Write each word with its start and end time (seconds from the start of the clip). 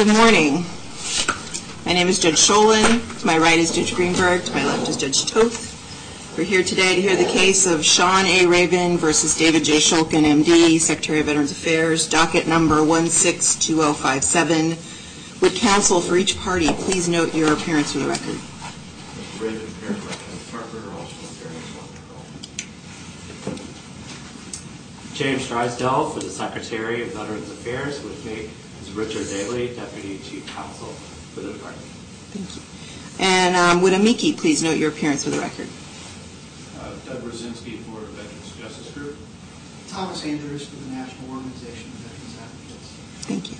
Good 0.00 0.16
morning. 0.16 0.64
My 1.84 1.92
name 1.92 2.08
is 2.08 2.18
Judge 2.18 2.38
Schoelen. 2.38 3.20
To 3.20 3.26
my 3.26 3.36
right 3.36 3.58
is 3.58 3.70
Judge 3.70 3.94
Greenberg. 3.94 4.42
To 4.44 4.52
my 4.54 4.64
left 4.64 4.88
is 4.88 4.96
Judge 4.96 5.30
Toth. 5.30 6.34
We're 6.38 6.44
here 6.44 6.62
today 6.62 6.94
to 6.94 7.02
hear 7.02 7.16
the 7.16 7.26
case 7.26 7.66
of 7.66 7.84
Sean 7.84 8.24
A. 8.24 8.46
Ravin 8.46 8.96
v. 8.96 9.12
David 9.36 9.62
J. 9.62 9.76
Shulkin, 9.76 10.24
M.D., 10.24 10.78
Secretary 10.78 11.20
of 11.20 11.26
Veterans 11.26 11.52
Affairs, 11.52 12.08
docket 12.08 12.48
number 12.48 12.82
162057. 12.82 14.78
Would 15.42 15.54
counsel 15.56 16.00
for 16.00 16.16
each 16.16 16.38
party 16.38 16.72
please 16.72 17.06
note 17.06 17.34
your 17.34 17.52
appearance 17.52 17.92
for 17.92 17.98
the 17.98 18.08
record? 18.08 18.40
James 25.12 25.46
Drysdale 25.46 26.08
for 26.08 26.20
the 26.20 26.30
Secretary 26.30 27.02
of 27.02 27.12
Veterans 27.12 27.50
Affairs. 27.50 28.02
With 28.02 28.24
me 28.24 28.48
is 28.90 28.96
Richard 28.96 29.26
Daly, 29.28 29.74
Deputy 29.74 30.18
Chief 30.18 30.46
Counsel 30.48 30.88
for 30.88 31.40
the 31.40 31.52
Department. 31.52 31.86
Thank 32.32 32.56
you. 32.56 32.62
And 33.24 33.56
um, 33.56 33.82
would 33.82 33.92
amici 33.92 34.32
please 34.32 34.62
note 34.62 34.78
your 34.78 34.90
appearance 34.90 35.24
for 35.24 35.30
the 35.30 35.38
record? 35.38 35.68
Uh, 36.80 36.94
Doug 37.06 37.22
Rosinski 37.22 37.78
for 37.80 38.00
Veterans 38.00 38.56
Justice 38.56 38.90
Group. 38.94 39.16
Thomas 39.88 40.24
Andrews 40.24 40.66
for 40.68 40.76
the 40.76 40.90
National 40.94 41.30
Organization 41.30 41.90
of 41.90 41.98
Veterans 41.98 42.38
Advocates. 42.40 42.88
Thank 43.26 43.50
you. 43.50 43.56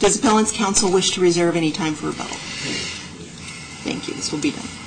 Does 0.00 0.18
Appellant's 0.18 0.52
Counsel 0.52 0.92
wish 0.92 1.12
to 1.12 1.20
reserve 1.20 1.56
any 1.56 1.72
time 1.72 1.94
for 1.94 2.06
rebuttal? 2.06 2.36
Thank 3.82 4.08
you. 4.08 4.14
This 4.14 4.30
will 4.30 4.40
be 4.40 4.50
done. 4.50 4.85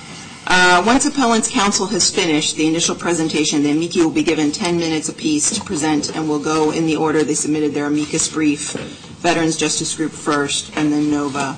Uh, 0.52 0.82
once 0.84 1.06
Appellant's 1.06 1.48
Counsel 1.48 1.86
has 1.86 2.10
finished 2.10 2.56
the 2.56 2.66
initial 2.66 2.96
presentation, 2.96 3.62
the 3.62 3.70
amici 3.70 4.02
will 4.02 4.10
be 4.10 4.24
given 4.24 4.52
10 4.52 4.80
minutes 4.80 5.08
apiece 5.08 5.52
to 5.52 5.62
present 5.64 6.16
and 6.16 6.28
will 6.28 6.40
go 6.40 6.72
in 6.72 6.88
the 6.88 6.96
order 6.96 7.24
they 7.24 7.36
submitted 7.36 7.72
their 7.76 7.86
amicus 7.86 8.28
brief, 8.28 8.72
Veterans 9.22 9.56
Justice 9.56 9.96
Group 9.96 10.12
first, 10.12 10.76
and 10.76 10.92
then 10.92 11.12
NOVA. 11.12 11.56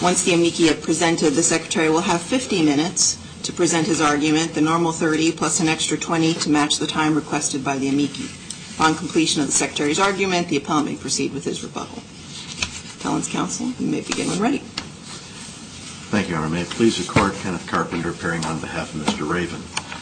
Once 0.00 0.24
the 0.24 0.32
amici 0.32 0.68
have 0.68 0.80
presented, 0.80 1.32
the 1.32 1.42
Secretary 1.42 1.90
will 1.90 2.00
have 2.00 2.22
50 2.22 2.62
minutes 2.62 3.18
to 3.42 3.52
present 3.52 3.86
his 3.86 4.00
argument, 4.00 4.54
the 4.54 4.62
normal 4.62 4.92
30 4.92 5.32
plus 5.32 5.60
an 5.60 5.68
extra 5.68 5.98
20 5.98 6.32
to 6.32 6.48
match 6.48 6.78
the 6.78 6.86
time 6.86 7.14
requested 7.14 7.62
by 7.62 7.76
the 7.76 7.90
amici. 7.90 8.30
Upon 8.76 8.94
completion 8.94 9.42
of 9.42 9.48
the 9.48 9.52
Secretary's 9.52 10.00
argument, 10.00 10.48
the 10.48 10.56
Appellant 10.56 10.86
may 10.86 10.96
proceed 10.96 11.34
with 11.34 11.44
his 11.44 11.62
rebuttal. 11.62 12.02
Appellant's 13.00 13.28
Counsel, 13.28 13.66
you 13.78 13.86
may 13.86 14.00
begin 14.00 14.28
when 14.28 14.40
ready. 14.40 14.62
Thank 16.10 16.26
you, 16.26 16.34
Your 16.34 16.42
Honor. 16.42 16.52
May 16.52 16.62
it 16.62 16.70
please 16.70 16.98
the 16.98 17.04
Court, 17.12 17.34
Kenneth 17.34 17.68
Carpenter 17.68 18.10
appearing 18.10 18.44
on 18.46 18.58
behalf 18.58 18.92
of 18.92 19.00
Mr. 19.00 19.30
Ravin. 19.30 19.60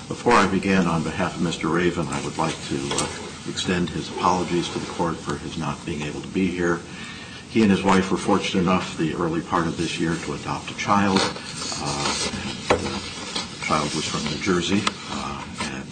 Before 0.09 0.33
I 0.33 0.47
begin, 0.47 0.87
on 0.87 1.03
behalf 1.03 1.37
of 1.37 1.43
Mr. 1.43 1.71
Ravin, 1.71 2.09
I 2.09 2.25
would 2.25 2.39
like 2.39 2.55
to 2.69 2.79
uh, 2.93 3.07
extend 3.47 3.91
his 3.91 4.09
apologies 4.09 4.71
to 4.71 4.79
the 4.79 4.91
Court 4.93 5.17
for 5.17 5.37
his 5.37 5.59
not 5.59 5.85
being 5.85 6.01
able 6.01 6.23
to 6.23 6.29
be 6.29 6.47
here. 6.47 6.81
He 7.51 7.61
and 7.61 7.71
his 7.71 7.83
wife 7.83 8.11
were 8.11 8.17
fortunate 8.17 8.63
enough 8.63 8.97
the 8.97 9.15
early 9.17 9.43
part 9.43 9.67
of 9.67 9.77
this 9.77 10.01
year 10.01 10.15
to 10.15 10.33
adopt 10.33 10.71
a 10.71 10.77
child. 10.79 11.19
The 11.19 11.35
child 13.67 13.95
was 13.95 14.07
from 14.07 14.25
New 14.33 14.41
Jersey, 14.41 14.83
uh, 15.11 15.45
and 15.61 15.85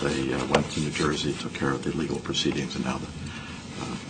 they 0.00 0.34
went 0.46 0.68
to 0.72 0.80
New 0.80 0.90
Jersey, 0.90 1.32
took 1.34 1.54
care 1.54 1.70
of 1.70 1.84
the 1.84 1.96
legal 1.96 2.18
proceedings, 2.18 2.74
and 2.74 2.84
now 2.84 2.98
the 2.98 3.06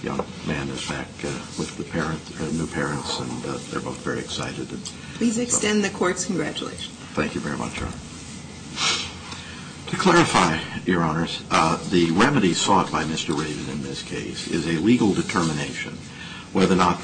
young 0.03 0.25
man 0.47 0.69
is 0.69 0.89
back 0.89 1.09
uh, 1.25 1.29
with 1.59 1.77
the 1.77 2.01
uh, 2.01 2.51
new 2.53 2.67
parents, 2.67 3.19
and 3.21 3.45
uh, 3.47 3.59
they're 3.71 3.81
both 3.81 3.99
very 3.99 4.21
excited. 4.21 4.69
Please 5.15 5.39
extend 5.39 5.85
the 5.85 5.91
Court's 5.91 6.25
congratulations. 6.25 6.89
Thank 7.15 7.35
you 7.35 7.41
very 7.41 7.57
much, 7.57 7.79
Your 7.79 7.87
Honor. 7.87 7.97
To 9.87 9.97
clarify, 9.97 10.59
Your 10.85 11.03
Honors, 11.03 11.43
the 11.91 12.11
remedy 12.13 12.55
sought 12.55 12.93
by 12.93 13.05
Mr. 13.05 13.37
Ravin 13.37 13.73
in 13.73 13.83
this 13.83 14.03
case 14.03 14.49
is 14.49 14.67
a 14.67 14.73
legal 14.83 15.15
determination 15.15 15.97
whether 16.53 16.75
or 16.75 16.79
not 16.79 16.99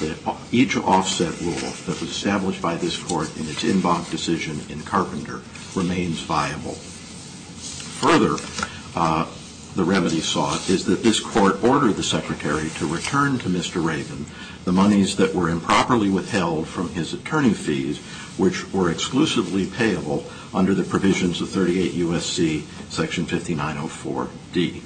each 0.52 0.76
offset 0.76 1.38
rule 1.40 1.52
that 1.52 2.00
was 2.00 2.10
established 2.10 2.62
by 2.62 2.76
this 2.76 2.96
Court 3.02 3.34
in 3.36 3.48
its 3.48 3.64
en 3.64 3.80
banc 3.80 4.08
decision 4.10 4.58
in 4.70 4.80
Carpenter 4.82 5.42
remains 5.74 6.20
viable. 6.20 6.74
Further, 8.00 8.36
the 9.74 9.84
remedy 9.84 10.20
sought 10.20 10.68
is 10.68 10.84
that 10.84 11.02
this 11.02 11.20
Court 11.20 11.62
order 11.64 11.92
the 11.92 12.02
Secretary 12.02 12.68
to 12.70 12.86
return 12.86 13.38
to 13.38 13.48
Mr. 13.48 13.84
Ravin 13.84 14.26
the 14.64 14.72
monies 14.72 15.16
that 15.16 15.34
were 15.34 15.50
improperly 15.50 16.08
withheld 16.08 16.66
from 16.66 16.88
his 16.90 17.12
attorney 17.12 17.52
fees, 17.52 17.98
which 18.38 18.72
were 18.72 18.90
exclusively 18.90 19.66
payable 19.66 20.24
under 20.54 20.74
the 20.74 20.82
provisions 20.82 21.40
of 21.40 21.50
38 21.50 21.92
U.S.C. 21.94 22.64
section 22.88 23.26
5904D. 23.26 24.82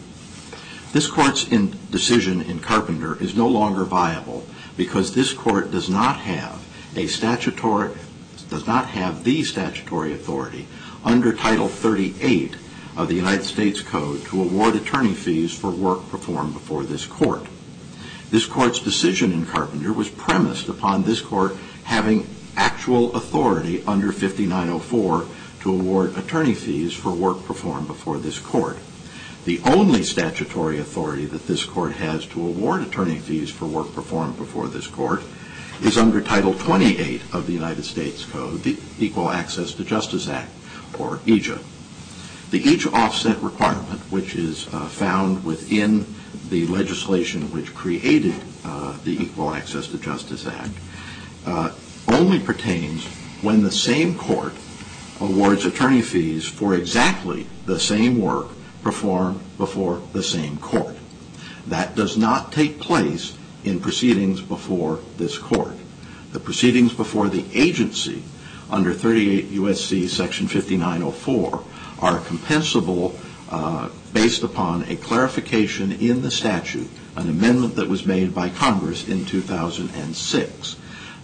This 0.93 1.07
Court's 1.07 1.45
decision 1.45 2.41
in 2.43 2.59
Carpenter 2.59 3.23
is 3.23 3.37
no 3.37 3.47
longer 3.47 3.85
viable 3.85 4.45
because 4.77 5.15
this 5.15 5.33
Court 5.33 5.71
does 5.71 5.89
not 5.89 6.17
have 6.21 6.67
a 6.97 7.07
statutory, 7.07 7.95
does 8.49 8.67
not 8.67 8.87
have 8.87 9.23
the 9.23 9.45
statutory 9.45 10.13
authority 10.13 10.67
under 11.05 11.33
Title 11.33 11.69
38 11.69 12.57
of 12.99 13.07
the 13.07 13.15
United 13.15 13.45
States 13.45 13.81
Code 13.81 14.25
to 14.25 14.43
award 14.43 14.75
attorney 14.75 15.15
fees 15.15 15.57
for 15.57 15.71
work 15.71 16.09
performed 16.11 16.53
before 16.53 16.83
this 16.83 17.07
Court. 17.07 17.47
This 18.31 18.45
Court's 18.45 18.81
decision 18.81 19.33
in 19.33 19.47
Carpenter 19.47 19.93
was 19.93 20.11
premised 20.11 20.69
upon 20.69 21.05
this 21.05 21.21
Court 21.21 21.57
having 21.85 22.27
actual 22.57 23.15
authority 23.15 23.85
under 23.87 24.11
5904 24.11 25.27
to 25.61 25.73
award 25.73 26.19
attorney 26.19 26.55
fees 26.55 26.93
for 26.93 27.13
work 27.13 27.45
performed 27.45 27.87
before 27.87 28.19
this 28.19 28.41
Court. 28.41 28.77
The 29.45 29.61
only 29.65 30.03
statutory 30.03 30.81
authority 30.81 31.25
that 31.27 31.47
this 31.47 31.65
Court 31.65 31.93
has 31.93 32.27
to 32.27 32.45
award 32.45 32.83
attorney 32.83 33.19
fees 33.19 33.49
for 33.49 33.67
work 33.67 33.95
performed 33.95 34.37
before 34.37 34.67
this 34.67 34.89
Court 34.89 35.23
is 35.83 35.97
under 35.97 36.21
Title 36.21 36.53
28 36.53 37.23
of 37.33 37.47
the 37.47 37.53
United 37.53 37.85
States 37.85 38.25
Code, 38.25 38.65
the 38.65 38.77
Equal 38.99 39.31
Access 39.31 39.73
to 39.75 39.85
Justice 39.85 40.29
Act, 40.29 40.51
or 40.99 41.19
EAJA. 41.19 41.63
The 42.51 42.61
each 42.61 42.87
offset 42.87 43.43
requirement, 43.43 44.01
which 44.11 44.35
is 44.35 44.73
uh, 44.73 44.87
found 44.87 45.45
within 45.45 46.07
the 46.49 46.67
legislation 46.69 47.53
which 47.53 47.75
created 47.75 48.35
uh, 48.65 48.97
the 49.05 49.23
Equal 49.23 49.55
Access 49.55 49.89
to 49.89 49.99
Justice 49.99 50.47
Act, 50.47 50.73
uh, 51.45 51.73
only 52.09 52.41
pertains 52.41 53.05
when 53.43 53.63
the 53.63 53.71
same 53.71 54.17
Court 54.17 54.55
awards 55.21 55.67
attorney 55.67 56.01
fees 56.01 56.49
for 56.49 56.75
exactly 56.75 57.47
the 57.67 57.79
same 57.79 58.19
work 58.19 58.49
performed 58.83 59.41
before 59.59 60.01
the 60.13 60.23
same 60.23 60.57
Court. 60.57 60.97
That 61.67 61.95
does 61.95 62.17
not 62.17 62.51
take 62.51 62.81
place 62.81 63.37
in 63.63 63.79
proceedings 63.79 64.41
before 64.41 65.01
this 65.19 65.37
Court. 65.37 65.77
The 66.33 66.41
proceedings 66.41 66.95
before 66.95 67.29
the 67.29 67.45
agency 67.53 68.23
under 68.71 68.95
38 68.95 69.47
U.S.C. 69.47 70.09
section 70.09 70.47
5904 70.49 71.63
are 72.01 72.19
compensable 72.21 73.15
uh, 73.51 73.89
based 74.13 74.43
upon 74.43 74.85
a 74.85 74.97
clarification 74.97 75.93
in 75.93 76.23
the 76.23 76.31
statute, 76.31 76.89
an 77.17 77.29
amendment 77.29 77.77
that 77.77 77.89
was 77.89 78.07
made 78.07 78.35
by 78.35 78.49
Congress 78.49 79.09
in 79.09 79.25
2006. 79.25 80.77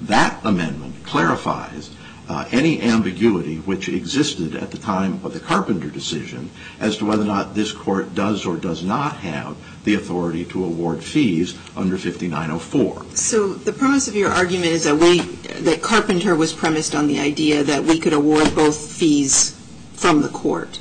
That 0.02 0.40
amendment 0.44 1.04
clarifies 1.04 1.90
uh, 2.28 2.46
any 2.50 2.80
ambiguity 2.80 3.56
which 3.58 3.88
existed 3.88 4.56
at 4.56 4.70
the 4.70 4.78
time 4.78 5.20
of 5.24 5.34
the 5.34 5.40
Carpenter 5.40 5.90
decision 5.90 6.50
as 6.80 6.96
to 6.96 7.04
whether 7.04 7.22
or 7.22 7.26
not 7.26 7.54
this 7.54 7.72
Court 7.72 8.14
does 8.14 8.46
or 8.46 8.56
does 8.56 8.82
not 8.82 9.16
have 9.18 9.56
the 9.84 9.94
authority 9.94 10.44
to 10.46 10.64
award 10.64 11.04
fees 11.04 11.58
under 11.76 11.98
5904. 11.98 13.04
So 13.14 13.52
the 13.52 13.72
premise 13.72 14.08
of 14.08 14.16
your 14.16 14.30
argument 14.30 14.68
is 14.68 14.84
that 14.84 15.80
Carpenter 15.82 16.34
was 16.34 16.54
premised 16.54 16.94
on 16.94 17.06
the 17.06 17.20
idea 17.20 17.62
that 17.62 17.84
we 17.84 17.98
could 17.98 18.14
award 18.14 18.54
both 18.54 18.92
fees 18.92 19.60
from 19.94 20.22
the 20.22 20.28
Court. 20.28 20.80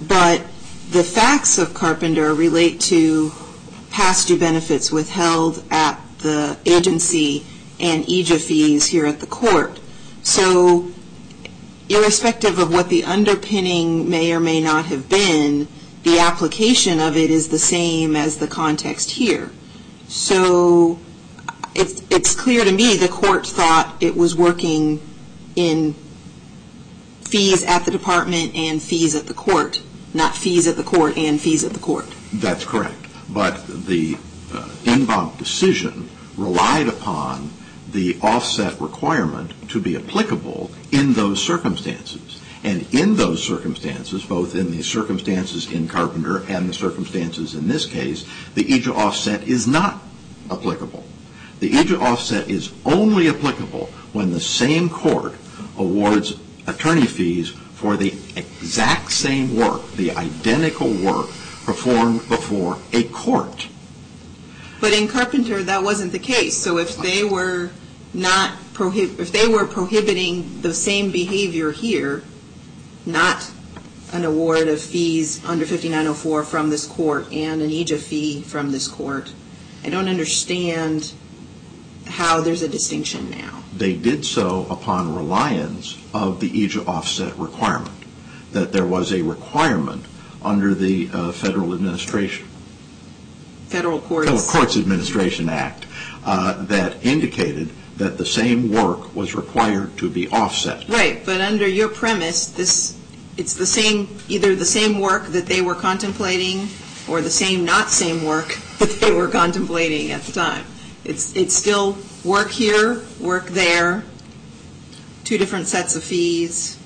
But 0.00 0.42
the 0.90 1.04
facts 1.04 1.58
of 1.58 1.74
Carpenter 1.74 2.34
relate 2.34 2.80
to 2.82 3.32
past 3.90 4.28
due 4.28 4.38
benefits 4.38 4.90
withheld 4.90 5.62
at 5.70 6.00
the 6.18 6.56
agency 6.66 7.44
and 7.80 8.04
EAJA 8.04 8.40
fees 8.40 8.86
here 8.86 9.06
at 9.06 9.20
the 9.20 9.26
Court. 9.26 9.80
So 10.22 10.90
irrespective 11.88 12.58
of 12.58 12.72
what 12.72 12.88
the 12.88 13.04
underpinning 13.04 14.08
may 14.08 14.32
or 14.32 14.40
may 14.40 14.60
not 14.60 14.86
have 14.86 15.08
been, 15.08 15.68
the 16.04 16.18
application 16.18 17.00
of 17.00 17.16
it 17.16 17.30
is 17.30 17.48
the 17.48 17.58
same 17.58 18.16
as 18.16 18.38
the 18.38 18.46
context 18.46 19.10
here. 19.10 19.50
So 20.08 20.98
it's 21.74 22.34
clear 22.34 22.64
to 22.64 22.72
me 22.72 22.96
the 22.96 23.08
Court 23.08 23.46
thought 23.46 23.96
it 24.00 24.16
was 24.16 24.36
working 24.36 25.00
in 25.56 25.94
fees 27.32 27.64
at 27.64 27.86
the 27.86 27.90
Department 27.90 28.54
and 28.54 28.82
fees 28.82 29.14
at 29.14 29.26
the 29.26 29.32
Court, 29.32 29.82
not 30.12 30.36
fees 30.36 30.66
at 30.66 30.76
the 30.76 30.82
Court 30.82 31.16
and 31.16 31.40
fees 31.40 31.64
at 31.64 31.72
the 31.72 31.78
Court. 31.78 32.04
That's 32.34 32.62
correct. 32.62 33.08
But 33.30 33.66
the 33.86 34.18
uh, 34.52 34.68
en 34.84 35.06
banc 35.06 35.38
decision 35.38 36.10
relied 36.36 36.88
upon 36.88 37.50
the 37.90 38.18
offset 38.20 38.78
requirement 38.82 39.70
to 39.70 39.80
be 39.80 39.96
applicable 39.96 40.70
in 40.92 41.14
those 41.14 41.42
circumstances. 41.42 42.42
And 42.64 42.86
in 42.94 43.16
those 43.16 43.42
circumstances, 43.42 44.24
both 44.24 44.54
in 44.54 44.70
the 44.70 44.82
circumstances 44.82 45.72
in 45.72 45.88
Carpenter 45.88 46.44
and 46.48 46.68
the 46.68 46.74
circumstances 46.74 47.54
in 47.54 47.66
this 47.66 47.86
case, 47.86 48.26
the 48.54 48.64
EAJA 48.64 48.94
offset 48.94 49.48
is 49.48 49.66
not 49.66 50.02
applicable. 50.50 51.02
The 51.60 51.70
EAJA 51.70 51.98
offset 51.98 52.50
is 52.50 52.72
only 52.84 53.28
applicable 53.28 53.86
when 54.12 54.32
the 54.32 54.40
same 54.40 54.90
court 54.90 55.34
awards 55.78 56.38
attorney 56.66 57.06
fees 57.06 57.50
for 57.50 57.96
the 57.96 58.14
exact 58.36 59.12
same 59.12 59.56
work, 59.56 59.90
the 59.92 60.12
identical 60.12 60.92
work 60.92 61.28
performed 61.64 62.28
before 62.28 62.78
a 62.92 63.04
court. 63.04 63.68
But 64.80 64.92
in 64.92 65.08
Carpenter, 65.08 65.62
that 65.62 65.82
wasn't 65.82 66.12
the 66.12 66.18
case. 66.18 66.56
So 66.56 66.78
if 66.78 66.96
they 66.96 67.24
were 67.24 67.70
not, 68.14 68.56
if 68.78 69.32
they 69.32 69.46
were 69.46 69.66
prohibiting 69.66 70.60
the 70.60 70.74
same 70.74 71.10
behavior 71.10 71.70
here, 71.70 72.24
not 73.06 73.50
an 74.12 74.24
award 74.24 74.68
of 74.68 74.80
fees 74.80 75.44
under 75.44 75.64
5904 75.64 76.44
from 76.44 76.70
this 76.70 76.86
court 76.86 77.32
and 77.32 77.62
an 77.62 77.70
EAJA 77.70 77.98
fee 77.98 78.42
from 78.42 78.72
this 78.72 78.88
court, 78.88 79.32
I 79.84 79.88
don't 79.88 80.08
understand 80.08 81.12
how 82.06 82.40
there's 82.40 82.62
a 82.62 82.68
distinction 82.68 83.30
now. 83.30 83.62
They 83.76 83.94
did 83.94 84.24
so 84.24 84.66
upon 84.68 85.14
reliance 85.14 85.96
of 86.14 86.40
the 86.40 86.50
EAJA 86.50 86.86
offset 86.86 87.36
requirement, 87.38 87.94
that 88.52 88.72
there 88.72 88.86
was 88.86 89.12
a 89.12 89.22
requirement 89.22 90.04
under 90.42 90.74
the 90.74 91.08
uh, 91.12 91.32
Federal 91.32 91.74
Administration. 91.74 92.46
Federal 93.68 94.00
courts. 94.00 94.28
Federal 94.28 94.46
Courts 94.46 94.76
Administration 94.76 95.48
Act 95.48 95.86
uh, 96.24 96.62
that 96.64 97.04
indicated 97.04 97.70
that 97.96 98.18
the 98.18 98.26
same 98.26 98.70
work 98.70 99.14
was 99.14 99.34
required 99.34 99.96
to 99.98 100.10
be 100.10 100.28
offset. 100.28 100.88
Right. 100.88 101.24
But 101.24 101.40
under 101.40 101.66
your 101.66 101.88
premise, 101.88 102.58
it's 102.58 103.54
the 103.54 103.66
same, 103.66 104.08
either 104.28 104.54
the 104.54 104.64
same 104.64 104.98
work 104.98 105.26
that 105.28 105.46
they 105.46 105.60
were 105.60 105.74
contemplating 105.74 106.68
or 107.08 107.20
the 107.20 107.30
same 107.30 107.64
not 107.64 107.90
same 107.90 108.24
work 108.24 108.48
that 108.78 108.90
they 109.00 109.12
were 109.12 109.28
contemplating 109.28 110.10
at 110.10 110.22
the 110.22 110.32
time. 110.32 110.64
It's 111.04 111.54
still 111.54 111.98
work 112.24 112.50
here, 112.50 113.02
work 113.20 113.48
there, 113.48 114.04
two 115.24 115.38
different 115.38 115.66
sets 115.66 115.96
of 115.96 116.02
fees, 116.02 116.78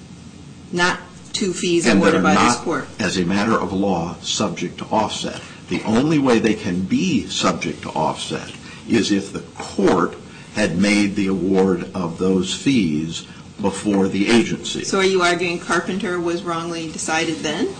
not 0.73 1.01
two 1.33 1.53
fees 1.53 1.87
awarded 1.87 2.23
by 2.23 2.35
this 2.35 2.57
court. 2.57 2.85
And 2.85 2.91
they're 2.91 3.07
not, 3.07 3.07
as 3.07 3.19
a 3.19 3.25
matter 3.25 3.53
of 3.53 3.73
law, 3.73 4.15
subject 4.21 4.79
to 4.79 4.85
offset. 4.87 5.41
The 5.69 5.83
only 5.83 6.19
way 6.19 6.39
they 6.39 6.55
can 6.55 6.83
be 6.83 7.27
subject 7.27 7.83
to 7.83 7.91
offset 7.91 8.53
is 8.89 9.11
if 9.11 9.33
the 9.33 9.41
court 9.63 10.17
had 10.55 10.79
made 10.79 11.17
the 11.17 11.27
award 11.27 11.91
of 11.95 12.19
those 12.19 12.55
fees 12.55 13.27
before 13.61 14.09
the 14.09 14.31
agency. 14.31 14.85
So 14.85 14.99
are 14.99 15.05
you 15.05 15.23
arguing 15.23 15.59
Carpenter 15.59 16.21
was 16.21 16.43
wrongly 16.43 16.91
decided 16.93 17.37
then? 17.37 17.75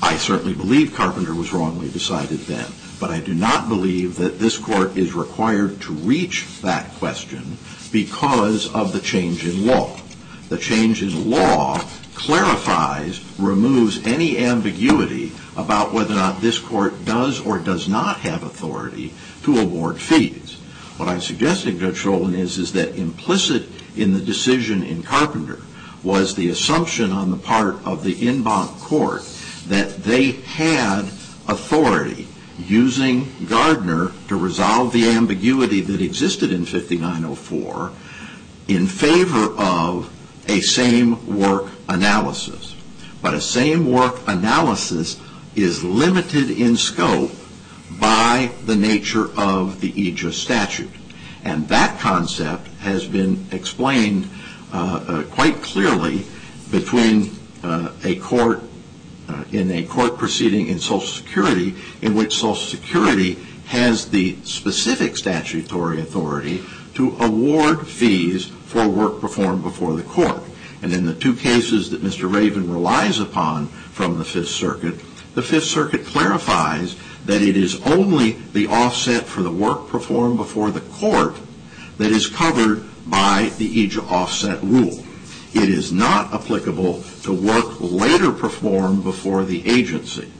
I 0.00 0.16
certainly 0.16 0.54
believe 0.54 0.94
Carpenter 0.94 1.34
was 1.34 1.52
wrongly 1.52 1.88
decided 1.88 2.40
then. 2.40 2.66
But 2.98 3.10
I 3.10 3.20
do 3.20 3.34
not 3.34 3.68
believe 3.68 4.16
that 4.16 4.38
this 4.38 4.56
court 4.56 4.96
is 4.96 5.12
required 5.12 5.80
to 5.82 5.92
reach 5.92 6.46
that 6.62 6.92
question 6.94 7.56
because 7.92 8.72
of 8.74 8.92
the 8.92 9.00
change 9.00 9.46
in 9.46 9.66
law. 9.66 9.96
The 10.48 10.58
change 10.58 11.02
in 11.02 11.30
law 11.30 11.82
clarifies, 12.14 13.20
removes 13.38 14.04
any 14.06 14.38
ambiguity 14.38 15.32
about 15.56 15.92
whether 15.92 16.14
or 16.14 16.16
not 16.16 16.40
this 16.40 16.58
court 16.58 17.04
does 17.04 17.40
or 17.40 17.58
does 17.58 17.88
not 17.88 18.18
have 18.18 18.42
authority 18.42 19.12
to 19.44 19.58
award 19.58 20.00
fees. 20.00 20.54
What 20.96 21.08
I'm 21.08 21.20
suggesting, 21.20 21.78
Judge 21.78 22.02
Schoelen, 22.02 22.34
is 22.34 22.72
that 22.72 22.96
implicit 22.96 23.64
in 23.96 24.12
the 24.14 24.20
decision 24.20 24.82
in 24.82 25.02
Carpenter 25.02 25.60
was 26.02 26.34
the 26.34 26.50
assumption 26.50 27.12
on 27.12 27.30
the 27.30 27.36
part 27.36 27.76
of 27.84 28.04
the 28.04 28.28
en 28.28 28.42
banc 28.42 28.70
court 28.78 29.22
that 29.68 30.02
they 30.04 30.32
had 30.32 31.02
authority 31.48 32.26
using 32.58 33.30
Gardner 33.46 34.12
to 34.28 34.36
resolve 34.36 34.92
the 34.92 35.08
ambiguity 35.08 35.80
that 35.80 36.00
existed 36.00 36.52
in 36.52 36.64
5904 36.64 37.92
in 38.68 38.86
favor 38.86 39.54
of 39.58 40.12
a 40.48 40.60
same 40.60 41.38
work 41.38 41.66
analysis. 41.88 42.76
But 43.20 43.34
a 43.34 43.40
same 43.40 43.90
work 43.90 44.20
analysis 44.26 45.20
is 45.54 45.84
limited 45.84 46.50
in 46.50 46.76
scope 46.76 47.30
by 48.00 48.50
the 48.64 48.76
nature 48.76 49.30
of 49.38 49.80
the 49.80 49.92
EAJA 49.92 50.32
statute. 50.32 50.90
And 51.44 51.68
that 51.68 51.98
concept 52.00 52.68
has 52.80 53.06
been 53.06 53.46
explained 53.50 54.28
uh, 54.72 55.04
uh, 55.06 55.22
quite 55.24 55.56
clearly 55.62 56.24
between 56.70 57.30
uh, 57.62 57.92
a 58.04 58.16
court, 58.16 58.62
Uh, 59.32 59.44
in 59.52 59.70
a 59.70 59.82
court 59.84 60.18
proceeding 60.18 60.66
in 60.66 60.78
Social 60.78 61.00
Security, 61.00 61.74
in 62.02 62.14
which 62.14 62.34
Social 62.34 62.54
Security 62.54 63.34
has 63.66 64.10
the 64.10 64.36
specific 64.44 65.16
statutory 65.16 66.00
authority 66.00 66.62
to 66.94 67.16
award 67.18 67.86
fees 67.86 68.46
for 68.66 68.86
work 68.86 69.20
performed 69.22 69.62
before 69.62 69.94
the 69.94 70.02
court. 70.02 70.42
And 70.82 70.92
in 70.92 71.06
the 71.06 71.14
two 71.14 71.34
cases 71.34 71.88
that 71.90 72.02
Mr. 72.02 72.30
Ravin 72.30 72.70
relies 72.70 73.20
upon 73.20 73.68
from 73.68 74.18
the 74.18 74.24
Fifth 74.24 74.48
Circuit, 74.48 74.96
the 75.34 75.42
Fifth 75.42 75.64
Circuit 75.64 76.04
clarifies 76.04 76.96
that 77.24 77.40
it 77.40 77.56
is 77.56 77.80
only 77.86 78.32
the 78.52 78.66
offset 78.66 79.24
for 79.24 79.42
the 79.42 79.52
work 79.52 79.88
performed 79.88 80.36
before 80.36 80.70
the 80.70 80.80
court 80.80 81.36
that 81.96 82.10
is 82.10 82.26
covered 82.26 82.84
by 83.06 83.50
the 83.56 83.88
EAJA 83.88 84.10
offset 84.10 84.62
rule. 84.62 85.02
It 85.54 85.68
is 85.68 85.92
not 85.92 86.32
applicable 86.32 87.02
to 87.24 87.32
work 87.32 87.80
later 87.80 88.32
performed 88.32 89.04
before 89.04 89.44
the 89.44 89.68
agency. 89.68 90.30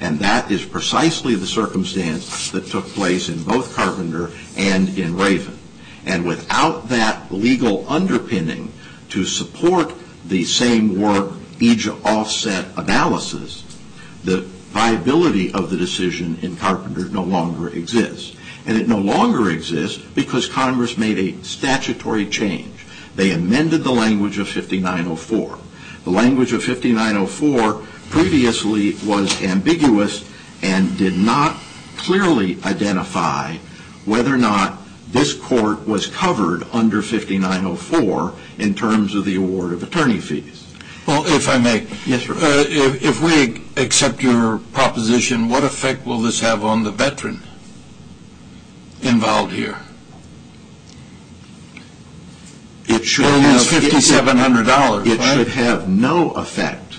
And 0.00 0.18
that 0.20 0.50
is 0.50 0.64
precisely 0.64 1.34
the 1.34 1.46
circumstance 1.46 2.50
that 2.50 2.66
took 2.66 2.86
place 2.86 3.28
in 3.28 3.42
both 3.44 3.74
Carpenter 3.76 4.30
and 4.56 4.98
in 4.98 5.16
Ravin. 5.16 5.58
And 6.06 6.26
without 6.26 6.88
that 6.88 7.30
legal 7.30 7.86
underpinning 7.88 8.72
to 9.10 9.24
support 9.24 9.92
the 10.24 10.44
same 10.44 11.00
work 11.00 11.32
EAJA 11.58 12.04
offset 12.04 12.66
analysis, 12.76 13.64
the 14.24 14.40
viability 14.72 15.52
of 15.52 15.70
the 15.70 15.76
decision 15.76 16.38
in 16.42 16.56
Carpenter 16.56 17.08
no 17.08 17.22
longer 17.22 17.68
exists. 17.68 18.36
And 18.66 18.78
it 18.78 18.88
no 18.88 18.98
longer 18.98 19.50
exists 19.50 19.98
because 20.14 20.48
Congress 20.48 20.96
made 20.96 21.18
a 21.18 21.42
statutory 21.44 22.26
change. 22.26 22.79
They 23.16 23.32
amended 23.32 23.84
the 23.84 23.92
language 23.92 24.38
of 24.38 24.48
5904. 24.48 25.58
The 26.04 26.10
language 26.10 26.52
of 26.52 26.64
5904 26.64 27.86
previously 28.10 28.96
was 29.04 29.42
ambiguous 29.42 30.28
and 30.62 30.96
did 30.96 31.16
not 31.16 31.56
clearly 31.96 32.58
identify 32.64 33.56
whether 34.04 34.34
or 34.34 34.38
not 34.38 34.78
this 35.08 35.34
court 35.34 35.86
was 35.86 36.06
covered 36.06 36.64
under 36.72 37.02
5904 37.02 38.34
in 38.58 38.74
terms 38.74 39.14
of 39.14 39.24
the 39.24 39.36
award 39.36 39.72
of 39.72 39.82
attorney 39.82 40.20
fees. 40.20 40.66
Well, 41.06 41.24
if 41.26 41.48
I 41.48 41.58
may. 41.58 41.86
Yes, 42.06 42.22
sir. 42.22 42.34
Uh, 42.34 42.64
if 42.68 43.20
we 43.20 43.62
accept 43.82 44.22
your 44.22 44.58
proposition, 44.72 45.48
what 45.48 45.64
effect 45.64 46.06
will 46.06 46.20
this 46.20 46.40
have 46.40 46.64
on 46.64 46.84
the 46.84 46.92
veteran 46.92 47.42
involved 49.02 49.52
here? 49.52 49.78
It 55.06 55.20
should 55.20 55.48
have 55.48 55.88
no 55.88 56.30
effect 56.32 56.98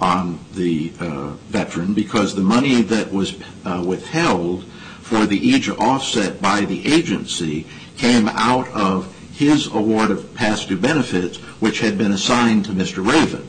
on 0.00 0.38
the 0.54 0.92
uh, 1.00 1.30
veteran 1.48 1.94
because 1.94 2.34
the 2.34 2.42
money 2.42 2.82
that 2.82 3.12
was 3.12 3.36
uh, 3.64 3.82
withheld 3.86 4.64
for 5.00 5.26
the 5.26 5.38
EAJA 5.40 5.78
offset 5.78 6.40
by 6.40 6.62
the 6.62 6.92
agency 6.92 7.66
came 7.96 8.28
out 8.28 8.68
of 8.68 9.14
his 9.32 9.66
award 9.66 10.10
of 10.10 10.34
past 10.34 10.68
due 10.68 10.76
benefits, 10.76 11.38
which 11.60 11.80
had 11.80 11.98
been 11.98 12.12
assigned 12.12 12.64
to 12.64 12.72
Mr. 12.72 13.04
Ravin. 13.04 13.46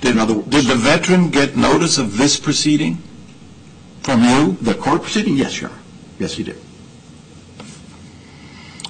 Did 0.00 0.16
the 0.16 0.74
veteran 0.76 1.30
get 1.30 1.56
notice 1.56 1.98
of 1.98 2.16
this 2.16 2.38
proceeding 2.38 2.98
from 4.02 4.24
you? 4.24 4.52
The 4.60 4.74
court 4.74 5.02
proceeding? 5.02 5.36
Yes, 5.36 5.52
sir. 5.52 5.70
Yes, 6.18 6.34
he 6.34 6.42
did. 6.42 6.58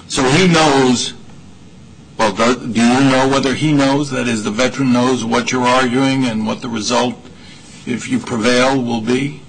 So 0.07 0.23
he 0.23 0.47
knows, 0.47 1.13
well, 2.21 2.55
do 2.55 2.81
you 2.81 2.99
know 3.09 3.27
whether 3.27 3.55
he 3.55 3.73
knows, 3.73 4.11
that 4.11 4.27
is, 4.27 4.43
the 4.43 4.51
veteran 4.51 4.93
knows 4.93 5.25
what 5.25 5.51
you're 5.51 5.63
arguing 5.63 6.25
and 6.25 6.45
what 6.45 6.61
the 6.61 6.69
result, 6.69 7.15
if 7.85 8.07
you 8.09 8.19
prevail, 8.19 8.81
will 8.81 9.01
be? 9.01 9.41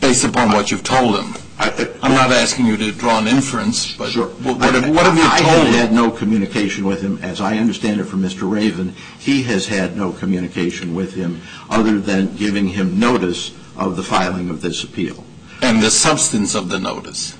Based 0.00 0.24
upon 0.24 0.50
what 0.50 0.70
you've 0.70 0.84
told 0.84 1.18
him. 1.18 1.34
I'm 1.58 2.12
not 2.12 2.30
asking 2.30 2.66
you 2.66 2.76
to 2.76 2.92
draw 2.92 3.18
an 3.18 3.26
inference, 3.26 3.96
but 3.96 4.14
what 4.14 4.60
have 4.74 4.86
you 4.86 4.94
told 4.94 5.06
him? 5.06 5.18
I 5.18 5.40
have 5.40 5.74
had 5.74 5.92
no 5.92 6.10
communication 6.10 6.84
with 6.84 7.00
him. 7.00 7.18
As 7.22 7.40
I 7.40 7.56
understand 7.56 8.00
it 8.00 8.04
from 8.04 8.22
Mr. 8.22 8.48
Ravin, 8.48 8.94
he 9.18 9.42
has 9.44 9.66
had 9.66 9.96
no 9.96 10.12
communication 10.12 10.94
with 10.94 11.14
him 11.14 11.40
other 11.68 11.98
than 11.98 12.36
giving 12.36 12.68
him 12.68 13.00
notice 13.00 13.52
of 13.76 13.96
the 13.96 14.02
filing 14.02 14.50
of 14.50 14.60
this 14.60 14.84
appeal. 14.84 15.24
And 15.62 15.82
the 15.82 15.90
substance 15.90 16.54
of 16.54 16.68
the 16.68 16.78
notice? 16.78 17.36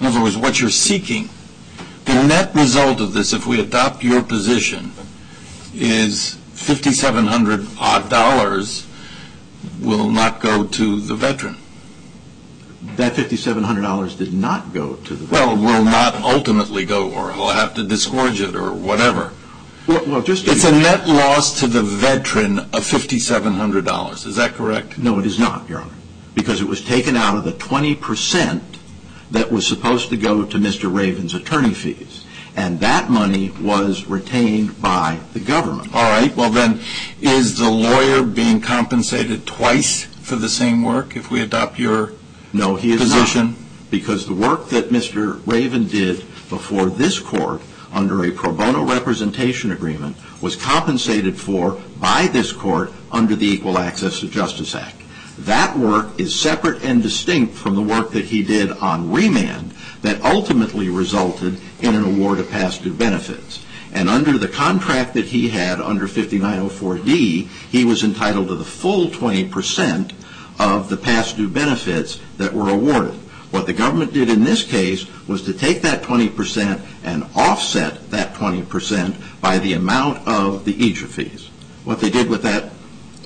In 0.00 0.06
other 0.06 0.20
words, 0.20 0.36
what 0.36 0.60
you're 0.60 0.68
seeking, 0.68 1.30
the 2.06 2.22
net 2.26 2.54
result 2.54 3.00
of 3.00 3.12
this, 3.12 3.32
if 3.32 3.46
we 3.46 3.60
adopt 3.60 4.02
your 4.02 4.22
position, 4.22 4.92
is 5.74 6.38
$5,700 6.54 7.76
odd 7.78 8.10
will 9.80 10.10
not 10.10 10.40
go 10.40 10.64
to 10.64 11.00
the 11.00 11.14
veteran. 11.14 11.56
That 12.96 13.14
$5,700 13.14 14.16
did 14.16 14.32
not 14.32 14.72
go 14.72 14.94
to 14.94 15.14
the 15.14 15.26
veteran. 15.26 15.62
Well, 15.62 15.78
will 15.78 15.84
not 15.84 16.14
ultimately 16.16 16.84
go, 16.84 17.12
or 17.12 17.32
he'll 17.32 17.48
have 17.48 17.74
to 17.74 17.82
disgorge 17.82 18.40
it, 18.40 18.54
or 18.54 18.72
whatever. 18.72 19.32
Well, 19.86 20.22
just 20.22 20.48
It's 20.48 20.64
a 20.64 20.72
net 20.72 21.06
loss 21.06 21.60
to 21.60 21.66
the 21.66 21.82
veteran 21.82 22.58
of 22.58 22.84
$5,700. 22.84 24.26
Is 24.26 24.36
that 24.36 24.54
correct? 24.54 24.98
No, 24.98 25.18
it 25.18 25.26
is 25.26 25.38
not, 25.38 25.68
Your 25.68 25.80
Honor, 25.80 25.94
because 26.34 26.60
it 26.60 26.66
was 26.66 26.84
taken 26.84 27.16
out 27.16 27.36
of 27.36 27.44
the 27.44 27.52
20% 27.52 28.60
that 29.30 29.50
was 29.50 29.66
supposed 29.66 30.08
to 30.10 30.16
go 30.16 30.44
to 30.44 30.58
Mr. 30.58 30.92
Ravin's 30.92 31.34
attorney 31.34 31.74
fees, 31.74 32.24
and 32.56 32.80
that 32.80 33.10
money 33.10 33.50
was 33.60 34.06
retained 34.06 34.80
by 34.80 35.18
the 35.32 35.40
government. 35.40 35.94
All 35.94 36.08
right. 36.10 36.34
Well, 36.36 36.50
then, 36.50 36.80
is 37.20 37.58
the 37.58 37.70
lawyer 37.70 38.22
being 38.22 38.60
compensated 38.60 39.46
twice 39.46 40.04
for 40.04 40.36
the 40.36 40.48
same 40.48 40.82
work 40.82 41.16
if 41.16 41.30
we 41.30 41.40
adopt 41.42 41.78
your 41.78 42.12
No, 42.52 42.76
he 42.76 42.92
is 42.92 43.00
not. 43.00 43.20
position? 43.20 43.56
Because 43.90 44.26
the 44.26 44.34
work 44.34 44.68
that 44.70 44.90
Mr. 44.90 45.40
Ravin 45.46 45.86
did 45.86 46.18
before 46.48 46.86
this 46.86 47.18
court 47.18 47.60
under 47.92 48.24
a 48.24 48.30
pro 48.30 48.52
bono 48.52 48.84
representation 48.84 49.70
agreement 49.70 50.16
was 50.40 50.56
compensated 50.56 51.38
for 51.38 51.80
by 52.00 52.26
this 52.26 52.52
court 52.52 52.92
under 53.12 53.34
the 53.36 53.46
Equal 53.46 53.78
Access 53.78 54.20
to 54.20 54.28
Justice 54.28 54.74
Act. 54.74 54.96
That 55.38 55.78
work 55.78 56.18
is 56.18 56.38
separate 56.38 56.82
and 56.82 57.02
distinct 57.02 57.54
from 57.54 57.74
the 57.74 57.82
work 57.82 58.12
that 58.12 58.26
he 58.26 58.42
did 58.42 58.70
on 58.72 59.12
remand 59.12 59.74
that 60.02 60.22
ultimately 60.22 60.88
resulted 60.88 61.58
in 61.80 61.94
an 61.94 62.04
award 62.04 62.38
of 62.38 62.50
past 62.50 62.82
due 62.82 62.94
benefits. 62.94 63.64
And 63.92 64.08
under 64.08 64.38
the 64.38 64.48
contract 64.48 65.14
that 65.14 65.26
he 65.26 65.48
had 65.48 65.80
under 65.80 66.06
5904D, 66.06 67.48
he 67.48 67.84
was 67.84 68.02
entitled 68.02 68.48
to 68.48 68.54
the 68.54 68.64
full 68.64 69.08
20% 69.08 70.12
of 70.58 70.88
the 70.88 70.96
past 70.96 71.36
due 71.36 71.48
benefits 71.48 72.20
that 72.38 72.52
were 72.52 72.70
awarded. 72.70 73.14
What 73.50 73.66
the 73.66 73.72
government 73.72 74.12
did 74.12 74.28
in 74.28 74.44
this 74.44 74.64
case 74.64 75.06
was 75.28 75.42
to 75.42 75.52
take 75.52 75.82
that 75.82 76.02
20% 76.02 76.80
and 77.04 77.24
offset 77.34 78.10
that 78.10 78.34
20% 78.34 79.40
by 79.40 79.58
the 79.58 79.74
amount 79.74 80.26
of 80.26 80.64
the 80.64 80.74
EAJA 80.74 81.06
fees. 81.06 81.48
What 81.84 82.00
they 82.00 82.10
did 82.10 82.28
with 82.28 82.42
that 82.42 82.72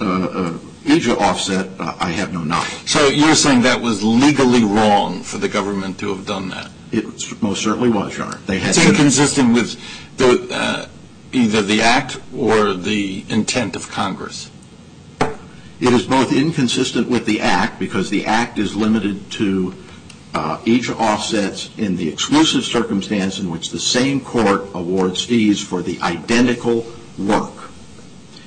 uh, 0.01 0.05
uh, 0.05 0.59
EAJA 0.91 1.17
offset, 1.19 1.69
uh, 1.79 1.95
I 2.01 2.11
have 2.11 2.33
no 2.33 2.43
knowledge. 2.43 2.69
So 2.87 3.09
you're 3.09 3.35
saying 3.35 3.63
that 3.63 3.81
was 3.81 4.03
legally 4.03 4.65
wrong 4.65 5.23
for 5.23 5.39
the 5.39 5.49
government 5.49 5.99
to 6.01 6.09
have 6.15 6.27
done 6.27 6.49
that? 6.51 6.71
It 6.91 7.05
most 7.41 7.63
certainly 7.63 7.89
was, 7.89 8.17
Your 8.17 8.27
Honor. 8.27 8.41
It's 8.49 8.85
inconsistent 8.85 9.55
with 9.55 9.79
uh, 10.21 10.87
either 11.33 11.63
the 11.63 11.83
act 11.83 12.21
or 12.37 12.75
the 12.75 13.25
intent 13.29 13.77
of 13.77 13.89
Congress? 13.89 14.51
It 15.21 15.93
is 15.93 16.07
both 16.07 16.33
inconsistent 16.33 17.09
with 17.09 17.25
the 17.25 17.41
act 17.41 17.79
because 17.79 18.11
the 18.11 18.27
act 18.27 18.59
is 18.59 18.77
limited 18.77 19.31
to 19.33 19.75
uh, 20.35 20.59
EAJA 20.59 20.97
offsets 20.97 21.71
in 21.79 21.97
the 21.97 22.09
exclusive 22.09 22.65
circumstance 22.65 23.39
in 23.39 23.51
which 23.51 23.71
the 23.71 23.81
same 23.81 24.21
court 24.21 24.63
awards 24.75 25.25
fees 25.25 25.63
for 25.63 25.83
the 25.83 26.01
identical 26.01 26.87
work. 27.19 27.60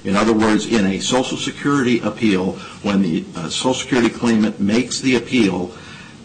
In 0.03 0.15
other 0.17 0.33
words, 0.33 0.65
in 0.65 0.85
a 0.85 0.99
Social 0.99 1.37
Security 1.37 2.01
appeal, 2.01 2.57
when 2.81 3.01
the 3.01 3.23
uh, 3.35 3.49
Social 3.49 3.73
Security 3.73 4.09
claimant 4.09 4.59
makes 4.59 4.99
the 4.99 5.15
appeal, 5.15 5.71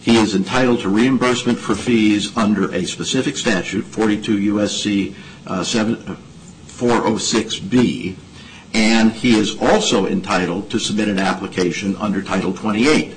he 0.01 0.17
is 0.17 0.35
entitled 0.35 0.81
to 0.81 0.89
reimbursement 0.89 1.57
for 1.57 1.75
fees 1.75 2.35
under 2.35 2.69
a 2.73 2.83
specific 2.85 3.37
statute, 3.37 3.85
42 3.85 4.37
U.S.C. 4.39 5.15
406B, 5.45 8.09
uh, 8.09 8.11
uh, 8.11 8.15
and 8.73 9.13
he 9.13 9.37
is 9.37 9.57
also 9.61 10.07
entitled 10.07 10.69
to 10.71 10.79
submit 10.79 11.07
an 11.07 11.19
application 11.19 11.95
under 11.97 12.21
Title 12.21 12.51
28. 12.53 13.15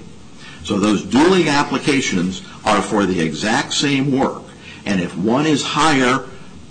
So 0.63 0.79
those 0.79 1.03
dueling 1.03 1.49
applications 1.49 2.43
are 2.65 2.81
for 2.81 3.05
the 3.05 3.21
exact 3.21 3.75
same 3.75 4.17
work, 4.17 4.45
and 4.87 5.01
if 5.01 5.17
one 5.17 5.47
is 5.47 5.65
higher 5.65 6.29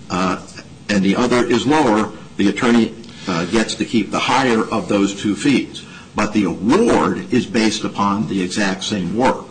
and 0.10 1.03
the 1.03 1.15
other 1.15 1.45
is 1.45 1.67
lower, 1.67 2.12
the 2.38 2.48
attorney 2.50 2.95
Uh, 3.31 3.45
gets 3.45 3.75
to 3.75 3.85
keep 3.85 4.11
the 4.11 4.19
higher 4.19 4.69
of 4.73 4.89
those 4.89 5.15
two 5.15 5.33
fees. 5.33 5.85
But 6.13 6.33
the 6.33 6.43
award 6.43 7.33
is 7.33 7.45
based 7.45 7.85
upon 7.85 8.27
the 8.27 8.41
exact 8.43 8.83
same 8.83 9.15
work. 9.15 9.45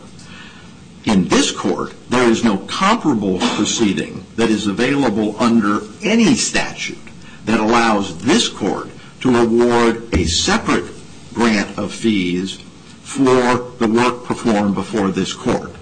In 1.05 1.29
this 1.29 1.51
court, 1.51 1.95
there 2.11 2.29
is 2.29 2.45
no 2.45 2.59
comparable 2.59 3.39
proceeding 3.39 4.27
that 4.37 4.51
is 4.51 4.67
available 4.67 5.35
under 5.41 5.81
any 6.03 6.35
statute 6.35 7.09
that 7.47 7.59
allows 7.59 8.23
this 8.23 8.51
court 8.51 8.91
to 9.21 9.35
award 9.35 10.13
a 10.13 10.27
separate 10.27 10.93
grant 11.33 11.79
of 11.79 11.91
fees 11.91 12.61
for 13.01 13.73
the 13.79 13.89
work 13.89 14.27
performed 14.27 14.75
before 14.75 15.09
this 15.11 15.33
court. 15.33 15.73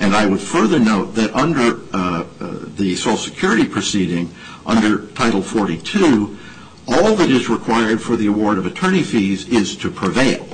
And 0.00 0.12
I 0.12 0.26
would 0.26 0.40
further 0.40 0.80
note 0.80 1.14
that 1.14 1.32
under 1.36 1.78
uh, 1.92 2.24
uh, 2.40 2.58
the 2.74 2.96
Social 2.96 3.16
Security 3.16 3.64
proceeding, 3.64 4.34
under 4.66 5.06
Title 5.12 5.40
42, 5.40 6.36
all 6.88 7.14
that 7.16 7.30
is 7.30 7.48
required 7.48 8.00
for 8.00 8.16
the 8.16 8.26
award 8.26 8.58
of 8.58 8.66
attorney 8.66 9.02
fees 9.02 9.46
is 9.48 9.76
to 9.76 9.90
prevail. 9.90 10.46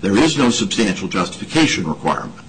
There 0.00 0.16
is 0.16 0.36
no 0.36 0.50
substantial 0.50 1.08
justification 1.08 1.86
requirement. 1.86 2.44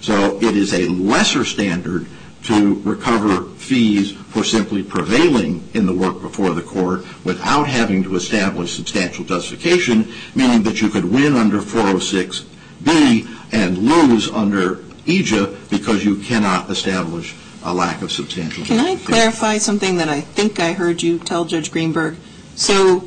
So 0.00 0.38
it 0.40 0.56
is 0.56 0.72
a 0.72 0.88
lesser 0.88 1.44
standard 1.44 2.06
to 2.44 2.80
recover 2.82 3.44
fees 3.56 4.12
for 4.12 4.42
simply 4.44 4.82
prevailing 4.82 5.68
in 5.74 5.84
the 5.84 5.92
work 5.92 6.22
before 6.22 6.50
the 6.50 6.62
court 6.62 7.04
without 7.24 7.64
having 7.68 8.02
to 8.04 8.16
establish 8.16 8.72
substantial 8.72 9.24
justification, 9.24 10.10
meaning 10.34 10.62
that 10.62 10.80
you 10.80 10.88
could 10.88 11.04
win 11.04 11.34
under 11.34 11.58
406B 11.58 13.28
and 13.52 13.78
lose 13.78 14.30
under 14.30 14.76
EAJA 15.06 15.68
because 15.68 16.04
you 16.04 16.16
cannot 16.16 16.70
establish 16.70 17.34
a 17.64 17.74
lack 17.74 18.00
of 18.00 18.10
substantial 18.10 18.64
Can 18.64 18.80
I 18.80 18.96
clarify 18.96 19.58
something 19.58 19.98
that 19.98 20.08
I 20.08 20.22
think 20.22 20.58
I 20.58 20.72
heard 20.72 21.02
you 21.02 21.18
tell 21.18 21.44
Judge 21.44 21.70
Greenberg? 21.70 22.16
So 22.56 23.04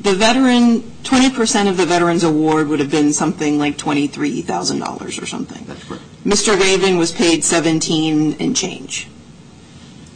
the 0.00 0.14
veteran, 0.14 0.82
20% 1.02 1.68
of 1.68 1.76
the 1.76 1.86
veteran's 1.86 2.22
award 2.24 2.68
would 2.68 2.80
have 2.80 2.90
been 2.90 3.12
something 3.12 3.58
like 3.58 3.76
$23,000 3.76 5.22
or 5.22 5.26
something. 5.26 5.64
That's 5.66 5.84
correct. 5.84 6.04
Mr. 6.24 6.58
Ravin 6.58 6.96
was 6.96 7.12
paid 7.12 7.44
17 7.44 8.36
and 8.40 8.56
change. 8.56 9.08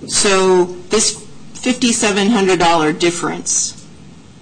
So 0.06 0.64
this 0.64 1.16
$5,700 1.54 2.98
difference 2.98 3.86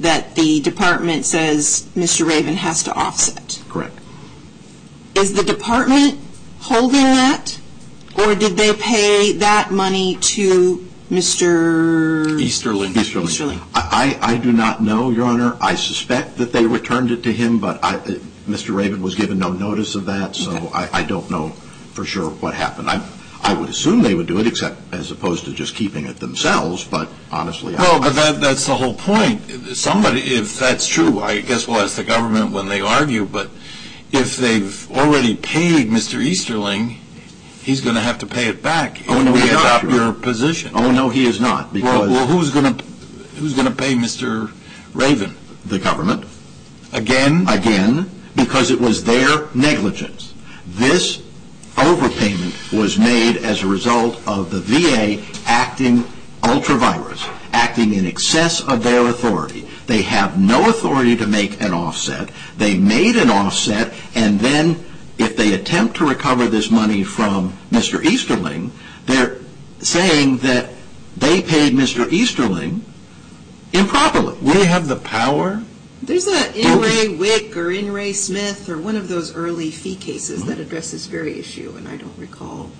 that 0.01 0.35
the 0.37 0.61
department 0.61 1.25
says 1.25 1.89
Mr. 1.97 2.27
Ravin 2.27 2.55
has 2.55 2.85
to 2.85 2.93
offset, 2.93 3.61
Correct. 3.69 3.99
is 5.17 5.35
the 5.35 5.43
department 5.43 6.21
holding 6.61 7.03
that, 7.03 7.59
or 8.17 8.35
did 8.35 8.57
they 8.57 8.73
pay 8.75 9.33
that 9.33 9.73
money 9.73 10.17
to 10.17 10.88
Mr. 11.11 12.39
Easterling. 12.39 12.95
Easterling. 12.97 13.29
Easterling. 13.29 13.61
I 13.75 14.39
do 14.43 14.53
not 14.53 14.83
know, 14.83 15.11
Your 15.11 15.27
Honor. 15.27 15.57
I 15.61 15.75
suspect 15.75 16.37
that 16.39 16.53
they 16.53 16.67
returned 16.67 17.11
it 17.11 17.23
to 17.23 17.33
him, 17.33 17.59
but 17.59 17.81
Mr. 18.47 18.75
Ravin 18.75 19.03
was 19.03 19.15
given 19.15 19.39
no 19.39 19.51
notice 19.53 19.95
of 19.95 20.05
that, 20.07 20.37
so 20.37 20.71
I 20.75 21.03
don't 21.03 21.31
know 21.31 21.51
for 21.93 22.05
sure 22.05 22.31
what 22.31 22.55
happened. 22.55 22.91
I 23.41 23.55
would 23.55 23.71
assume 23.71 24.03
they 24.03 24.15
would 24.15 24.27
do 24.27 24.39
it, 24.39 24.47
except 24.47 24.81
as 24.93 25.11
opposed 25.11 25.45
to 25.47 25.53
just 25.53 25.75
keeping 25.75 26.07
it 26.07 26.19
themselves, 26.21 26.85
but 26.85 27.09
honestly, 27.31 27.75
I 27.75 27.79
don't 27.79 27.87
know. 27.87 28.09
Well, 28.09 28.15
but 28.15 28.41
that's 28.41 28.67
the 28.67 28.75
whole 28.75 28.95
point. 28.95 29.41
Somebody, 29.75 30.21
if 30.21 30.59
that's 30.59 30.87
true, 30.87 31.21
I 31.21 31.41
guess 31.41 31.67
we'll 31.67 31.81
ask 31.81 31.97
the 31.97 32.05
government 32.05 32.53
when 32.53 32.69
they 32.69 32.81
argue, 32.81 33.25
but 33.25 33.51
if 34.13 34.37
they've 34.37 34.91
already 34.91 35.37
paid 35.37 35.89
Mr. 35.89 36.21
Easterling, 36.21 36.99
he's 37.69 37.83
going 37.83 37.95
to 37.97 38.01
have 38.01 38.17
to 38.19 38.27
pay 38.27 38.49
it 38.49 38.63
back 38.63 38.99
Oh, 39.09 39.21
if 39.21 39.35
we 39.35 39.41
he's 39.43 39.51
adopt 39.51 39.85
Your 39.85 40.15
position. 40.15 40.71
Oh, 40.75 40.91
no, 40.91 41.11
he 41.11 41.27
is 41.27 41.39
not, 41.39 41.71
Well, 41.75 42.27
who's 42.27 42.51
going 42.51 42.75
to 42.75 43.71
pay 43.71 43.95
Mr. 43.95 44.51
Ravin? 44.95 45.35
the 45.67 45.79
government, 45.79 46.25
Again? 46.95 47.47
again, 47.47 48.11
because 48.35 48.71
it 48.71 48.81
was 48.81 49.05
their 49.05 49.49
negligence. 49.55 50.33
This 50.67 51.19
overpayment 51.77 52.73
was 52.73 52.99
made 52.99 53.37
as 53.37 53.63
a 53.63 53.67
result 53.67 54.19
of 54.27 54.51
the 54.51 54.61
VA 54.61 55.23
acting 55.45 56.05
ultra 56.43 56.77
vires, 56.77 57.23
acting 57.53 57.93
in 57.93 58.07
excess 58.07 58.63
of 58.67 58.83
their 58.83 59.07
authority. 59.09 59.69
They 59.87 60.01
have 60.03 60.41
no 60.41 60.71
authority 60.71 61.17
to 61.17 61.27
make 61.27 61.61
an 61.61 61.75
offset. 61.75 62.31
They 62.57 62.79
made 62.79 63.17
an 63.17 63.29
offset, 63.29 63.93
and 64.15 64.41
then 64.41 64.83
if 65.19 65.37
they 65.37 65.53
attempt 65.55 65.97
to 65.97 66.09
recover 66.09 66.47
this 66.47 66.71
money 66.71 67.03
from 67.05 67.53
Mr. 67.71 68.03
Easterling, 68.05 68.73
they're 69.07 69.39
saying 69.81 70.39
that 70.39 70.71
they 71.17 71.43
paid 71.43 71.73
Mr. 71.73 72.11
Easterling 72.11 72.85
improperly. 73.73 74.37
We 74.41 74.65
have 74.65 74.89
the 74.89 74.97
power? 74.97 75.63
There's 76.03 76.27
an 76.27 76.55
In 76.55 76.81
re 76.81 77.17
Wick 77.17 77.57
or 77.57 77.71
In 77.73 77.93
re 77.93 78.13
Smith 78.13 78.69
or 78.69 78.79
one 78.79 78.97
of 78.97 79.09
those 79.09 79.35
early 79.35 79.71
fee 79.71 79.97
cases 79.97 80.45
that 80.47 80.59
address 80.59 80.93
this 80.93 81.07
very 81.07 81.39
issue, 81.39 81.75
and 81.77 81.89
I 81.89 81.97
don't 81.97 82.17
recall. 82.17 82.71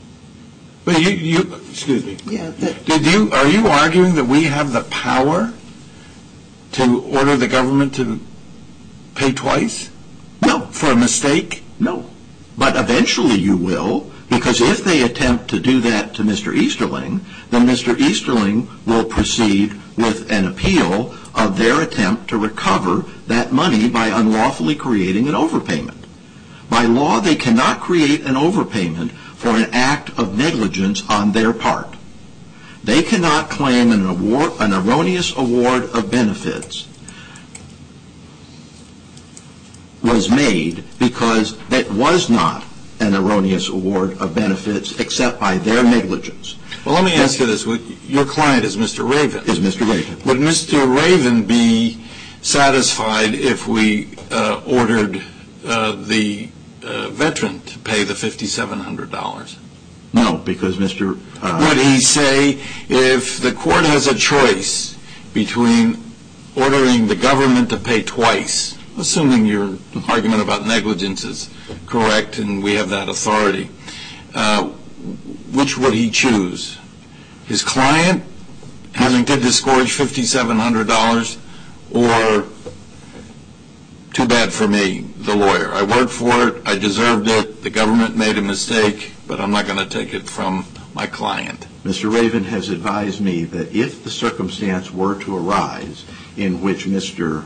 But 0.85 1.01
you, 1.03 1.55
excuse 1.69 2.05
me. 2.05 2.17
Yeah, 2.25 2.51
Did 2.87 3.05
you, 3.05 3.31
are 3.33 3.47
you 3.47 3.67
arguing 3.67 4.15
that 4.15 4.25
we 4.25 4.45
have 4.45 4.73
the 4.73 4.85
power 4.85 5.53
to 6.73 7.03
order 7.03 7.37
the 7.37 7.49
government 7.49 7.95
to 7.97 8.21
pay 9.15 9.33
twice 9.33 9.91
No, 10.41 10.61
for 10.67 10.93
a 10.93 10.97
mistake? 10.97 11.63
no. 11.79 12.09
But 12.59 12.75
eventually 12.75 13.37
you 13.37 13.57
will, 13.57 14.11
because 14.29 14.61
if 14.61 14.83
they 14.83 15.03
attempt 15.03 15.49
to 15.51 15.61
do 15.61 15.81
that 15.83 16.13
to 16.15 16.25
Mr. 16.25 16.53
Easterling, 16.55 17.25
then 17.51 17.67
Mr. 17.67 17.97
Easterling 17.97 18.69
will 18.85 19.05
proceed 19.05 19.75
with 19.97 20.31
an 20.31 20.45
appeal 20.45 21.15
of 21.37 21.57
their 21.57 21.81
attempt 21.81 22.29
to 22.29 22.37
recover 22.37 23.05
that 23.29 23.53
money 23.53 23.89
by 23.89 24.09
unlawfully 24.09 24.75
creating 24.75 25.29
an 25.29 25.35
overpayment. 25.35 26.05
By 26.69 26.85
law, 26.85 27.21
they 27.21 27.37
cannot 27.37 27.81
create 27.81 28.23
an 28.23 28.35
overpayment 28.35 29.13
for 29.13 29.51
an 29.51 29.71
act 29.73 30.11
of 30.19 30.37
negligence 30.37 31.09
on 31.09 31.31
their 31.31 31.53
part. 31.53 31.95
They 32.83 33.03
cannot 33.03 33.51
claim 33.51 33.93
an 33.93 34.05
erroneous 34.73 35.35
award 35.37 35.85
of 35.95 36.11
benefits 36.11 36.89
was 40.03 40.31
made 40.31 40.85
because 40.99 41.59
it 41.71 41.91
was 41.93 42.29
not 42.29 42.65
an 43.01 43.15
erroneous 43.15 43.69
award 43.69 44.19
of 44.19 44.35
benefits 44.35 44.99
except 44.99 45.39
by 45.39 45.57
their 45.59 45.83
negligence. 45.83 46.57
Well, 46.85 46.95
let 46.95 47.05
me 47.05 47.15
ask 47.15 47.39
you 47.39 47.47
this. 47.47 47.67
Your 48.09 48.25
client 48.25 48.65
is 48.65 48.77
Mr. 48.77 49.09
Ravin. 49.09 49.45
Is 49.45 49.61
Mr. 49.61 49.89
Ravin. 49.89 50.25
Would 50.25 50.39
Mr. 50.39 50.87
Ravin 50.93 51.45
be 51.45 52.03
satisfied 52.43 53.35
if 53.35 53.67
we 53.69 54.09
uh, 54.31 54.63
ordered 54.67 55.23
uh, 55.67 55.93
the 55.93 56.49
uh, 56.83 57.11
veteran 57.11 57.61
to 57.61 57.79
pay 57.81 58.05
the 58.05 58.15
$5,700? 58.15 59.59
No, 60.13 60.39
because 60.39 60.77
Mr. 60.77 61.19
Would 61.43 61.77
he 61.77 62.01
say 62.01 62.59
if 62.89 63.41
the 63.41 63.53
court 63.53 63.85
has 63.85 64.07
a 64.07 64.15
choice 64.15 64.97
between 65.35 66.03
ordering 66.57 67.07
the 67.07 67.15
government 67.15 67.71
to 67.71 67.77
pay 67.77 68.03
twice, 68.03 68.78
assuming 68.99 69.47
your 69.47 69.77
argument 70.09 70.43
about 70.43 70.67
negligence 70.67 71.25
is 71.25 71.51
correct 71.87 72.39
and 72.39 72.63
we 72.63 72.75
have 72.75 72.91
that 72.91 73.09
authority, 73.09 73.71
uh, 74.35 74.65
which 75.53 75.79
would 75.79 75.95
he 75.95 76.11
choose? 76.11 76.79
His 77.47 77.63
client 77.63 78.25
having 78.93 79.25
to 79.27 79.37
disgorge 79.37 79.97
$5,700 79.97 81.39
or 81.95 82.49
too 84.13 84.27
bad 84.27 84.53
for 84.53 84.67
me, 84.67 85.03
the 85.19 85.35
lawyer. 85.35 85.73
I 85.73 85.83
worked 85.83 86.13
for 86.13 86.49
it. 86.49 86.63
I 86.67 86.77
deserved 86.77 87.29
it. 87.29 87.63
The 87.63 87.71
government 87.71 88.17
made 88.17 88.37
a 88.37 88.43
mistake, 88.43 89.13
but 89.29 89.41
I'm 89.41 89.53
not 89.53 89.67
going 89.67 89.79
to 89.79 89.89
take 89.89 90.13
it 90.13 90.29
from 90.29 90.67
my 90.93 91.07
client. 91.07 91.67
Mr. 91.85 92.13
Ravin 92.13 92.45
has 92.45 92.71
advised 92.71 93.21
me 93.21 93.45
that 93.45 93.73
if 93.73 94.03
the 94.03 94.11
circumstance 94.11 94.91
were 94.91 95.21
to 95.23 95.37
arise 95.37 96.05
in 96.37 96.61
which 96.61 96.87
Mr. 96.87 97.45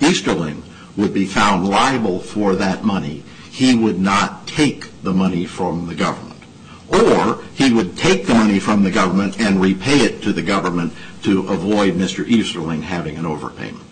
Easterling 0.00 0.62
would 0.96 1.12
be 1.12 1.26
found 1.26 1.68
liable 1.68 2.20
for 2.20 2.54
that 2.56 2.84
money, 2.84 3.22
he 3.50 3.74
would 3.74 4.00
not 4.00 4.46
take 4.46 5.02
the 5.02 5.12
money 5.12 5.44
from 5.44 5.86
the 5.86 5.94
government. 5.94 6.40
Or 6.88 7.42
he 7.54 7.72
would 7.72 7.96
take 7.96 8.26
the 8.26 8.34
money 8.34 8.58
from 8.58 8.82
the 8.82 8.90
government 8.90 9.40
and 9.40 9.60
repay 9.60 10.00
it 10.00 10.22
to 10.22 10.32
the 10.32 10.42
government 10.42 10.92
to 11.22 11.48
avoid 11.48 11.94
Mr. 11.94 12.26
Easterling 12.26 12.82
having 12.82 13.16
an 13.16 13.24
overpayment. 13.24 13.82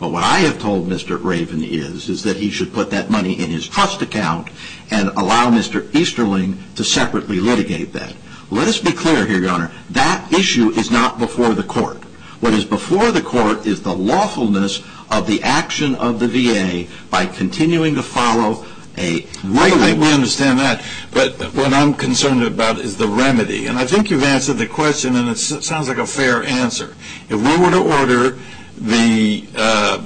But 0.00 0.10
what 0.10 0.22
I 0.22 0.38
have 0.40 0.60
told 0.60 0.88
Mr. 0.88 1.22
Ravin 1.22 1.62
is, 1.62 2.08
is 2.08 2.22
that 2.22 2.36
he 2.36 2.50
should 2.50 2.72
put 2.72 2.90
that 2.90 3.10
money 3.10 3.32
in 3.32 3.50
his 3.50 3.68
trust 3.68 4.00
account 4.00 4.48
and 4.90 5.08
allow 5.10 5.50
Mr. 5.50 5.92
Easterling 5.94 6.58
to 6.76 6.84
separately 6.84 7.40
litigate 7.40 7.92
that. 7.94 8.14
Let 8.50 8.68
us 8.68 8.80
be 8.80 8.92
clear 8.92 9.26
here, 9.26 9.40
Your 9.40 9.50
Honor. 9.50 9.72
That 9.90 10.32
issue 10.32 10.70
is 10.70 10.90
not 10.90 11.18
before 11.18 11.54
the 11.54 11.64
court. 11.64 12.02
What 12.40 12.54
is 12.54 12.64
before 12.64 13.10
the 13.10 13.20
court 13.20 13.66
is 13.66 13.82
the 13.82 13.94
lawfulness 13.94 14.82
of 15.10 15.26
the 15.26 15.42
action 15.42 15.94
of 15.94 16.20
the 16.20 16.28
VA 16.28 16.90
by 17.10 17.26
continuing 17.26 17.94
to 17.94 18.02
follow 18.02 18.64
a 18.96 19.26
rule. 19.44 19.96
We 19.96 20.12
understand 20.12 20.58
that. 20.58 20.84
But 21.12 21.34
what 21.54 21.72
I'm 21.72 21.94
concerned 21.94 22.42
about 22.42 22.78
is 22.78 22.96
the 22.96 23.06
remedy. 23.06 23.66
And 23.66 23.78
I 23.78 23.86
think 23.86 24.10
you've 24.10 24.24
answered 24.24 24.54
the 24.54 24.66
question, 24.66 25.16
and 25.16 25.28
it 25.28 25.36
sounds 25.36 25.88
like 25.88 25.98
a 25.98 26.06
fair 26.06 26.42
answer. 26.42 26.96
If 27.28 27.40
we 27.40 27.56
were 27.64 27.70
to 27.70 28.00
order 28.00 28.38
the 28.76 29.46
uh, 29.56 30.04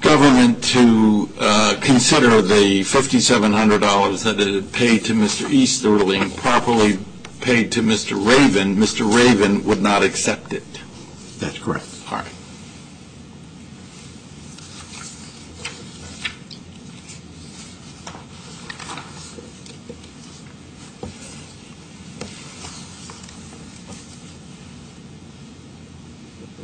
government 0.00 0.62
to 0.62 1.28
uh, 1.38 1.76
consider 1.80 2.42
the 2.42 2.80
$5,700 2.82 4.24
that 4.24 4.40
it 4.40 4.54
had 4.54 4.72
paid 4.72 5.04
to 5.06 5.14
Mr. 5.14 5.50
Easterling 5.50 6.30
properly 6.30 6.98
paid 7.40 7.72
to 7.72 7.82
Mr. 7.82 8.12
Ravin, 8.12 8.76
Mr. 8.76 9.06
Ravin 9.12 9.64
would 9.64 9.82
not 9.82 10.02
accept 10.02 10.52
it. 10.52 10.64
That's 11.38 11.58
correct. 11.58 11.86
All 12.10 12.18
right. 12.18 12.32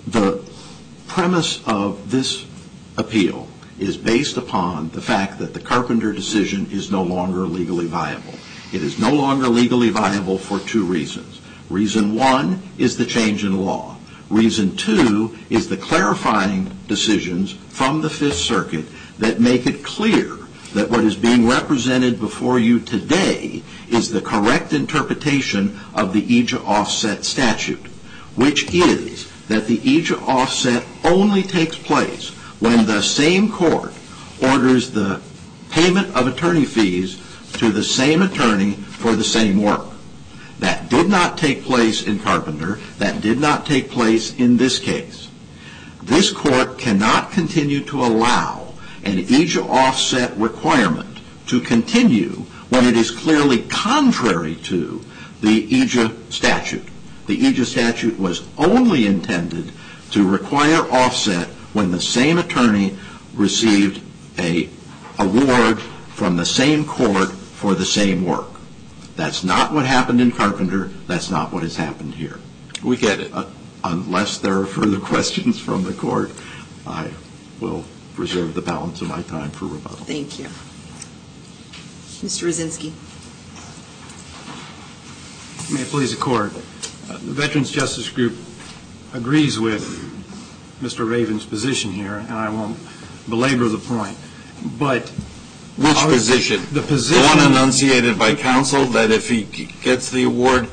The 0.09 0.45
premise 1.23 1.63
of 1.69 2.11
this 2.11 2.45
appeal 2.97 3.47
is 3.79 3.97
based 3.97 4.37
upon 4.37 4.89
the 4.89 5.01
fact 5.01 5.39
that 5.39 5.55
the 5.55 5.61
Carpenter 5.61 6.13
decision 6.13 6.67
is 6.73 6.91
no 6.91 7.05
longer 7.05 7.43
legally 7.43 7.87
viable. 7.87 8.35
It 8.73 8.83
is 8.83 8.99
no 8.99 9.15
longer 9.15 9.47
legally 9.47 9.91
viable 9.91 10.37
for 10.37 10.59
two 10.59 10.85
reasons. 10.85 11.41
Reason 11.71 12.17
one 12.17 12.61
is 12.77 12.97
the 12.97 13.07
change 13.07 13.45
in 13.45 13.65
law. 13.65 13.97
Reason 14.31 14.77
two 14.77 15.39
is 15.49 15.69
the 15.69 15.77
clarifying 15.77 16.77
decisions 16.89 17.53
from 17.69 18.01
the 18.01 18.11
Fifth 18.11 18.39
Circuit 18.39 18.87
that 19.21 19.39
make 19.39 19.69
it 19.69 19.85
clear 19.85 20.39
that 20.75 20.91
what 20.91 21.05
is 21.05 21.15
being 21.15 21.47
represented 21.47 22.19
before 22.19 22.59
you 22.59 22.81
today 22.81 23.63
is 23.89 24.11
the 24.11 24.21
correct 24.21 24.73
interpretation 24.73 25.79
of 25.95 26.13
the 26.13 26.23
EAJA 26.23 26.67
offset 26.67 27.25
statute, 27.25 27.87
which 28.35 28.75
is 28.75 29.32
that 29.53 29.67
the 29.67 29.79
EAJA 29.79 30.21
offset 30.27 30.83
only 31.05 31.43
takes 31.43 31.77
place 31.77 32.31
when 32.61 32.87
the 32.87 33.03
same 33.03 33.53
court 33.53 33.93
orders 34.43 34.91
the 34.91 35.21
payment 35.71 36.09
of 36.17 36.27
attorney 36.27 36.65
fees 36.65 37.21
to 37.53 37.71
the 37.71 37.85
same 37.85 38.23
attorney 38.23 38.73
for 38.73 39.15
the 39.15 39.25
same 39.25 39.63
work. 39.63 39.85
That 40.61 40.89
did 40.89 41.09
not 41.09 41.37
take 41.37 41.65
place 41.65 42.07
in 42.07 42.19
Carpenter. 42.19 42.79
That 42.99 43.21
did 43.21 43.39
not 43.39 43.67
take 43.67 43.91
place 43.91 44.35
in 44.37 44.57
this 44.57 44.79
case. 44.79 45.29
This 46.03 46.31
court 46.33 46.79
cannot 46.79 47.33
continue 47.33 47.85
to 47.85 48.01
allow 48.01 48.73
an 49.05 49.19
EAJA 49.19 49.69
offset 49.69 50.35
requirement 50.39 51.19
to 51.49 51.61
continue 51.61 52.47
when 52.71 52.87
it 52.87 52.97
is 52.97 53.11
clearly 53.11 53.63
contrary 53.63 54.55
to 54.65 55.05
the 55.43 55.69
EAJA 55.69 56.33
statute. 56.33 56.89
The 57.27 57.39
EAJA 57.39 57.65
statute 57.67 58.19
was 58.19 58.47
only 58.59 59.07
intended 59.07 59.73
to 60.11 60.29
require 60.29 60.83
offset 60.91 61.49
when 61.73 61.91
the 61.91 62.01
same 62.01 62.39
attorney 62.39 62.97
received 63.35 64.03
an 64.39 64.69
award 65.19 65.81
from 65.81 66.37
the 66.37 66.45
same 66.45 66.85
court 66.85 67.33
for 67.33 67.75
the 67.75 67.85
same 67.85 68.25
work. 68.25 68.49
That's 69.17 69.45
not 69.45 69.73
what 69.73 69.87
happened 69.87 70.21
in 70.21 70.33
Carpenter. 70.33 70.91
That's 71.07 71.31
not 71.31 71.53
what 71.53 71.63
has 71.63 71.77
happened 71.77 72.15
here. 72.15 72.41
We 72.83 72.97
get 72.97 73.21
it. 73.21 73.33
Uh, 73.33 73.47
unless 73.85 74.39
there 74.39 74.59
are 74.59 74.67
further 74.67 74.99
questions 75.13 75.61
from 75.61 75.85
the 75.85 75.93
court, 75.93 76.33
I 76.87 77.11
will 77.61 77.85
reserve 78.17 78.55
the 78.55 78.63
balance 78.63 79.01
of 79.01 79.09
my 79.09 79.23
time 79.23 79.51
for 79.51 79.67
rebuttal. 79.67 79.99
Thank 79.99 80.39
you. 80.39 80.47
Mr. 82.23 82.47
Rosinski. 82.47 82.93
May 85.73 85.83
it 85.83 85.89
please 85.89 86.15
the 86.15 86.21
Court. 86.23 86.53
The 87.13 87.33
Veterans 87.33 87.71
Justice 87.71 88.09
Group 88.09 88.35
agrees 89.13 89.61
with 89.61 89.85
Mr. 90.81 91.07
Ravin's 91.09 91.45
position 91.45 91.93
here, 91.93 92.17
and 92.17 92.33
I 92.33 92.49
won't 92.49 92.79
belabor 93.29 93.69
the 93.69 93.77
point. 93.79 94.17
But 94.79 95.11
which 95.77 95.99
position? 95.99 96.63
The 96.73 96.81
position. 96.81 97.23
The 97.23 97.29
one 97.29 97.53
enunciated 97.53 98.19
by 98.19 98.35
counsel 98.35 98.87
that 98.87 99.11
if 99.11 99.29
he 99.29 99.43
gets 99.83 100.11
the 100.11 100.25
award, 100.25 100.69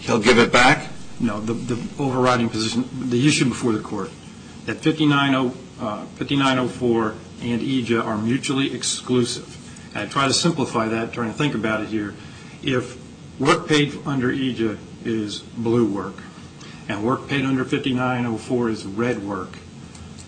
he'll 0.00 0.18
give 0.18 0.38
it 0.38 0.52
back? 0.52 0.88
No, 1.20 1.40
the 1.40 1.80
overriding 2.02 2.48
position, 2.48 2.88
the 3.08 3.24
issue 3.26 3.44
before 3.44 3.70
the 3.72 3.80
court, 3.80 4.10
that 4.66 4.78
5904 4.78 7.04
uh, 7.04 7.14
and 7.42 7.62
EAJA 7.62 8.04
are 8.04 8.18
mutually 8.18 8.74
exclusive. 8.74 9.52
I 9.94 10.06
try 10.06 10.26
to 10.26 10.34
simplify 10.34 10.88
that, 10.88 11.12
trying 11.12 11.30
to 11.30 11.38
think 11.38 11.54
about 11.54 11.82
it 11.82 11.88
here. 11.88 12.14
If 12.62 12.98
work 13.38 13.68
paid 13.68 13.96
under 14.04 14.32
EAJA 14.32 14.78
is 15.06 15.40
blue 15.40 15.86
work, 15.86 16.22
and 16.88 17.04
work 17.04 17.28
paid 17.28 17.44
under 17.44 17.64
5904 17.64 18.70
is 18.70 18.84
red 18.84 19.22
work, 19.22 19.58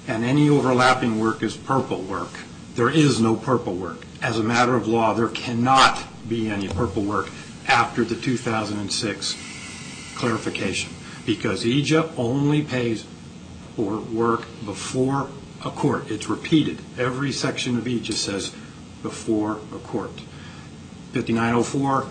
and 0.06 0.24
any 0.24 0.48
overlapping 0.48 1.20
work 1.20 1.42
is 1.42 1.56
purple 1.56 2.02
work, 2.02 2.30
there 2.74 2.90
is 2.90 3.20
no 3.20 3.36
purple 3.36 3.74
work. 3.74 4.04
As 4.22 4.38
a 4.38 4.42
matter 4.42 4.74
of 4.74 4.86
law, 4.88 5.14
there 5.14 5.28
cannot 5.28 6.04
be 6.28 6.48
any 6.48 6.68
purple 6.68 7.02
work 7.02 7.30
after 7.66 8.04
the 8.04 8.14
2006 8.14 9.36
clarification, 10.16 10.92
because 11.26 11.64
EAJA 11.64 12.12
only 12.16 12.62
pays 12.62 13.04
for 13.76 13.98
work 13.98 14.42
before 14.64 15.28
a 15.64 15.70
court. 15.70 16.10
It's 16.10 16.28
repeated. 16.28 16.78
Every 16.96 17.32
section 17.32 17.76
of 17.76 17.84
EAJA 17.84 18.12
says 18.14 18.54
before 19.02 19.60
a 19.74 19.78
court. 19.78 20.20
5904 21.12 22.06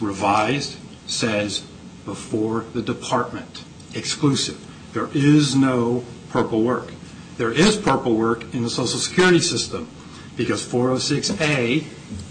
revised 0.00 0.76
says 1.06 1.64
before 2.08 2.64
the 2.72 2.80
department, 2.80 3.64
exclusive. 3.94 4.58
There 4.94 5.10
is 5.12 5.54
no 5.54 6.04
purple 6.30 6.62
work. 6.62 6.90
There 7.36 7.52
is 7.52 7.76
purple 7.76 8.16
work 8.16 8.54
in 8.54 8.62
the 8.62 8.70
Social 8.70 8.98
Security 8.98 9.40
system 9.40 9.86
because 10.34 10.66
406A 10.66 11.84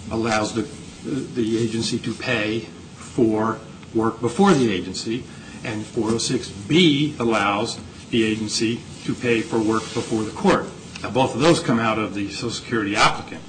allows 0.10 0.54
the 0.56 1.58
agency 1.64 2.00
to 2.00 2.14
pay 2.16 2.62
for 2.96 3.60
work 3.94 4.20
before 4.20 4.52
the 4.54 4.74
agency, 4.74 5.24
and 5.64 5.86
406B 5.86 7.20
allows 7.20 7.80
the 8.10 8.24
agency 8.24 8.82
to 9.06 9.14
pay 9.14 9.42
for 9.42 9.60
work 9.60 9.84
before 9.94 10.24
the 10.24 10.32
court. 10.32 10.66
Now, 11.04 11.12
both 11.12 11.36
of 11.36 11.42
those 11.42 11.60
come 11.60 11.80
out 11.80 12.00
of 12.00 12.16
the 12.16 12.32
Social 12.32 12.50
Security 12.50 12.96
applicant. 12.96 13.44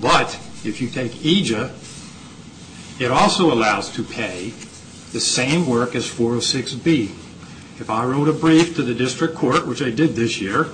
But 0.00 0.34
if 0.64 0.80
you 0.80 0.88
take 0.88 1.12
EAJA, 1.12 1.70
it 3.00 3.10
also 3.10 3.52
allows 3.52 3.92
to 3.96 4.02
pay 4.02 4.54
the 5.14 5.20
same 5.20 5.66
work 5.66 5.94
as 5.94 6.10
406B. 6.10 7.04
If 7.80 7.88
I 7.88 8.04
wrote 8.04 8.28
a 8.28 8.32
brief 8.32 8.74
to 8.74 8.82
the 8.82 8.94
district 8.94 9.36
court, 9.36 9.64
which 9.64 9.80
I 9.80 9.90
did 9.90 10.16
this 10.16 10.40
year, 10.40 10.66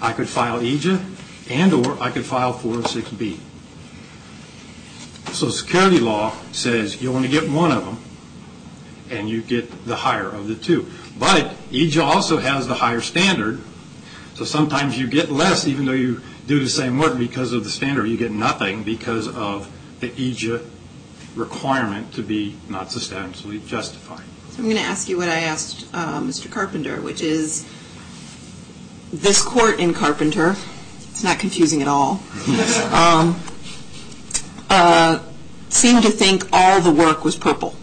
I 0.00 0.12
could 0.12 0.28
file 0.28 0.60
EAJA 0.60 1.04
and 1.50 1.72
or 1.72 2.00
I 2.00 2.10
could 2.10 2.24
file 2.24 2.54
406B. 2.54 3.38
Social 5.32 5.50
Security 5.50 5.98
law 5.98 6.32
says 6.52 7.02
you 7.02 7.12
only 7.12 7.28
get 7.28 7.50
one 7.50 7.72
of 7.72 7.84
them, 7.84 7.98
and 9.10 9.28
you 9.28 9.42
get 9.42 9.84
the 9.84 9.96
higher 9.96 10.28
of 10.28 10.46
the 10.46 10.54
two. 10.54 10.86
But 11.18 11.56
EAJA 11.72 12.02
also 12.02 12.38
has 12.38 12.68
the 12.68 12.74
higher 12.74 13.00
standard, 13.00 13.60
so 14.34 14.44
sometimes 14.44 14.96
you 14.96 15.08
get 15.08 15.30
less 15.32 15.66
even 15.66 15.86
though 15.86 15.92
you 15.92 16.22
do 16.46 16.60
the 16.60 16.68
same 16.68 16.98
work 16.98 17.18
because 17.18 17.52
of 17.52 17.64
the 17.64 17.70
standard. 17.70 18.06
You 18.06 18.16
get 18.16 18.30
nothing 18.30 18.84
because 18.84 19.26
of 19.26 19.68
the 19.98 20.10
EAJA 20.10 20.64
requirement 21.38 22.12
to 22.14 22.22
be 22.22 22.56
not 22.68 22.90
substantially 22.90 23.60
justified. 23.60 24.24
So 24.50 24.58
I'm 24.58 24.64
going 24.64 24.76
to 24.76 24.82
ask 24.82 25.08
you 25.08 25.16
what 25.16 25.28
I 25.28 25.40
asked 25.40 25.86
uh, 25.94 26.20
Mr. 26.20 26.50
Carpenter, 26.50 27.00
which 27.00 27.20
is 27.22 27.66
this 29.12 29.40
court 29.40 29.78
in 29.78 29.94
Carpenter, 29.94 30.56
it's 31.10 31.22
not 31.22 31.38
confusing 31.38 31.80
at 31.80 31.88
all, 31.88 32.20
um, 32.92 33.40
uh, 34.68 35.20
seemed 35.68 36.02
to 36.02 36.10
think 36.10 36.44
all 36.52 36.80
the 36.80 36.90
work 36.90 37.24
was 37.24 37.36
purple. 37.36 37.74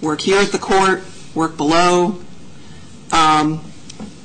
Work 0.00 0.20
here 0.20 0.40
at 0.40 0.52
the 0.52 0.58
court, 0.58 1.02
work 1.34 1.56
below. 1.56 2.20
Um, 3.12 3.64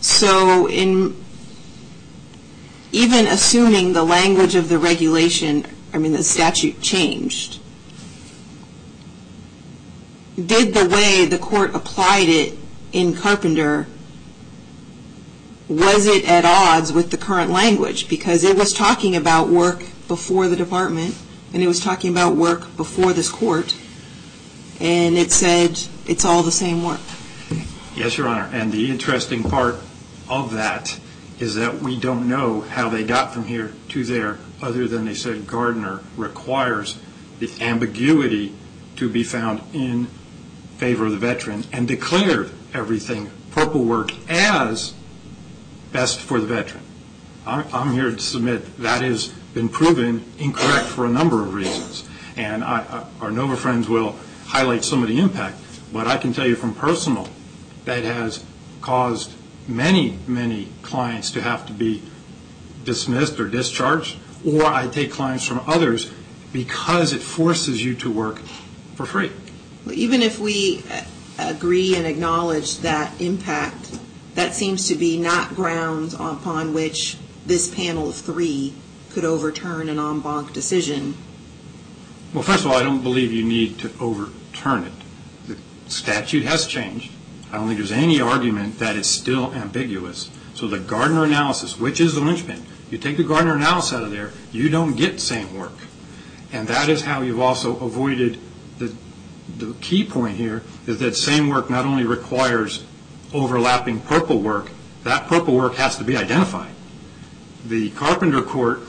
so 0.02 0.70
in 0.70 1.16
even 2.92 3.28
assuming 3.28 3.94
the 3.94 4.04
language 4.04 4.56
of 4.56 4.70
the 4.70 4.78
regulation, 4.78 5.66
I 5.94 5.98
mean 5.98 6.14
the 6.14 6.24
statute 6.24 6.82
changed, 6.82 7.60
did 10.48 10.74
the 10.74 10.88
way 10.88 11.26
the 11.26 11.38
court 11.38 11.76
applied 11.76 12.30
it 12.30 12.58
in 12.92 13.14
Carpenter, 13.14 13.88
was 15.68 16.08
it 16.08 16.28
at 16.28 16.46
odds 16.46 16.92
with 16.92 17.12
the 17.12 17.18
current 17.18 17.52
language? 17.52 18.10
Because 18.10 18.44
it 18.44 18.58
was 18.58 18.74
talking 18.74 19.16
about 19.16 19.50
work 19.50 19.84
before 20.08 20.48
the 20.48 20.56
department, 20.56 21.16
and 21.54 21.62
it 21.62 21.68
was 21.68 21.80
talking 21.80 22.12
about 22.12 22.36
work 22.36 22.76
before 22.76 23.14
this 23.14 23.30
court, 23.30 23.76
and 24.80 25.18
it 25.18 25.32
said 25.32 25.80
it's 26.08 26.26
all 26.26 26.42
the 26.42 26.52
same 26.52 26.84
work. 26.84 27.02
Yes, 27.96 28.18
Your 28.18 28.28
Honor, 28.28 28.50
and 28.54 28.72
the 28.72 28.90
interesting 28.90 29.44
part 29.44 29.76
of 30.30 30.54
that 30.54 31.00
is 31.40 31.56
that 31.56 31.82
we 31.82 32.00
don't 32.00 32.28
know 32.28 32.62
how 32.62 32.90
they 32.90 33.04
got 33.04 33.34
from 33.34 33.46
here 33.46 33.74
to 33.90 34.04
there 34.04 34.40
other 34.62 34.88
than 34.88 35.06
they 35.06 35.14
said 35.14 35.48
Gardner 35.48 36.02
requires 36.18 37.00
the 37.40 37.50
ambiguity 37.62 38.54
to 38.98 39.10
be 39.10 39.24
found 39.24 39.62
in 39.74 40.08
favor 40.80 41.06
of 41.08 41.12
the 41.12 41.18
veteran 41.18 41.66
and 41.74 41.88
declared 41.88 42.50
everything 42.74 43.30
purple 43.52 43.84
work 43.84 44.12
as 44.30 44.94
best 45.92 46.22
for 46.22 46.40
the 46.40 46.48
veteran. 46.48 46.84
I'm 47.46 47.92
here 47.92 48.12
to 48.12 48.20
submit 48.20 48.78
that 48.78 49.02
has 49.02 49.28
been 49.54 49.68
proven 49.68 50.24
incorrect 50.38 50.88
for 50.88 51.06
a 51.06 51.10
number 51.10 51.42
of 51.42 51.54
reasons, 51.54 52.08
and 52.38 52.64
our 52.64 53.32
NOVA 53.32 53.58
friends 53.58 53.90
will 53.90 54.16
highlight 54.46 54.86
some 54.86 55.02
of 55.04 55.10
the 55.10 55.20
impact, 55.20 55.58
but 55.92 56.08
I 56.08 56.16
can 56.16 56.32
tell 56.32 56.48
you 56.48 56.56
from 56.56 56.74
personal 56.74 57.28
that 57.84 58.04
has 58.04 58.46
caused 58.82 59.34
many, 59.68 60.18
many 60.28 60.70
clients 60.82 61.32
to 61.32 61.42
have 61.42 61.66
to 61.66 61.74
be 61.74 62.04
dismissed 62.86 63.38
or 63.40 63.50
discharged, 63.50 64.16
or 64.46 64.64
I 64.64 64.88
take 64.88 65.12
clients 65.12 65.46
from 65.46 65.62
others 65.68 66.10
because 66.54 67.12
it 67.12 67.22
forces 67.22 67.84
you 67.84 67.96
to 67.96 68.10
work 68.10 68.40
for 68.96 69.06
free. 69.06 69.32
Even 69.92 70.22
if 70.22 70.40
we 70.40 70.84
uh, 70.92 71.04
agree 71.40 71.96
and 71.96 72.06
acknowledge 72.06 72.80
that 72.80 73.20
impact, 73.22 74.00
that 74.36 74.54
seems 74.54 74.88
to 74.88 74.96
be 74.96 75.18
not 75.18 75.56
grounds 75.56 76.14
upon 76.14 76.74
which 76.74 77.18
this 77.46 77.74
panel 77.74 78.10
of 78.10 78.16
three 78.16 78.74
could 79.10 79.26
overturn 79.26 79.90
an 79.90 80.00
en 80.00 80.20
banc 80.20 80.54
decision. 80.54 81.16
Well, 82.34 82.44
first 82.44 82.64
of 82.64 82.72
all, 82.72 82.78
I 82.78 82.84
don't 82.84 83.02
believe 83.02 83.32
you 83.32 83.44
need 83.44 83.80
to 83.80 83.92
overturn 84.00 84.84
it. 84.84 84.94
The 85.48 85.58
statute 85.90 86.44
has 86.44 86.68
changed. 86.68 87.12
I 87.52 87.58
don't 87.58 87.68
think 87.68 87.80
there's 87.80 87.92
any 87.92 88.22
argument 88.22 88.78
that 88.78 88.96
it's 88.96 89.08
still 89.08 89.52
ambiguous. 89.54 90.30
So 90.54 90.68
the 90.68 90.80
Gardner 90.80 91.24
analysis, 91.24 91.80
which 91.80 92.00
is 92.00 92.14
the 92.14 92.22
linchpin, 92.22 92.64
you 92.92 92.98
take 92.98 93.18
the 93.18 93.24
Gardner 93.24 93.56
analysis 93.56 93.94
out 93.94 94.04
of 94.04 94.12
there, 94.12 94.32
you 94.52 94.70
don't 94.70 94.96
get 94.96 95.20
same 95.20 95.58
work, 95.58 95.74
and 96.52 96.68
that 96.68 96.90
is 96.90 97.02
how 97.02 97.22
you've 97.22 97.40
also 97.40 97.78
avoided 97.80 98.40
the 99.58 99.74
key 99.82 100.04
point 100.04 100.38
here 100.38 100.64
is 100.88 101.00
that 101.00 101.16
same 101.16 101.50
work 101.50 101.70
not 101.70 101.86
only 101.86 102.04
requires 102.04 102.84
overlapping 103.34 104.00
purple 104.02 104.40
work, 104.40 104.72
that 105.04 105.28
purple 105.28 105.56
work 105.56 105.76
has 105.76 105.98
to 105.98 106.04
be 106.04 106.18
identified. 106.18 106.72
The 107.66 107.90
Carpenter 107.92 108.42
Court 108.42 108.82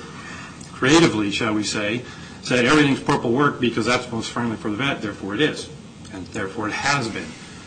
creatively, 0.73 1.31
shall 1.31 1.55
we 1.55 1.63
say, 1.63 2.03
said 2.43 2.65
everything's 2.65 3.01
purple 3.01 3.33
work 3.33 3.61
because 3.61 3.87
that's 3.87 4.11
most 4.11 4.31
friendly 4.31 4.57
for 4.57 4.71
the 4.71 4.77
vet, 4.77 5.03
therefore 5.03 5.35
it 5.35 5.41
is, 5.41 5.69
and 6.13 6.27
therefore 6.29 6.69
it 6.69 6.73
has 6.73 7.09
been. 7.09 7.27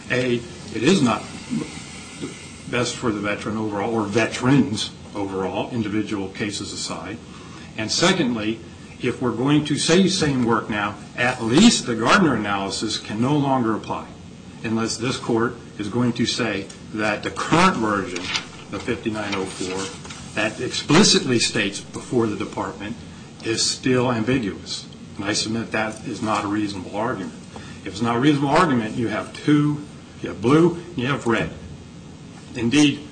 A, 0.09 0.35
it 0.35 0.83
is 0.83 1.01
not 1.01 1.21
best 2.69 2.95
for 2.95 3.11
the 3.11 3.19
veteran 3.19 3.57
overall, 3.57 3.93
or 3.93 4.03
veterans 4.03 4.91
overall, 5.15 5.69
individual 5.71 6.29
cases 6.29 6.73
aside, 6.73 7.17
and 7.77 7.91
secondly, 7.91 8.59
if 9.03 9.21
we're 9.21 9.35
going 9.35 9.65
to 9.65 9.77
say 9.77 10.07
same 10.07 10.45
work 10.45 10.69
now, 10.69 10.95
at 11.15 11.43
least 11.43 11.85
the 11.85 11.95
Gardner 11.95 12.35
analysis 12.35 12.97
can 12.97 13.21
no 13.21 13.35
longer 13.35 13.75
apply 13.75 14.07
unless 14.63 14.97
this 14.97 15.17
court 15.17 15.55
is 15.77 15.89
going 15.89 16.13
to 16.13 16.25
say 16.25 16.67
that 16.93 17.23
the 17.23 17.31
current 17.31 17.77
version 17.77 18.19
of 18.71 18.81
5904 18.81 20.33
that 20.35 20.59
explicitly 20.61 21.37
states 21.37 21.79
before 21.79 22.27
the 22.27 22.37
department 22.37 22.95
is 23.43 23.63
still 23.63 24.11
ambiguous, 24.11 24.87
and 25.17 25.25
I 25.25 25.33
submit 25.33 25.71
that 25.71 26.05
is 26.07 26.21
not 26.21 26.45
a 26.45 26.47
reasonable 26.47 26.95
argument. 26.95 27.35
If 27.81 27.87
it's 27.87 28.01
not 28.01 28.15
a 28.15 28.19
reasonable 28.19 28.49
argument, 28.49 28.95
you 28.95 29.09
have 29.09 29.33
two, 29.33 29.83
you 30.21 30.29
have 30.29 30.41
blue, 30.41 30.75
and 30.75 30.97
you 30.97 31.07
have 31.07 31.27
red. 31.27 31.51
Indeed, 32.55 33.05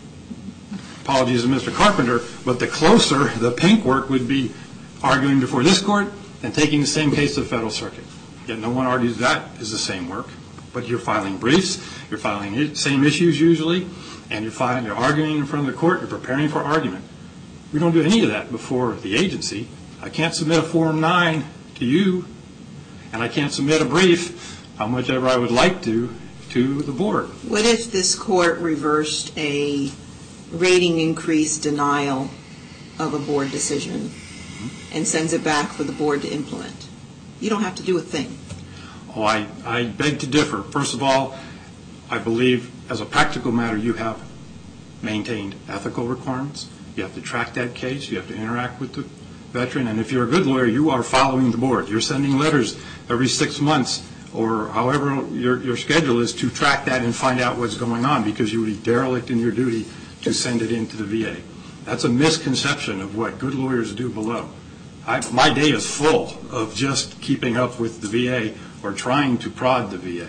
apologies 1.01 1.43
to 1.43 1.49
Mr. 1.49 1.73
Carpenter, 1.73 2.21
but 2.45 2.59
the 2.59 2.67
closer 2.67 3.25
the 3.25 3.51
pink 3.51 3.83
work 3.83 4.09
would 4.09 4.27
be 4.27 4.51
arguing 5.03 5.39
before 5.39 5.63
this 5.63 5.81
court 5.81 6.07
and 6.43 6.53
taking 6.53 6.81
the 6.81 6.87
same 6.87 7.11
case 7.11 7.35
to 7.35 7.41
the 7.41 7.45
Federal 7.45 7.71
Circuit. 7.71 8.03
Yet 8.47 8.59
no 8.59 8.69
one 8.69 8.85
argues 8.85 9.17
that 9.17 9.59
is 9.59 9.71
the 9.71 9.77
same 9.77 10.09
work, 10.09 10.27
but 10.73 10.87
you're 10.87 10.99
filing 10.99 11.37
briefs, 11.37 11.77
you're 12.09 12.19
filing 12.19 12.55
the 12.55 12.75
same 12.75 13.03
issues 13.03 13.39
usually, 13.39 13.87
and 14.29 14.45
you're 14.45 14.95
arguing 14.95 15.37
in 15.37 15.45
front 15.45 15.67
of 15.67 15.73
the 15.73 15.79
court, 15.79 15.99
you're 15.99 16.09
preparing 16.09 16.49
for 16.49 16.59
argument. 16.59 17.03
We 17.73 17.79
don't 17.79 17.93
do 17.93 18.01
any 18.01 18.23
of 18.23 18.29
that 18.29 18.51
before 18.51 18.93
the 18.95 19.15
agency. 19.15 19.67
I 20.01 20.09
can't 20.09 20.33
submit 20.33 20.59
a 20.59 20.63
Form 20.63 20.99
9 20.99 21.43
to 21.75 21.85
you, 21.85 22.25
and 23.13 23.21
I 23.21 23.27
can't 23.27 23.51
submit 23.51 23.81
a 23.81 23.85
brief, 23.85 24.65
how 24.77 24.87
much 24.87 25.09
ever 25.09 25.27
I 25.27 25.37
would 25.37 25.51
like 25.51 25.81
to, 25.83 26.13
to 26.49 26.81
the 26.81 26.91
board. 26.91 27.27
What 27.47 27.65
if 27.65 27.91
this 27.91 28.15
court 28.15 28.59
reversed 28.59 29.37
a 29.37 29.91
rating 30.51 30.99
increase 30.99 31.57
denial 31.57 32.29
of 32.99 33.13
a 33.13 33.19
board 33.19 33.51
decision 33.51 34.11
and 34.91 35.07
sends 35.07 35.33
it 35.33 35.43
back 35.43 35.69
for 35.69 35.83
the 35.83 35.91
board 35.91 36.21
to 36.23 36.29
implement? 36.29 36.87
You 37.39 37.49
don't 37.49 37.63
have 37.63 37.75
to 37.75 37.83
do 37.83 37.97
a 37.97 38.01
thing. 38.01 38.37
Oh, 39.15 39.23
I 39.23 39.85
beg 39.85 40.19
to 40.19 40.27
differ. 40.27 40.63
First 40.63 40.93
of 40.93 41.03
all, 41.03 41.37
I 42.09 42.17
believe 42.17 42.71
as 42.89 43.01
a 43.01 43.05
practical 43.05 43.51
matter 43.51 43.77
you 43.77 43.93
have 43.93 44.21
maintained 45.01 45.55
ethical 45.67 46.07
requirements. 46.07 46.69
You 46.95 47.03
have 47.03 47.15
to 47.15 47.21
track 47.21 47.53
that 47.53 47.73
case. 47.73 48.09
You 48.09 48.17
have 48.17 48.27
to 48.27 48.35
interact 48.35 48.79
with 48.79 48.93
the 48.93 49.01
veteran, 49.51 49.87
and 49.87 49.99
if 49.99 50.11
you're 50.11 50.23
a 50.23 50.29
good 50.29 50.45
lawyer, 50.45 50.65
you 50.65 50.89
are 50.89 51.03
following 51.03 51.51
the 51.51 51.57
board. 51.57 51.89
You're 51.89 52.01
sending 52.01 52.37
letters 52.37 52.77
every 53.09 53.27
six 53.27 53.59
months 53.59 54.07
or 54.33 54.69
however 54.69 55.25
your 55.33 55.75
schedule 55.75 56.19
is 56.19 56.33
to 56.33 56.49
track 56.49 56.85
that 56.85 57.03
and 57.03 57.13
find 57.13 57.41
out 57.41 57.57
what's 57.57 57.75
going 57.75 58.05
on 58.05 58.23
because 58.23 58.53
you 58.53 58.61
would 58.61 58.67
be 58.67 58.77
derelict 58.77 59.29
in 59.29 59.39
your 59.39 59.51
duty 59.51 59.85
to 60.21 60.33
send 60.33 60.61
it 60.61 60.71
in 60.71 60.87
to 60.87 60.97
the 60.97 61.03
VA. 61.03 61.35
That's 61.83 62.05
a 62.05 62.09
misconception 62.09 63.01
of 63.01 63.17
what 63.17 63.39
good 63.39 63.55
lawyers 63.55 63.93
do 63.93 64.09
below. 64.09 64.49
My 65.05 65.51
day 65.53 65.71
is 65.71 65.89
full 65.89 66.35
of 66.51 66.73
just 66.75 67.19
keeping 67.21 67.57
up 67.57 67.79
with 67.79 68.01
the 68.01 68.07
VA 68.07 68.53
or 68.83 68.93
trying 68.93 69.37
to 69.39 69.49
prod 69.49 69.91
the 69.91 69.97
VA. 69.97 70.27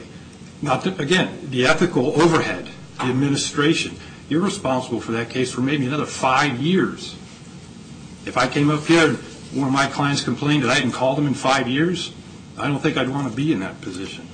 Again, 0.99 1.51
the 1.51 1.67
ethical 1.67 2.21
overhead, 2.21 2.69
the 2.99 3.05
administration, 3.05 3.97
you're 4.29 4.41
responsible 4.41 5.01
for 5.01 5.13
that 5.13 5.31
case 5.31 5.53
for 5.53 5.61
maybe 5.61 5.87
another 5.87 6.07
five 6.07 6.61
years. 6.61 7.15
If 8.25 8.37
I 8.37 8.47
came 8.49 8.71
up 8.71 8.85
here 8.85 9.09
and 9.09 9.19
one 9.53 9.67
of 9.67 9.73
my 9.73 9.89
clients 9.89 10.23
complained 10.23 10.63
that 10.63 10.71
I 10.71 10.75
hadn't 10.75 10.93
called 10.93 11.19
them 11.19 11.27
in 11.27 11.35
five 11.35 11.69
years, 11.69 12.13
I 12.57 12.69
don't 12.69 12.79
think 12.81 12.97
I'd 12.97 13.09
want 13.09 13.29
to 13.29 13.37
be 13.37 13.53
in 13.53 13.61
that 13.61 13.81
position. 13.81 14.27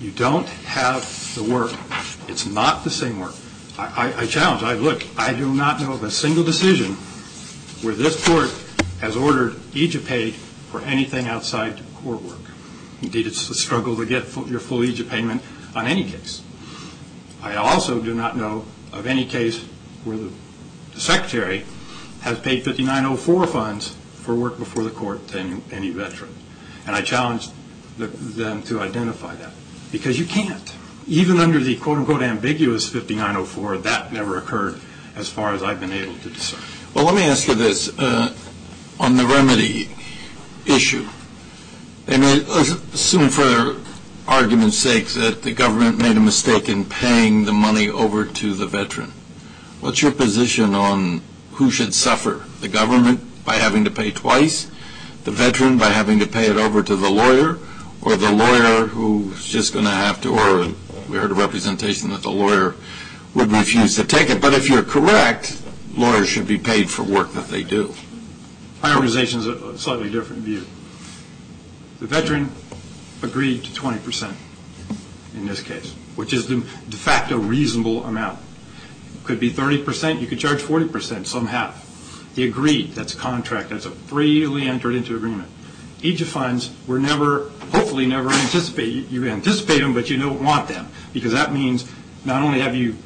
You 0.00 0.10
don't 0.10 0.48
have 0.48 1.34
the 1.34 1.44
work. 1.44 1.72
It's 2.28 2.44
not 2.44 2.84
the 2.84 2.90
same 2.90 3.20
work. 3.20 3.34
I 3.78 4.26
challenge, 4.26 4.62
I 4.62 4.74
look, 4.74 5.04
I 5.16 5.32
do 5.32 5.52
not 5.52 5.80
know 5.80 5.92
of 5.92 6.04
a 6.04 6.10
single 6.10 6.44
decision 6.44 6.92
where 7.82 7.94
this 7.94 8.24
court 8.26 8.50
has 9.04 9.16
ordered 9.16 9.52
EAJA 9.74 10.06
paid 10.06 10.32
for 10.32 10.80
anything 10.80 11.26
outside 11.26 11.78
court 11.96 12.22
work. 12.22 12.40
Indeed, 13.02 13.26
it's 13.26 13.50
a 13.50 13.54
struggle 13.54 13.94
to 13.96 14.06
get 14.06 14.34
your 14.46 14.60
full 14.60 14.78
EAJA 14.78 15.10
payment 15.10 15.42
on 15.74 15.86
any 15.86 16.04
case. 16.04 16.42
I 17.42 17.56
also 17.56 18.00
do 18.00 18.14
not 18.14 18.34
know 18.34 18.64
of 18.94 19.06
any 19.06 19.26
case 19.26 19.62
where 20.04 20.16
the 20.16 20.30
secretary 20.98 21.66
has 22.22 22.38
paid 22.38 22.64
5904 22.64 23.46
funds 23.46 23.94
for 24.22 24.34
work 24.34 24.58
before 24.58 24.82
the 24.84 24.90
court 24.90 25.28
to 25.28 25.60
any 25.70 25.90
veteran. 25.90 26.34
And 26.86 26.96
I 26.96 27.02
challenge 27.02 27.50
them 27.98 28.62
to 28.62 28.80
identify 28.80 29.34
that. 29.36 29.52
Because 29.92 30.18
you 30.18 30.24
can't. 30.24 30.74
Even 31.06 31.40
under 31.40 31.58
the 31.58 31.76
quote-unquote 31.76 32.22
ambiguous 32.22 32.88
5904, 32.88 33.78
that 33.78 34.14
never 34.14 34.38
occurred 34.38 34.80
as 35.14 35.28
far 35.28 35.52
as 35.52 35.62
I've 35.62 35.78
been 35.78 35.92
able 35.92 36.16
to 36.20 36.30
discern. 36.30 36.62
Well, 36.94 37.04
let 37.04 37.14
me 37.14 37.24
ask 37.24 37.46
you 37.48 37.54
this. 37.54 37.96
Uh, 37.98 38.34
On 39.00 39.16
the 39.16 39.26
remedy 39.26 39.90
issue, 40.66 41.06
assume 42.06 43.28
for 43.28 43.76
argument's 44.26 44.78
sake 44.78 45.08
that 45.08 45.42
the 45.42 45.52
government 45.52 45.98
made 45.98 46.16
a 46.16 46.20
mistake 46.20 46.68
in 46.68 46.84
paying 46.84 47.44
the 47.44 47.52
money 47.52 47.88
over 47.88 48.24
to 48.24 48.54
the 48.54 48.66
veteran. 48.66 49.12
What's 49.80 50.00
your 50.00 50.12
position 50.12 50.74
on 50.74 51.22
who 51.52 51.70
should 51.70 51.92
suffer? 51.92 52.44
The 52.60 52.68
government 52.68 53.44
by 53.44 53.56
having 53.56 53.84
to 53.84 53.90
pay 53.90 54.10
twice? 54.10 54.70
The 55.24 55.30
veteran 55.30 55.76
by 55.76 55.88
having 55.88 56.20
to 56.20 56.26
pay 56.26 56.46
it 56.46 56.56
over 56.56 56.82
to 56.82 56.96
the 56.96 57.10
lawyer? 57.10 57.58
Or 58.00 58.16
the 58.16 58.32
lawyer 58.32 58.86
who's 58.86 59.46
just 59.46 59.72
going 59.72 59.86
to 59.86 59.90
have 59.90 60.20
to, 60.22 60.30
or 60.30 60.72
we 61.08 61.16
heard 61.18 61.30
a 61.30 61.34
representation 61.34 62.10
that 62.10 62.22
the 62.22 62.30
lawyer 62.30 62.74
would 63.34 63.50
refuse 63.50 63.96
to 63.96 64.04
take 64.04 64.30
it. 64.30 64.40
But 64.40 64.54
if 64.54 64.68
you're 64.68 64.82
correct, 64.82 65.60
lawyers 65.96 66.28
should 66.28 66.46
be 66.46 66.58
paid 66.58 66.90
for 66.90 67.02
work 67.02 67.32
that 67.32 67.48
they 67.48 67.62
do. 67.62 67.94
My 68.84 68.94
organization 68.94 69.40
has 69.40 69.46
a 69.46 69.78
slightly 69.78 70.10
different 70.10 70.42
view. 70.42 70.62
The 72.00 72.06
veteran 72.06 72.52
agreed 73.22 73.64
to 73.64 73.70
20% 73.70 74.34
in 75.34 75.46
this 75.46 75.62
case, 75.62 75.94
which 76.16 76.34
is 76.34 76.48
the 76.48 76.56
de 76.90 76.96
facto 76.98 77.38
reasonable 77.38 78.04
amount. 78.04 78.40
It 79.14 79.24
could 79.24 79.40
be 79.40 79.50
30%. 79.50 80.20
You 80.20 80.26
could 80.26 80.38
charge 80.38 80.58
40%. 80.58 81.26
Some 81.26 81.46
have. 81.46 81.82
He 82.34 82.46
agreed. 82.46 82.92
That's 82.92 83.14
a 83.14 83.16
contract. 83.16 83.70
That's 83.70 83.86
a 83.86 83.90
freely 83.90 84.68
entered 84.68 84.94
into 84.94 85.16
agreement. 85.16 85.48
EAJA 86.00 86.26
funds 86.26 86.70
were 86.86 86.98
never, 86.98 87.48
hopefully 87.72 88.04
never 88.04 88.28
anticipated. 88.28 89.10
You 89.10 89.26
anticipate 89.28 89.78
them, 89.78 89.94
but 89.94 90.10
you 90.10 90.18
don't 90.18 90.44
want 90.44 90.68
them. 90.68 90.88
Because 91.14 91.32
that 91.32 91.54
means 91.54 91.90
not 92.26 92.42
only 92.42 92.60
have 92.60 92.76
you 92.76 92.96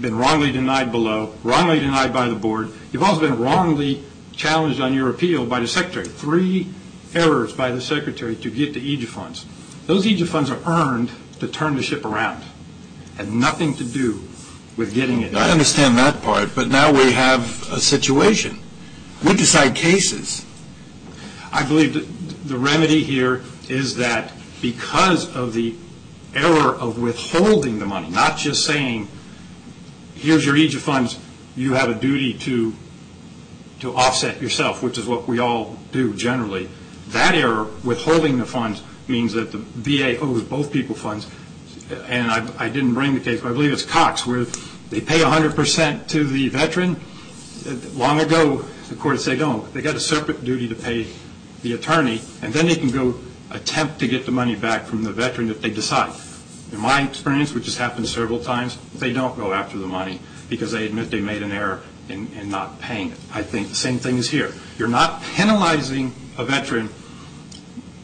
been 0.00 0.16
wrongly 0.16 0.50
denied 0.50 0.90
below, 0.90 1.34
wrongly 1.42 1.78
denied 1.78 2.14
by 2.14 2.26
the 2.26 2.34
board, 2.34 2.70
you've 2.90 3.02
also 3.02 3.20
been 3.20 3.38
wrongly 3.38 4.02
challenged 4.40 4.80
on 4.80 4.94
your 4.94 5.10
appeal 5.10 5.44
by 5.44 5.60
the 5.60 5.68
secretary. 5.68 6.08
Three 6.08 6.66
errors 7.14 7.52
by 7.52 7.70
the 7.72 7.80
secretary 7.80 8.34
to 8.36 8.50
get 8.50 8.72
the 8.72 8.80
EAJA 8.80 9.06
funds. 9.06 9.44
Those 9.86 10.06
EAJA 10.06 10.26
funds 10.28 10.50
are 10.50 10.60
earned 10.66 11.10
to 11.40 11.46
turn 11.46 11.76
the 11.76 11.82
ship 11.82 12.06
around. 12.06 12.42
Had 13.18 13.30
nothing 13.30 13.74
to 13.74 13.84
do 13.84 14.22
with 14.78 14.94
getting 14.94 15.20
it. 15.20 15.34
I 15.34 15.50
understand 15.50 15.98
that 15.98 16.22
part. 16.22 16.54
But 16.54 16.68
now 16.68 16.90
we 16.90 17.12
have 17.12 17.70
a 17.70 17.80
situation. 17.80 18.58
We 19.22 19.34
decide 19.34 19.74
cases. 19.74 20.46
I 21.52 21.66
believe 21.66 22.48
the 22.48 22.56
remedy 22.56 23.04
here 23.04 23.42
is 23.68 23.96
that 23.96 24.32
because 24.62 25.36
of 25.36 25.52
the 25.52 25.74
error 26.34 26.74
of 26.74 26.98
withholding 26.98 27.78
the 27.78 27.86
money, 27.86 28.08
not 28.08 28.38
just 28.38 28.64
saying, 28.64 29.08
here's 30.14 30.46
your 30.46 30.54
EAJA 30.54 30.78
funds, 30.78 31.18
you 31.56 31.74
have 31.74 31.90
a 31.90 31.94
duty 31.94 32.32
to 32.38 32.74
offset 33.88 34.40
yourself, 34.40 34.82
which 34.82 34.98
is 34.98 35.06
what 35.06 35.26
we 35.26 35.38
all 35.38 35.76
do 35.92 36.14
generally. 36.14 36.68
That 37.08 37.34
error, 37.34 37.64
withholding 37.84 38.38
the 38.38 38.46
funds, 38.46 38.82
means 39.08 39.32
that 39.32 39.50
the 39.52 39.58
VA 39.58 40.18
owes 40.18 40.42
both 40.42 40.72
people 40.72 40.94
funds. 40.94 41.28
And 42.06 42.30
I 42.30 42.68
didn't 42.68 42.94
bring 42.94 43.14
the 43.14 43.20
case, 43.20 43.40
but 43.40 43.50
I 43.50 43.52
believe 43.52 43.72
it's 43.72 43.84
Cox, 43.84 44.26
where 44.26 44.44
they 44.90 45.00
pay 45.00 45.20
100% 45.20 46.06
to 46.08 46.24
the 46.24 46.48
veteran. 46.48 47.00
Long 47.94 48.20
ago, 48.20 48.64
the 48.88 48.94
court 48.94 49.20
said, 49.20 49.38
no, 49.38 49.66
they've 49.72 49.82
got 49.82 49.96
a 49.96 50.00
separate 50.00 50.44
duty 50.44 50.68
to 50.68 50.74
pay 50.74 51.06
the 51.62 51.72
attorney, 51.72 52.20
and 52.42 52.52
then 52.52 52.66
they 52.66 52.76
can 52.76 52.90
go 52.90 53.18
attempt 53.50 53.98
to 54.00 54.08
get 54.08 54.24
the 54.24 54.32
money 54.32 54.54
back 54.54 54.84
from 54.84 55.02
the 55.02 55.12
veteran 55.12 55.50
if 55.50 55.60
they 55.60 55.70
decide. 55.70 56.12
In 56.72 56.78
my 56.78 57.02
experience, 57.02 57.52
which 57.52 57.64
has 57.64 57.76
happened 57.76 58.06
several 58.06 58.38
times, 58.38 58.78
they 58.94 59.12
don't 59.12 59.36
go 59.36 59.52
after 59.52 59.76
the 59.76 59.86
money 59.86 60.20
because 60.48 60.70
they 60.70 60.86
admit 60.86 61.10
they 61.10 61.20
made 61.20 61.42
an 61.42 61.50
error 61.50 61.82
and 62.10 62.50
not 62.50 62.80
paying 62.80 63.12
it. 63.12 63.18
I 63.32 63.42
think 63.42 63.68
the 63.68 63.74
same 63.74 63.98
thing 63.98 64.18
is 64.18 64.30
here. 64.30 64.52
You're 64.78 64.88
not 64.88 65.22
penalizing 65.22 66.12
a 66.36 66.44
veteran 66.44 66.90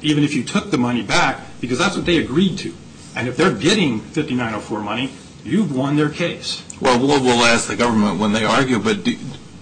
even 0.03 0.23
if 0.23 0.35
you 0.35 0.45
took 0.45 0.71
the 0.71 0.79
money 0.79 1.03
back 1.03 1.41
because 1.61 1.79
that's 1.79 1.97
what 1.97 2.07
they 2.07 2.19
agreed 2.19 2.59
to. 2.59 2.75
And 3.15 3.29
if 3.29 3.37
they're 3.37 3.53
getting 3.53 4.01
5904 4.01 4.81
money, 4.81 5.11
you've 5.43 5.75
won 5.75 5.97
their 5.97 6.11
case. 6.11 6.63
Well, 6.81 6.99
we'll 6.99 7.45
ask 7.45 7.67
the 7.67 7.77
government 7.77 8.21
when 8.21 8.33
they 8.33 8.45
argue, 8.45 8.79
but 8.79 9.09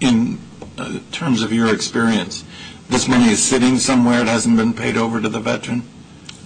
in 0.01 0.39
uh, 0.77 0.99
terms 1.11 1.41
of 1.41 1.53
your 1.53 1.73
experience, 1.73 2.43
this 2.89 3.07
money 3.07 3.31
is 3.31 3.41
sitting 3.41 3.77
somewhere, 3.77 4.21
it 4.21 4.27
hasn't 4.27 4.57
been 4.57 4.73
paid 4.73 4.97
over 4.97 5.21
to 5.21 5.29
the 5.29 5.39
veteran? 5.39 5.83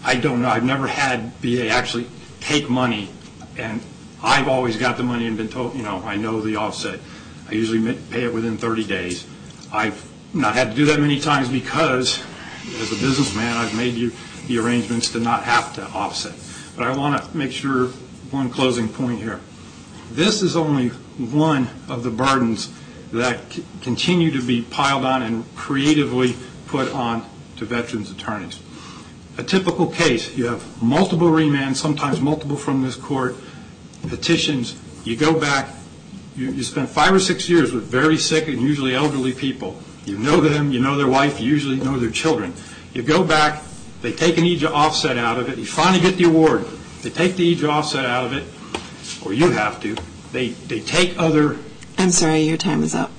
I 0.04 0.16
don't 0.16 0.42
know. 0.42 0.50
I've 0.50 0.64
never 0.64 0.88
had 0.88 1.34
VA 1.36 1.68
actually 1.70 2.08
take 2.40 2.70
money, 2.70 3.10
and 3.58 3.82
I've 4.24 4.48
always 4.48 4.78
got 4.78 4.98
the 4.98 5.04
money 5.04 5.28
and 5.28 5.36
been 5.36 5.50
told, 5.50 5.76
you 5.76 5.84
know, 5.84 6.02
I 6.06 6.16
know 6.16 6.40
the 6.42 6.56
offset. 6.56 7.00
I 7.50 7.54
usually 7.54 7.94
pay 8.12 8.26
it 8.26 8.34
within 8.34 8.58
30 8.58 8.84
days. 8.86 9.26
I've 9.72 10.08
not 10.36 10.54
had 10.54 10.70
to 10.70 10.76
do 10.76 10.86
that 10.86 11.00
many 11.00 11.20
times 11.20 11.50
because, 11.50 12.24
as 12.80 12.92
a 12.92 12.96
businessman, 12.96 13.58
I've 13.58 13.76
made 13.76 14.12
the 14.48 14.60
arrangements 14.60 15.12
to 15.14 15.20
not 15.20 15.44
have 15.44 15.74
to 15.76 15.84
offset. 15.88 16.36
But 16.78 16.88
I 16.88 16.96
want 16.96 17.24
to 17.24 17.38
make 17.38 17.52
sure, 17.52 17.88
one 18.30 18.52
closing 18.52 18.88
point 18.88 19.20
here. 19.20 19.40
This 20.12 20.44
is 20.44 20.56
only 20.56 20.90
one 21.18 21.68
of 21.88 22.04
the 22.04 22.12
burdens 22.12 22.72
that 23.12 23.40
continue 23.82 24.30
to 24.32 24.42
be 24.46 24.62
piled 24.62 25.04
on 25.04 25.24
and 25.24 25.44
creatively 25.56 26.36
put 26.68 26.92
on 26.94 27.28
to 27.58 27.66
veterans' 27.66 28.12
attorneys. 28.12 28.60
A 29.40 29.44
typical 29.44 29.88
case, 29.88 30.38
you 30.38 30.46
have 30.46 30.84
multiple 30.84 31.30
remands, 31.30 31.78
sometimes 31.78 32.22
multiple 32.22 32.58
from 32.58 32.84
this 32.84 32.96
court, 32.96 33.36
petitions. 34.08 34.80
You 35.04 35.16
go 35.16 35.40
back, 35.40 35.70
you 36.48 36.64
spend 36.64 36.90
five 36.90 37.14
or 37.14 37.20
six 37.20 37.50
years 37.50 37.74
with 37.74 37.84
very 37.84 38.18
sick 38.18 38.48
and 38.48 38.62
usually 38.62 38.96
elderly 38.96 39.34
people. 39.34 39.78
You 40.06 40.18
know 40.18 40.40
them, 40.42 40.72
you 40.72 40.80
know 40.80 40.98
their 40.98 41.08
wife, 41.08 41.40
you 41.40 41.48
usually 41.50 41.78
know 41.78 41.98
their 42.00 42.10
children. 42.10 42.54
You 42.94 43.04
go 43.04 43.24
back, 43.24 43.62
they 44.02 44.14
take 44.14 44.38
an 44.38 44.46
EAJA 44.46 44.72
offset 44.72 45.18
out 45.18 45.38
of 45.38 45.50
it, 45.50 45.58
you 45.58 45.66
finally 45.66 46.02
get 46.02 46.18
the 46.18 46.24
award. 46.24 46.66
They 47.02 47.10
take 47.10 47.36
the 47.36 47.56
EAJA 47.56 47.70
offset 47.70 48.06
out 48.06 48.26
of 48.26 48.34
it, 48.34 48.44
or 49.26 49.34
you 49.34 49.52
have 49.52 49.82
to. 49.82 49.96
They 50.32 50.52
take 50.52 51.20
other... 51.20 51.58
I'm 51.98 52.12
sorry, 52.12 52.42
your 52.42 52.58
time 52.58 52.84
is 52.84 52.96
up. 52.96 53.12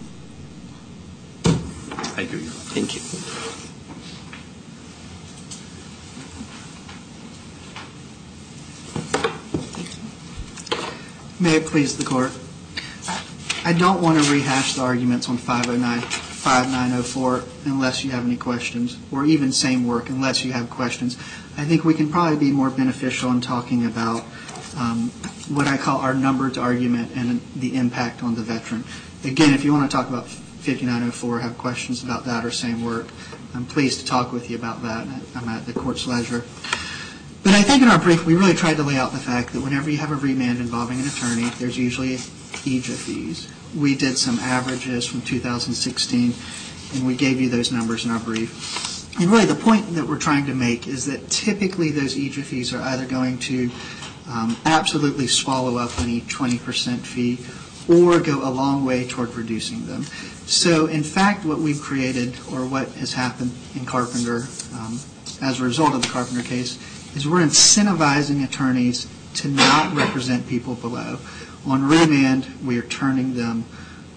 Thank 1.42 2.32
you. 2.32 2.38
Thank 2.38 2.94
you. 2.94 3.00
May 11.42 11.56
it 11.56 11.66
please 11.66 11.96
the 11.96 12.04
Court. 12.04 12.32
I 13.62 13.74
don't 13.74 14.00
want 14.00 14.22
to 14.22 14.32
rehash 14.32 14.74
the 14.74 14.82
arguments 14.82 15.28
on 15.28 15.36
509, 15.36 16.00
5904 16.00 17.44
unless 17.66 18.02
you 18.02 18.10
have 18.10 18.24
any 18.24 18.36
questions, 18.36 18.96
or 19.12 19.26
even 19.26 19.52
same 19.52 19.86
work 19.86 20.08
unless 20.08 20.44
you 20.44 20.52
have 20.52 20.70
questions. 20.70 21.18
I 21.58 21.66
think 21.66 21.84
we 21.84 21.92
can 21.92 22.10
probably 22.10 22.38
be 22.38 22.52
more 22.52 22.70
beneficial 22.70 23.30
in 23.32 23.42
talking 23.42 23.84
about 23.84 24.24
um, 24.78 25.10
what 25.48 25.66
I 25.66 25.76
call 25.76 26.00
our 26.00 26.14
numbered 26.14 26.56
argument 26.56 27.12
and 27.14 27.42
the 27.54 27.76
impact 27.76 28.22
on 28.22 28.34
the 28.34 28.40
veteran. 28.40 28.82
Again, 29.24 29.52
if 29.52 29.62
you 29.62 29.74
want 29.74 29.90
to 29.90 29.94
talk 29.94 30.08
about 30.08 30.26
5904, 30.26 31.40
have 31.40 31.58
questions 31.58 32.02
about 32.02 32.24
that 32.24 32.46
or 32.46 32.50
same 32.50 32.82
work, 32.82 33.08
I'm 33.54 33.66
pleased 33.66 34.00
to 34.00 34.06
talk 34.06 34.32
with 34.32 34.48
you 34.48 34.56
about 34.56 34.82
that. 34.82 35.06
I'm 35.36 35.48
at 35.50 35.66
the 35.66 35.74
Court's 35.74 36.06
leisure. 36.06 36.44
But 37.42 37.54
I 37.54 37.62
think 37.62 37.82
in 37.82 37.88
our 37.88 37.98
brief, 37.98 38.26
we 38.26 38.34
really 38.34 38.52
tried 38.52 38.76
to 38.76 38.82
lay 38.82 38.96
out 38.96 39.12
the 39.12 39.18
fact 39.18 39.54
that 39.54 39.62
whenever 39.62 39.88
you 39.88 39.96
have 39.96 40.10
a 40.10 40.16
remand 40.16 40.58
involving 40.58 41.00
an 41.00 41.06
attorney, 41.06 41.48
there's 41.58 41.78
usually 41.78 42.16
EAJA 42.16 42.96
fees. 42.96 43.50
We 43.74 43.94
did 43.94 44.18
some 44.18 44.38
averages 44.40 45.06
from 45.06 45.22
2016, 45.22 46.34
and 46.94 47.06
we 47.06 47.16
gave 47.16 47.40
you 47.40 47.48
those 47.48 47.72
numbers 47.72 48.04
in 48.04 48.10
our 48.10 48.18
brief. 48.18 49.08
And 49.18 49.30
really 49.30 49.46
the 49.46 49.54
point 49.54 49.94
that 49.94 50.06
we're 50.06 50.18
trying 50.18 50.44
to 50.46 50.54
make 50.54 50.86
is 50.86 51.06
that 51.06 51.30
typically 51.30 51.90
those 51.90 52.14
EAJA 52.14 52.42
fees 52.42 52.74
are 52.74 52.82
either 52.82 53.06
going 53.06 53.38
to 53.38 53.70
um, 54.28 54.56
absolutely 54.66 55.26
swallow 55.26 55.78
up 55.78 55.98
any 55.98 56.20
20% 56.22 56.98
fee 56.98 57.38
or 57.88 58.20
go 58.20 58.46
a 58.46 58.50
long 58.50 58.84
way 58.84 59.08
toward 59.08 59.34
reducing 59.34 59.86
them. 59.86 60.02
So 60.46 60.86
in 60.86 61.02
fact 61.02 61.44
what 61.44 61.58
we've 61.58 61.80
created 61.80 62.34
or 62.52 62.66
what 62.66 62.88
has 62.92 63.12
happened 63.12 63.52
in 63.74 63.84
Carpenter 63.86 64.42
um, 64.74 65.00
as 65.42 65.60
a 65.60 65.64
result 65.64 65.94
of 65.94 66.02
the 66.02 66.08
Carpenter 66.08 66.42
case 66.42 66.78
is 67.14 67.26
we're 67.26 67.40
incentivizing 67.40 68.44
attorneys 68.44 69.08
to 69.34 69.48
not 69.48 69.94
represent 69.94 70.46
people 70.48 70.74
below. 70.74 71.18
On 71.66 71.86
remand, 71.86 72.46
we 72.64 72.78
are 72.78 72.82
turning 72.82 73.34
them 73.34 73.64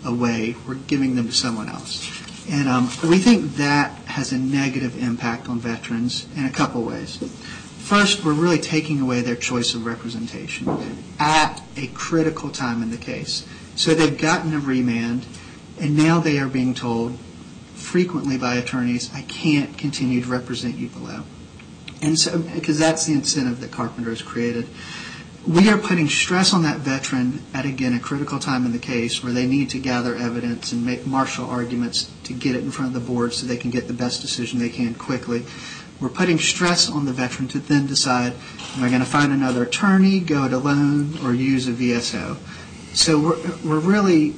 away. 0.06 0.56
We're 0.68 0.76
giving 0.76 1.16
them 1.16 1.28
to 1.28 1.34
someone 1.34 1.70
else. 1.70 2.10
And 2.50 2.68
um, 2.68 2.90
we 3.04 3.20
think 3.20 3.56
that 3.56 3.92
has 4.06 4.32
a 4.32 4.38
negative 4.38 5.02
impact 5.02 5.48
on 5.48 5.60
veterans 5.60 6.28
in 6.36 6.46
a 6.46 6.50
couple 6.52 6.84
ways. 6.84 7.18
First, 7.84 8.24
we're 8.24 8.34
really 8.34 8.60
taking 8.60 9.02
away 9.02 9.22
their 9.22 9.36
choice 9.36 9.74
of 9.74 9.86
representation 9.86 10.68
at 11.20 11.62
a 11.76 11.88
critical 11.88 12.50
time 12.50 12.82
in 12.82 12.92
the 12.92 12.98
case. 12.98 13.48
So 13.76 13.94
they've 13.94 14.18
gotten 14.18 14.54
a 14.54 14.60
remand, 14.60 15.26
and 15.80 15.98
now 15.98 16.20
they 16.20 16.40
are 16.40 16.48
being 16.48 16.74
told 16.74 17.18
frequently 17.74 18.38
by 18.38 18.56
attorneys, 18.56 19.14
I 19.14 19.22
can't 19.24 19.78
continue 19.78 20.22
to 20.22 20.28
represent 20.28 20.76
you 20.76 20.88
below. 20.90 21.24
And 22.04 22.20
so 22.20 22.38
because 22.38 22.78
that's 22.78 23.06
the 23.06 23.14
incentive 23.14 23.62
that 23.62 23.72
Carpenter 23.72 24.10
has 24.10 24.22
created. 24.22 24.68
We 25.48 25.70
are 25.70 25.78
putting 25.78 26.08
stress 26.08 26.54
on 26.54 26.64
that 26.64 26.78
veteran 26.78 27.42
at, 27.54 27.66
again, 27.66 27.94
a 27.94 28.00
critical 28.00 28.40
time 28.40 28.66
in 28.66 28.74
the 28.74 28.80
case 28.80 29.24
where 29.24 29.34
they 29.34 29.46
need 29.46 29.70
to 29.72 29.80
gather 29.80 30.16
evidence 30.16 30.72
and 30.72 30.86
make 30.86 31.06
marshal 31.08 31.50
arguments 31.50 32.12
to 32.26 32.34
get 32.34 32.56
it 32.56 32.64
in 32.64 32.72
front 32.72 32.94
of 32.96 33.02
the 33.02 33.12
board 33.12 33.34
so 33.34 33.46
they 33.46 33.58
can 33.58 33.72
get 33.72 33.88
the 33.88 33.94
best 33.94 34.22
decision 34.22 34.60
they 34.60 34.70
can 34.70 34.96
quickly. 34.96 35.44
We're 36.00 36.10
putting 36.10 36.40
stress 36.40 36.90
on 36.90 37.06
the 37.06 37.14
veteran 37.14 37.48
to 37.50 37.60
then 37.60 37.88
decide, 37.88 38.34
am 38.76 38.84
I 38.84 38.90
going 38.90 39.02
to 39.02 39.06
find 39.06 39.32
another 39.32 39.64
attorney, 39.64 40.20
go 40.20 40.46
it 40.46 40.54
alone, 40.54 41.18
or 41.24 41.34
use 41.34 41.68
a 41.68 41.72
VSO? 41.72 42.38
So 42.94 43.38
we're 43.64 43.80
really 43.80 44.36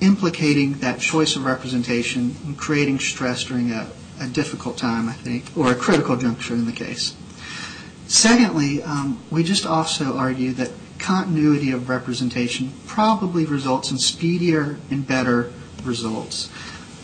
implicating 0.00 0.74
that 0.74 1.00
choice 1.00 1.36
of 1.36 1.44
representation 1.44 2.36
and 2.44 2.56
creating 2.56 2.98
stress 2.98 3.44
during 3.44 3.70
a 3.70 3.90
difficult 4.32 4.78
time, 4.78 5.08
I 5.08 5.12
think, 5.12 5.44
or 5.56 5.70
a 5.70 5.74
critical 5.74 6.16
juncture 6.16 6.54
in 6.54 6.66
the 6.66 6.72
case. 6.72 7.14
Secondly, 8.06 8.82
um, 8.82 9.22
we 9.30 9.42
just 9.42 9.66
also 9.66 10.16
argue 10.16 10.52
that 10.52 10.70
continuity 10.98 11.70
of 11.70 11.88
representation 11.88 12.72
probably 12.86 13.44
results 13.44 13.90
in 13.90 13.98
speedier 13.98 14.78
and 14.90 15.06
better 15.06 15.52
results. 15.82 16.50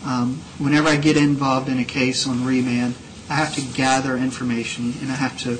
Um, 0.05 0.41
whenever 0.57 0.89
I 0.89 0.97
get 0.97 1.17
involved 1.17 1.69
in 1.69 1.77
a 1.79 1.83
case 1.83 2.27
on 2.27 2.45
remand, 2.45 2.95
I 3.29 3.35
have 3.35 3.53
to 3.55 3.61
gather 3.61 4.17
information 4.17 4.93
and 5.01 5.11
I 5.11 5.15
have 5.15 5.37
to 5.39 5.59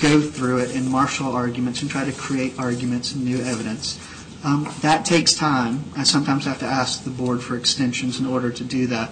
go 0.00 0.20
through 0.20 0.58
it 0.58 0.74
and 0.74 0.88
marshal 0.88 1.34
arguments 1.34 1.82
and 1.82 1.90
try 1.90 2.04
to 2.04 2.12
create 2.12 2.58
arguments 2.58 3.12
and 3.12 3.24
new 3.24 3.40
evidence. 3.42 3.98
Um, 4.44 4.72
that 4.82 5.04
takes 5.04 5.34
time. 5.34 5.84
I 5.96 6.04
sometimes 6.04 6.44
have 6.44 6.58
to 6.60 6.66
ask 6.66 7.04
the 7.04 7.10
board 7.10 7.42
for 7.42 7.56
extensions 7.56 8.20
in 8.20 8.26
order 8.26 8.50
to 8.50 8.64
do 8.64 8.86
that. 8.88 9.10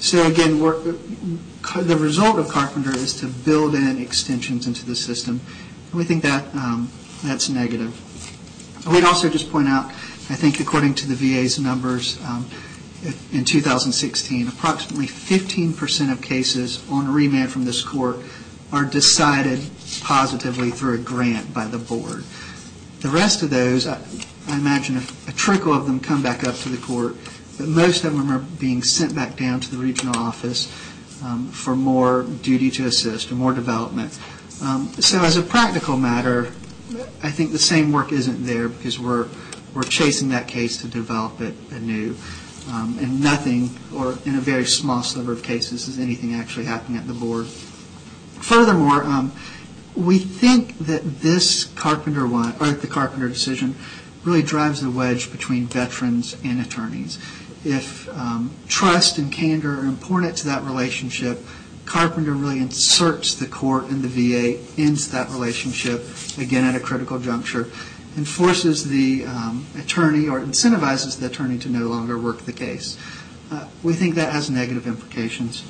So, 0.00 0.26
again, 0.28 0.58
the 0.60 1.96
result 1.98 2.38
of 2.38 2.48
Carpenter 2.48 2.94
is 2.94 3.18
to 3.20 3.26
build 3.26 3.74
in 3.74 4.00
extensions 4.00 4.66
into 4.66 4.86
the 4.86 4.94
system. 4.94 5.40
And 5.90 5.94
we 5.94 6.04
think 6.04 6.24
um, 6.24 6.90
that's 7.24 7.48
negative. 7.48 7.92
We'd 8.86 9.04
also 9.04 9.28
just 9.28 9.50
point 9.50 9.68
out, 9.68 9.86
I 10.30 10.34
think 10.34 10.60
according 10.60 10.94
to 10.96 11.08
the 11.08 11.14
VA's 11.14 11.58
numbers 11.58 12.22
um, 12.24 12.48
in 13.32 13.44
2016, 13.44 14.48
approximately 14.48 15.06
15% 15.06 16.12
of 16.12 16.22
cases 16.22 16.84
on 16.90 17.12
remand 17.12 17.50
from 17.50 17.64
this 17.64 17.82
court 17.82 18.18
are 18.72 18.84
decided 18.84 19.60
positively 20.02 20.70
through 20.70 20.94
a 20.94 20.98
grant 20.98 21.52
by 21.52 21.66
the 21.66 21.78
board. 21.78 22.24
The 23.00 23.08
rest 23.08 23.42
of 23.42 23.50
those, 23.50 23.86
I 23.86 23.98
imagine 24.48 24.96
a 25.26 25.32
trickle 25.32 25.72
of 25.72 25.86
them 25.86 26.00
come 26.00 26.22
back 26.22 26.44
up 26.44 26.56
to 26.56 26.68
the 26.68 26.76
court, 26.76 27.16
but 27.58 27.68
most 27.68 28.04
of 28.04 28.16
them 28.16 28.30
are 28.30 28.38
being 28.38 28.82
sent 28.82 29.14
back 29.14 29.36
down 29.36 29.60
to 29.60 29.70
the 29.70 29.76
regional 29.76 30.16
office 30.16 30.72
um, 31.24 31.48
for 31.48 31.74
more 31.74 32.22
duty 32.42 32.70
to 32.70 32.86
assist 32.86 33.30
or 33.30 33.34
more 33.34 33.52
development. 33.52 34.18
Um, 34.62 34.88
so 34.94 35.20
as 35.20 35.36
a 35.36 35.42
practical 35.42 35.96
matter, 35.96 36.52
I 37.22 37.30
think 37.30 37.52
the 37.52 37.58
same 37.58 37.92
work 37.92 38.12
isn't 38.12 38.46
there 38.46 38.68
because 38.68 38.98
we're 38.98 39.28
chasing 39.88 40.30
that 40.30 40.48
case 40.48 40.80
to 40.82 40.88
develop 40.88 41.40
it 41.40 41.54
anew. 41.70 42.16
Um, 42.70 42.98
and 43.00 43.20
nothing, 43.22 43.70
or 43.94 44.18
in 44.26 44.34
a 44.34 44.40
very 44.40 44.66
small 44.66 45.02
sliver 45.02 45.32
of 45.32 45.42
cases, 45.42 45.88
is 45.88 45.98
anything 45.98 46.34
actually 46.34 46.66
happening 46.66 46.98
at 46.98 47.06
the 47.06 47.14
board. 47.14 47.46
Furthermore, 47.46 49.04
we 49.96 50.18
think 50.18 50.78
that 50.78 51.20
this 51.20 51.64
Carpenter 51.64 52.26
one, 52.26 52.54
or 52.60 52.70
the 52.70 52.86
Carpenter 52.86 53.28
decision 53.28 53.74
really 54.24 54.42
drives 54.42 54.82
the 54.82 54.90
wedge 54.90 55.32
between 55.32 55.66
veterans 55.66 56.36
and 56.44 56.60
attorneys. 56.60 57.18
If 57.64 58.08
um, 58.16 58.52
trust 58.68 59.18
and 59.18 59.32
candor 59.32 59.80
are 59.80 59.86
important 59.86 60.36
to 60.38 60.46
that 60.46 60.62
relationship, 60.64 61.40
Carpenter 61.84 62.32
really 62.32 62.58
inserts 62.58 63.34
the 63.34 63.46
court 63.46 63.84
and 63.84 64.02
the 64.02 64.08
VA 64.08 64.60
into 64.80 65.10
that 65.10 65.30
relationship, 65.30 66.04
again 66.36 66.64
at 66.64 66.74
a 66.74 66.80
critical 66.80 67.18
juncture, 67.18 67.70
and 68.16 68.28
forces 68.28 68.88
the 68.88 69.24
um, 69.24 69.66
attorney 69.78 70.28
or 70.28 70.40
incentivizes 70.40 71.18
the 71.18 71.26
attorney 71.26 71.58
to 71.58 71.68
no 71.70 71.86
longer 71.86 72.18
work 72.18 72.40
the 72.40 72.52
case. 72.52 72.98
Uh, 73.50 73.66
we 73.82 73.94
think 73.94 74.14
that 74.16 74.32
has 74.32 74.50
negative 74.50 74.86
implications. 74.86 75.62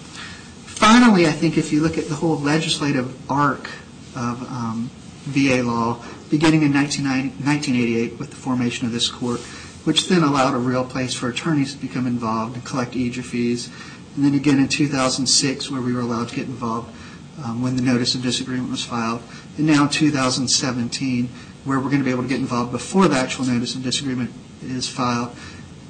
Finally, 0.67 1.27
I 1.27 1.33
think 1.33 1.57
if 1.57 1.73
you 1.73 1.81
look 1.81 1.97
at 1.99 2.09
the 2.09 2.17
whole 2.17 2.39
legislative 2.39 3.31
arc 3.31 3.69
of 4.17 4.43
um, 4.51 4.91
VA 5.25 5.63
law, 5.63 6.03
beginning 6.31 6.63
in 6.63 6.73
1988 6.73 8.19
with 8.19 8.31
the 8.31 8.37
formation 8.37 8.87
of 8.87 8.93
this 8.93 9.09
court, 9.09 9.41
which 9.89 10.07
then 10.09 10.23
allowed 10.23 10.53
a 10.53 10.59
real 10.59 10.85
place 10.85 11.15
for 11.15 11.31
attorneys 11.31 11.73
to 11.73 11.81
become 11.81 12.07
involved 12.07 12.55
and 12.55 12.63
collect 12.63 12.93
EAJA 12.93 13.25
fees, 13.25 13.71
and 14.15 14.23
then 14.23 14.35
again 14.35 14.59
in 14.59 14.69
2006 14.69 15.71
where 15.71 15.81
we 15.81 15.95
were 15.95 16.03
allowed 16.03 16.29
to 16.29 16.37
get 16.37 16.45
involved 16.45 16.95
um, 17.43 17.63
when 17.63 17.75
the 17.75 17.81
notice 17.81 18.15
of 18.15 18.21
disagreement 18.21 18.71
was 18.71 18.85
filed, 18.85 19.23
and 19.57 19.67
now 19.67 19.85
in 19.85 19.89
2017 19.89 21.31
where 21.65 21.79
we're 21.79 21.87
going 21.87 22.01
to 22.01 22.05
be 22.05 22.11
able 22.11 22.23
to 22.23 22.29
get 22.29 22.39
involved 22.39 22.71
before 22.71 23.09
the 23.09 23.17
actual 23.17 23.47
notice 23.47 23.75
of 23.75 23.83
disagreement 23.83 24.31
is 24.63 24.87
filed, 24.87 25.35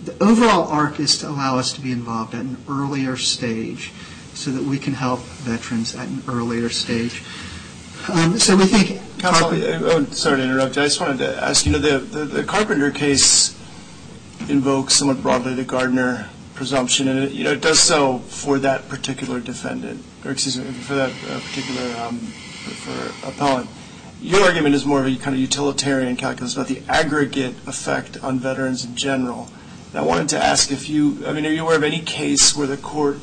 the 0.04 0.14
overall 0.22 0.68
arc 0.68 1.00
is 1.00 1.18
to 1.18 1.28
allow 1.28 1.58
us 1.58 1.72
to 1.72 1.80
be 1.80 1.90
involved 1.90 2.36
at 2.36 2.42
an 2.42 2.56
earlier 2.68 3.16
stage 3.16 3.90
so 4.32 4.52
that 4.52 4.62
we 4.62 4.78
can 4.78 4.94
help 4.94 5.18
veterans 5.42 5.96
at 5.96 6.06
an 6.06 6.22
earlier 6.28 6.68
stage. 6.68 7.24
Um, 8.08 8.38
so 8.38 8.54
we 8.54 8.66
think 8.66 9.00
Carpenter... 9.20 9.80
Oh, 9.82 10.04
sorry 10.04 10.36
to 10.36 10.44
interrupt 10.44 10.76
you. 10.76 10.82
I 10.82 10.84
just 10.84 11.00
wanted 11.00 11.18
to 11.18 11.42
ask, 11.42 11.66
you 11.66 11.72
know, 11.72 11.80
the 11.80 12.44
Carpenter 12.44 12.92
case 12.92 13.57
invokes 14.48 14.94
somewhat 14.94 15.22
broadly 15.22 15.54
the 15.54 15.64
Gardner 15.64 16.28
presumption, 16.54 17.08
and 17.08 17.32
it 17.32 17.60
does 17.60 17.78
so 17.78 18.18
for 18.18 18.58
that 18.58 18.88
particular 18.88 19.40
defendant, 19.40 20.04
or 20.24 20.32
excuse 20.32 20.58
me, 20.58 20.64
for 20.64 20.94
that 20.94 21.10
uh, 21.28 21.40
particular 21.40 21.96
um, 22.00 22.32
appellant. 23.24 23.68
Your 24.20 24.42
argument 24.42 24.74
is 24.74 24.84
more 24.84 25.00
of 25.00 25.06
a 25.06 25.16
kind 25.16 25.34
of 25.34 25.40
utilitarian 25.40 26.16
calculus 26.16 26.54
about 26.54 26.66
the 26.66 26.82
aggregate 26.88 27.54
effect 27.66 28.22
on 28.22 28.40
veterans 28.40 28.84
in 28.84 28.96
general. 28.96 29.48
And 29.90 30.00
I 30.00 30.02
wanted 30.02 30.28
to 30.30 30.42
ask 30.42 30.72
if 30.72 30.88
you, 30.88 31.24
I 31.24 31.32
mean, 31.32 31.46
are 31.46 31.50
you 31.50 31.62
aware 31.62 31.76
of 31.76 31.84
any 31.84 32.00
case 32.00 32.56
where 32.56 32.66
the 32.66 32.76
court 32.76 33.18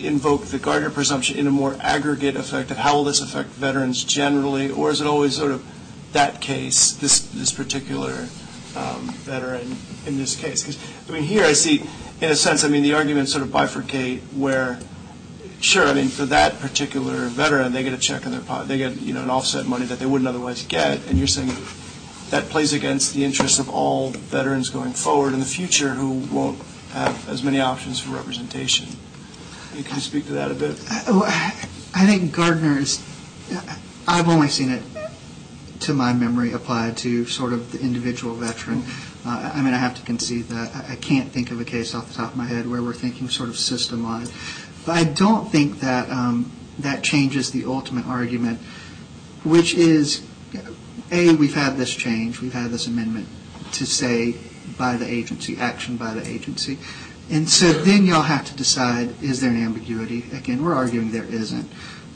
invoked 0.00 0.50
the 0.50 0.58
Gardner 0.58 0.88
presumption 0.88 1.36
in 1.36 1.46
a 1.46 1.50
more 1.50 1.76
aggregate 1.80 2.36
effect 2.36 2.70
of 2.70 2.78
how 2.78 2.96
will 2.96 3.04
this 3.04 3.20
affect 3.20 3.50
veterans 3.50 4.04
generally, 4.04 4.70
or 4.70 4.90
is 4.90 5.02
it 5.02 5.06
always 5.06 5.36
sort 5.36 5.52
of 5.52 5.64
that 6.12 6.40
case, 6.40 6.92
this 6.92 7.52
particular 7.52 8.28
Um, 8.74 9.10
veteran 9.24 9.76
in 10.06 10.16
this 10.16 10.34
case? 10.34 10.62
Because, 10.62 10.78
I 11.06 11.12
mean, 11.12 11.24
here 11.24 11.44
I 11.44 11.52
see, 11.52 11.82
in 12.22 12.30
a 12.30 12.34
sense, 12.34 12.64
I 12.64 12.68
mean, 12.68 12.82
the 12.82 12.94
arguments 12.94 13.30
sort 13.30 13.44
of 13.44 13.50
bifurcate 13.50 14.20
where, 14.34 14.78
sure, 15.60 15.86
I 15.86 15.92
mean, 15.92 16.08
for 16.08 16.24
that 16.24 16.58
particular 16.58 17.26
veteran, 17.26 17.74
they 17.74 17.82
get 17.82 17.92
a 17.92 17.98
check 17.98 18.24
in 18.24 18.32
their 18.32 18.40
pocket, 18.40 18.68
they 18.68 18.78
get, 18.78 18.98
you 18.98 19.12
know, 19.12 19.22
an 19.22 19.28
offset 19.28 19.66
money 19.66 19.84
that 19.84 19.98
they 19.98 20.06
wouldn't 20.06 20.26
otherwise 20.26 20.64
get, 20.64 21.06
and 21.08 21.18
you're 21.18 21.26
saying 21.26 21.52
that 22.30 22.48
plays 22.48 22.72
against 22.72 23.12
the 23.12 23.26
interests 23.26 23.58
of 23.58 23.68
all 23.68 24.08
veterans 24.10 24.70
going 24.70 24.94
forward 24.94 25.34
in 25.34 25.40
the 25.40 25.44
future 25.44 25.90
who 25.90 26.20
won't 26.34 26.58
have 26.92 27.28
as 27.28 27.42
many 27.42 27.60
options 27.60 28.00
for 28.00 28.14
representation. 28.14 28.86
Can 29.72 29.96
you 29.96 30.00
speak 30.00 30.24
to 30.28 30.32
that 30.32 30.50
a 30.50 30.54
bit? 30.54 30.80
Uh, 30.90 31.20
I 31.94 32.06
think 32.06 32.32
Gardner 32.32 32.78
is, 32.78 33.04
I've 34.08 34.30
only 34.30 34.48
seen 34.48 34.70
it, 34.70 34.82
to 35.82 35.94
my 35.94 36.12
memory, 36.12 36.52
applied 36.52 36.96
to 36.98 37.26
sort 37.26 37.52
of 37.52 37.72
the 37.72 37.80
individual 37.80 38.34
veteran. 38.34 38.82
Uh, 39.24 39.52
I 39.54 39.62
mean, 39.62 39.74
I 39.74 39.78
have 39.78 39.94
to 39.96 40.02
concede 40.02 40.46
that. 40.48 40.74
I 40.88 40.96
can't 40.96 41.30
think 41.30 41.50
of 41.50 41.60
a 41.60 41.64
case 41.64 41.94
off 41.94 42.08
the 42.08 42.14
top 42.14 42.32
of 42.32 42.36
my 42.36 42.46
head 42.46 42.68
where 42.68 42.82
we're 42.82 42.92
thinking 42.92 43.28
sort 43.28 43.48
of 43.48 43.56
system-wide. 43.56 44.28
But 44.84 44.96
I 44.96 45.04
don't 45.04 45.50
think 45.50 45.80
that 45.80 46.10
um, 46.10 46.50
that 46.78 47.04
changes 47.04 47.50
the 47.50 47.64
ultimate 47.66 48.06
argument, 48.06 48.58
which 49.44 49.74
is, 49.74 50.26
A, 51.10 51.34
we've 51.34 51.54
had 51.54 51.76
this 51.76 51.94
change, 51.94 52.40
we've 52.40 52.52
had 52.52 52.70
this 52.70 52.86
amendment 52.86 53.28
to 53.72 53.86
say 53.86 54.34
by 54.76 54.96
the 54.96 55.06
agency, 55.06 55.56
action 55.56 55.96
by 55.96 56.14
the 56.14 56.26
agency. 56.26 56.78
And 57.30 57.48
so 57.48 57.72
then 57.72 58.04
y'all 58.04 58.22
have 58.22 58.44
to 58.46 58.56
decide, 58.56 59.22
is 59.22 59.40
there 59.40 59.50
an 59.50 59.62
ambiguity? 59.62 60.24
Again, 60.32 60.64
we're 60.64 60.74
arguing 60.74 61.12
there 61.12 61.24
isn't, 61.24 61.70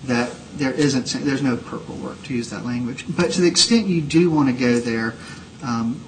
that 0.05 0.31
there 0.59 0.72
isn't, 0.72 1.07
there's 1.24 1.42
no 1.42 1.57
purple 1.57 1.94
work, 1.96 2.22
to 2.24 2.34
use 2.34 2.50
that 2.50 2.64
language. 2.64 3.04
But 3.09 3.32
to 3.32 3.40
the 3.40 3.48
extent 3.48 3.86
you 3.86 4.00
do 4.00 4.30
want 4.30 4.48
to 4.48 4.54
go 4.54 4.78
there, 4.78 5.14
um, 5.62 6.04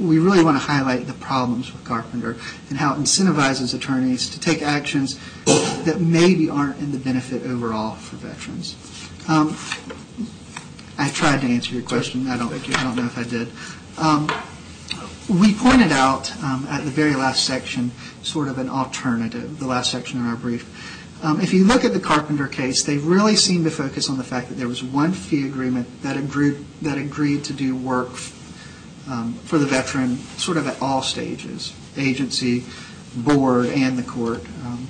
we 0.00 0.18
really 0.18 0.42
want 0.42 0.56
to 0.56 0.62
highlight 0.62 1.06
the 1.06 1.12
problems 1.14 1.72
with 1.72 1.84
Carpenter 1.84 2.36
and 2.68 2.78
how 2.78 2.94
it 2.94 2.98
incentivizes 2.98 3.74
attorneys 3.74 4.28
to 4.30 4.40
take 4.40 4.62
actions 4.62 5.18
that 5.44 6.00
maybe 6.00 6.50
aren't 6.50 6.78
in 6.78 6.92
the 6.92 6.98
benefit 6.98 7.42
overall 7.44 7.94
for 7.94 8.16
veterans. 8.16 8.76
Um, 9.28 9.56
I 10.98 11.10
tried 11.10 11.40
to 11.42 11.46
answer 11.46 11.74
your 11.74 11.82
question. 11.82 12.26
I 12.28 12.36
don't 12.36 12.50
know 12.50 13.06
if 13.06 13.18
I 13.18 13.24
did. 13.24 13.48
Um, 13.98 14.28
we 15.28 15.54
pointed 15.54 15.92
out 15.92 16.30
at 16.42 16.84
the 16.84 16.90
very 16.90 17.14
last 17.14 17.44
section 17.44 17.92
sort 18.22 18.48
of 18.48 18.58
an 18.58 18.68
alternative, 18.68 19.58
the 19.58 19.66
last 19.66 19.90
section 19.90 20.18
in 20.20 20.26
our 20.26 20.36
brief. 20.36 21.02
Um, 21.24 21.40
if 21.40 21.54
you 21.54 21.64
look 21.64 21.86
at 21.86 21.94
the 21.94 22.00
Carpenter 22.00 22.46
case, 22.46 22.82
they 22.82 22.98
really 22.98 23.34
seem 23.34 23.64
to 23.64 23.70
focus 23.70 24.10
on 24.10 24.18
the 24.18 24.24
fact 24.24 24.50
that 24.50 24.56
there 24.56 24.68
was 24.68 24.84
one 24.84 25.12
fee 25.12 25.46
agreement 25.46 25.88
that 26.02 26.18
agreed 26.18 27.44
to 27.44 27.52
do 27.54 27.74
work 27.74 28.10
um, 29.08 29.32
for 29.44 29.56
the 29.56 29.64
veteran 29.64 30.18
sort 30.36 30.58
of 30.58 30.66
at 30.66 30.80
all 30.82 31.00
stages, 31.00 31.72
agency, 31.96 32.64
board, 33.16 33.66
and 33.68 33.96
the 33.96 34.02
court. 34.02 34.42
Um, 34.66 34.86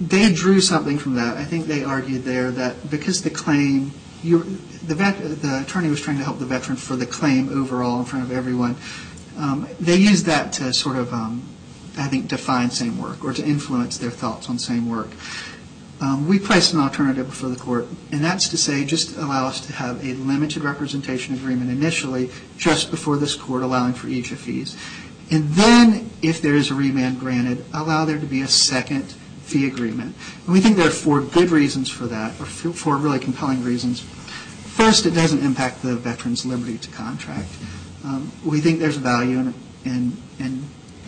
they 0.00 0.32
drew 0.32 0.60
something 0.60 0.98
from 0.98 1.14
that. 1.14 1.36
I 1.36 1.44
think 1.44 1.66
they 1.66 1.84
argued 1.84 2.24
there 2.24 2.50
that 2.50 2.90
because 2.90 3.22
the 3.22 3.30
claim, 3.30 3.92
the 4.24 5.62
attorney 5.64 5.88
was 5.88 6.00
trying 6.00 6.18
to 6.18 6.24
help 6.24 6.40
the 6.40 6.46
veteran 6.46 6.76
for 6.76 6.96
the 6.96 7.06
claim 7.06 7.48
overall 7.48 8.00
in 8.00 8.06
front 8.06 8.24
of 8.24 8.32
everyone, 8.32 8.74
they 9.78 9.94
used 9.94 10.26
that 10.26 10.52
to 10.54 10.72
sort 10.72 10.96
of, 10.96 11.12
I 11.98 12.06
think, 12.06 12.28
define 12.28 12.70
same 12.70 13.00
work 13.00 13.24
or 13.24 13.32
to 13.32 13.44
influence 13.44 13.98
their 13.98 14.10
thoughts 14.10 14.48
on 14.48 14.58
same 14.58 14.88
work. 14.88 15.08
Um, 16.00 16.28
we 16.28 16.38
placed 16.38 16.74
an 16.74 16.80
alternative 16.80 17.26
before 17.26 17.48
the 17.48 17.56
court, 17.56 17.86
and 18.12 18.22
that's 18.22 18.48
to 18.50 18.56
say 18.56 18.84
just 18.84 19.16
allow 19.16 19.46
us 19.48 19.60
to 19.66 19.72
have 19.72 20.04
a 20.04 20.14
limited 20.14 20.62
representation 20.62 21.34
agreement 21.34 21.70
initially 21.70 22.30
just 22.56 22.92
before 22.92 23.16
this 23.16 23.34
court 23.34 23.62
allowing 23.64 23.94
for 23.94 24.06
EAJA 24.06 24.36
fees. 24.36 24.76
And 25.30 25.48
then 25.50 26.10
if 26.22 26.40
there 26.40 26.54
is 26.54 26.70
a 26.70 26.74
remand 26.74 27.18
granted, 27.18 27.64
allow 27.74 28.04
there 28.04 28.18
to 28.18 28.26
be 28.26 28.42
a 28.42 28.48
second 28.48 29.02
fee 29.42 29.66
agreement. 29.66 30.14
And 30.44 30.52
we 30.52 30.60
think 30.60 30.76
there 30.76 30.86
are 30.86 30.90
four 30.90 31.20
good 31.20 31.50
reasons 31.50 31.90
for 31.90 32.06
that, 32.06 32.40
or 32.40 32.46
four 32.46 32.96
really 32.96 33.18
compelling 33.18 33.64
reasons. 33.64 34.00
First, 34.00 35.04
it 35.04 35.10
doesn't 35.10 35.44
impact 35.44 35.82
the 35.82 35.96
veteran's 35.96 36.46
liberty 36.46 36.78
to 36.78 36.90
contract. 36.90 37.48
Um, 38.04 38.30
we 38.44 38.60
think 38.60 38.78
there's 38.78 38.96
value 38.96 39.52
in 39.84 40.16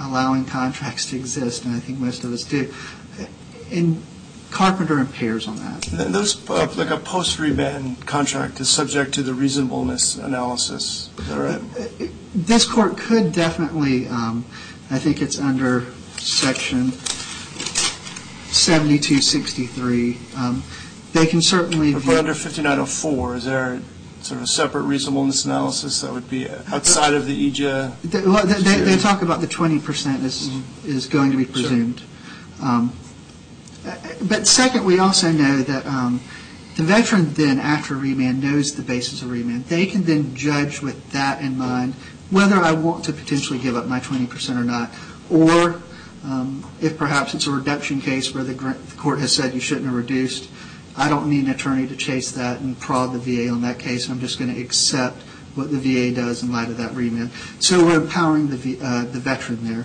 allowing 0.00 0.44
contracts 0.44 1.10
to 1.10 1.16
exist, 1.16 1.64
and 1.64 1.74
I 1.74 1.80
think 1.80 1.98
most 1.98 2.24
of 2.24 2.32
us 2.32 2.44
do. 2.44 2.72
And 3.70 4.02
Carpenter 4.50 4.98
impairs 4.98 5.46
on 5.46 5.56
that. 5.56 5.82
Those 6.12 6.50
uh, 6.50 6.66
Like 6.76 6.90
a 6.90 6.96
post-remand 6.96 8.04
contract 8.06 8.60
is 8.60 8.68
subject 8.68 9.14
to 9.14 9.22
the 9.22 9.32
reasonableness 9.32 10.16
analysis. 10.16 11.08
Is 11.18 11.28
that 11.28 11.38
right? 11.38 11.60
This 12.34 12.64
court 12.66 12.96
could 12.98 13.32
definitely, 13.32 14.08
um, 14.08 14.44
I 14.90 14.98
think 14.98 15.22
it's 15.22 15.38
under 15.38 15.86
section 16.18 16.90
7263. 18.50 20.18
Um, 20.36 20.64
they 21.12 21.26
can 21.26 21.40
certainly 21.40 21.92
If 21.92 22.06
we're 22.06 22.18
under 22.18 22.34
5904, 22.34 23.36
is 23.36 23.44
there 23.44 23.80
sort 24.30 24.42
of 24.42 24.48
separate 24.48 24.82
reasonableness 24.82 25.44
analysis 25.44 26.00
that 26.02 26.12
would 26.12 26.30
be 26.30 26.48
outside 26.48 27.14
of 27.14 27.26
the 27.26 27.50
EAJA? 27.50 28.00
They 28.84 28.96
talk 28.96 29.22
about 29.22 29.40
the 29.40 29.48
20% 29.48 29.80
mm-hmm. 29.80 30.88
is 30.88 31.06
going 31.08 31.32
to 31.32 31.36
be 31.36 31.44
presumed. 31.44 32.00
Um, 32.62 32.92
but 34.22 34.46
second, 34.46 34.84
we 34.84 35.00
also 35.00 35.32
know 35.32 35.62
that 35.62 35.84
um, 35.84 36.20
the 36.76 36.84
veteran 36.84 37.34
then, 37.34 37.58
after 37.58 37.96
remand, 37.96 38.40
knows 38.40 38.76
the 38.76 38.82
basis 38.82 39.20
of 39.22 39.32
remand. 39.32 39.64
They 39.64 39.84
can 39.84 40.04
then 40.04 40.36
judge 40.36 40.80
with 40.80 41.10
that 41.10 41.42
in 41.42 41.58
mind 41.58 41.94
whether 42.30 42.54
I 42.54 42.70
want 42.70 43.04
to 43.06 43.12
potentially 43.12 43.58
give 43.58 43.76
up 43.76 43.86
my 43.86 43.98
20% 43.98 44.56
or 44.56 44.62
not, 44.62 44.90
or 45.28 45.82
um, 46.24 46.64
if 46.80 46.96
perhaps 46.96 47.34
it's 47.34 47.48
a 47.48 47.50
reduction 47.50 48.00
case 48.00 48.32
where 48.32 48.44
the 48.44 48.54
court 48.96 49.18
has 49.18 49.34
said 49.34 49.54
you 49.54 49.60
shouldn't 49.60 49.86
have 49.86 49.96
reduced, 49.96 50.48
I 50.96 51.08
don't 51.08 51.30
need 51.30 51.46
an 51.46 51.50
attorney 51.50 51.86
to 51.86 51.96
chase 51.96 52.32
that 52.32 52.60
and 52.60 52.78
prod 52.78 53.12
the 53.12 53.18
VA 53.18 53.50
on 53.50 53.62
that 53.62 53.78
case. 53.78 54.08
I'm 54.08 54.20
just 54.20 54.38
going 54.38 54.54
to 54.54 54.60
accept 54.60 55.22
what 55.54 55.70
the 55.70 55.78
VA 55.78 56.14
does 56.14 56.42
in 56.42 56.52
light 56.52 56.68
of 56.68 56.76
that 56.76 56.94
remand. 56.94 57.30
So 57.58 57.84
we're 57.84 58.00
empowering 58.00 58.46
uh, 58.46 59.04
the 59.04 59.20
veteran 59.20 59.64
there. 59.64 59.84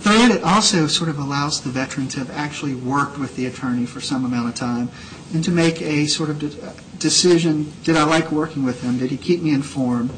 Third, 0.00 0.30
it 0.30 0.42
also 0.42 0.86
sort 0.86 1.10
of 1.10 1.18
allows 1.18 1.60
the 1.60 1.68
veteran 1.68 2.08
to 2.08 2.20
have 2.20 2.30
actually 2.30 2.74
worked 2.74 3.18
with 3.18 3.36
the 3.36 3.44
attorney 3.44 3.84
for 3.84 4.00
some 4.00 4.24
amount 4.24 4.48
of 4.48 4.54
time 4.54 4.88
and 5.34 5.44
to 5.44 5.50
make 5.50 5.82
a 5.82 6.06
sort 6.06 6.30
of 6.30 6.98
decision, 6.98 7.72
did 7.84 7.96
I 7.96 8.04
like 8.04 8.32
working 8.32 8.64
with 8.64 8.82
him? 8.82 8.98
Did 8.98 9.10
he 9.10 9.16
keep 9.16 9.42
me 9.42 9.52
informed? 9.52 10.10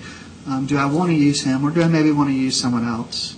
Um, 0.47 0.67
do 0.67 0.77
I 0.77 0.87
want 0.87 1.11
to 1.11 1.17
use 1.17 1.43
him, 1.43 1.65
or 1.65 1.71
do 1.71 1.83
I 1.83 1.89
maybe 1.89 2.11
want 2.11 2.31
to 2.31 2.35
use 2.35 2.61
someone 2.61 2.87
else? 2.87 3.37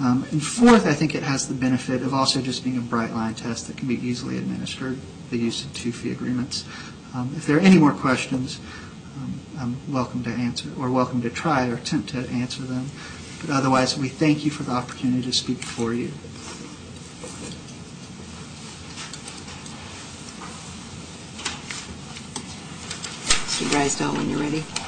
Um, 0.00 0.26
and 0.30 0.42
fourth, 0.42 0.86
I 0.86 0.92
think 0.92 1.14
it 1.14 1.22
has 1.22 1.48
the 1.48 1.54
benefit 1.54 2.02
of 2.02 2.12
also 2.12 2.42
just 2.42 2.62
being 2.62 2.76
a 2.76 2.80
bright 2.80 3.12
line 3.12 3.34
test 3.34 3.66
that 3.68 3.76
can 3.76 3.88
be 3.88 3.94
easily 3.94 4.36
administered, 4.38 4.98
the 5.30 5.38
use 5.38 5.64
of 5.64 5.72
two 5.74 5.92
fee 5.92 6.12
agreements. 6.12 6.64
Um, 7.14 7.32
if 7.36 7.46
there 7.46 7.56
are 7.56 7.60
any 7.60 7.78
more 7.78 7.92
questions, 7.92 8.60
um, 9.16 9.40
I'm 9.58 9.92
welcome 9.92 10.22
to 10.24 10.30
answer 10.30 10.68
or 10.78 10.90
welcome 10.90 11.22
to 11.22 11.30
try 11.30 11.68
or 11.68 11.74
attempt 11.74 12.10
to 12.10 12.18
answer 12.28 12.62
them. 12.62 12.90
But 13.40 13.50
otherwise, 13.50 13.98
we 13.98 14.08
thank 14.08 14.44
you 14.44 14.50
for 14.50 14.62
the 14.62 14.72
opportunity 14.72 15.22
to 15.22 15.32
speak 15.32 15.58
before 15.60 15.94
you. 15.94 16.12
Mr. 23.56 23.70
Drysdale, 23.70 24.12
when 24.14 24.28
you're 24.28 24.40
ready. 24.40 24.85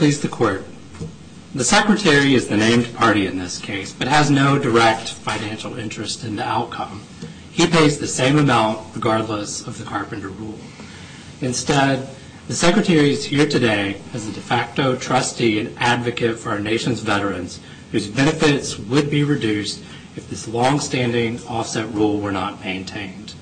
Please 0.00 0.22
the 0.22 0.28
Court. 0.28 0.64
The 1.54 1.62
Secretary 1.62 2.34
is 2.34 2.48
the 2.48 2.56
named 2.56 2.94
party 2.94 3.26
in 3.26 3.38
this 3.38 3.58
case, 3.58 3.92
but 3.92 4.08
has 4.08 4.30
no 4.30 4.58
direct 4.58 5.10
financial 5.10 5.78
interest 5.78 6.24
in 6.24 6.36
the 6.36 6.42
outcome. 6.42 7.02
He 7.52 7.66
pays 7.66 7.98
the 7.98 8.06
same 8.06 8.38
amount 8.38 8.94
regardless 8.94 9.66
of 9.66 9.76
the 9.76 9.84
Carpenter 9.84 10.30
rule. 10.30 10.58
Instead, 11.42 12.08
the 12.48 12.54
Secretary 12.54 13.10
is 13.10 13.26
here 13.26 13.46
today 13.46 14.00
as 14.14 14.26
a 14.26 14.32
de 14.32 14.40
facto 14.40 14.96
trustee 14.96 15.60
and 15.60 15.76
advocate 15.78 16.38
for 16.38 16.48
our 16.48 16.60
nation's 16.60 17.00
veterans 17.00 17.60
whose 17.92 18.06
benefits 18.06 18.78
would 18.78 19.10
be 19.10 19.22
reduced 19.22 19.84
if 20.16 20.30
this 20.30 20.48
longstanding 20.48 21.38
offset 21.46 21.92
rule 21.92 22.18
were 22.18 22.32
not 22.32 22.64
maintained. 22.64 23.34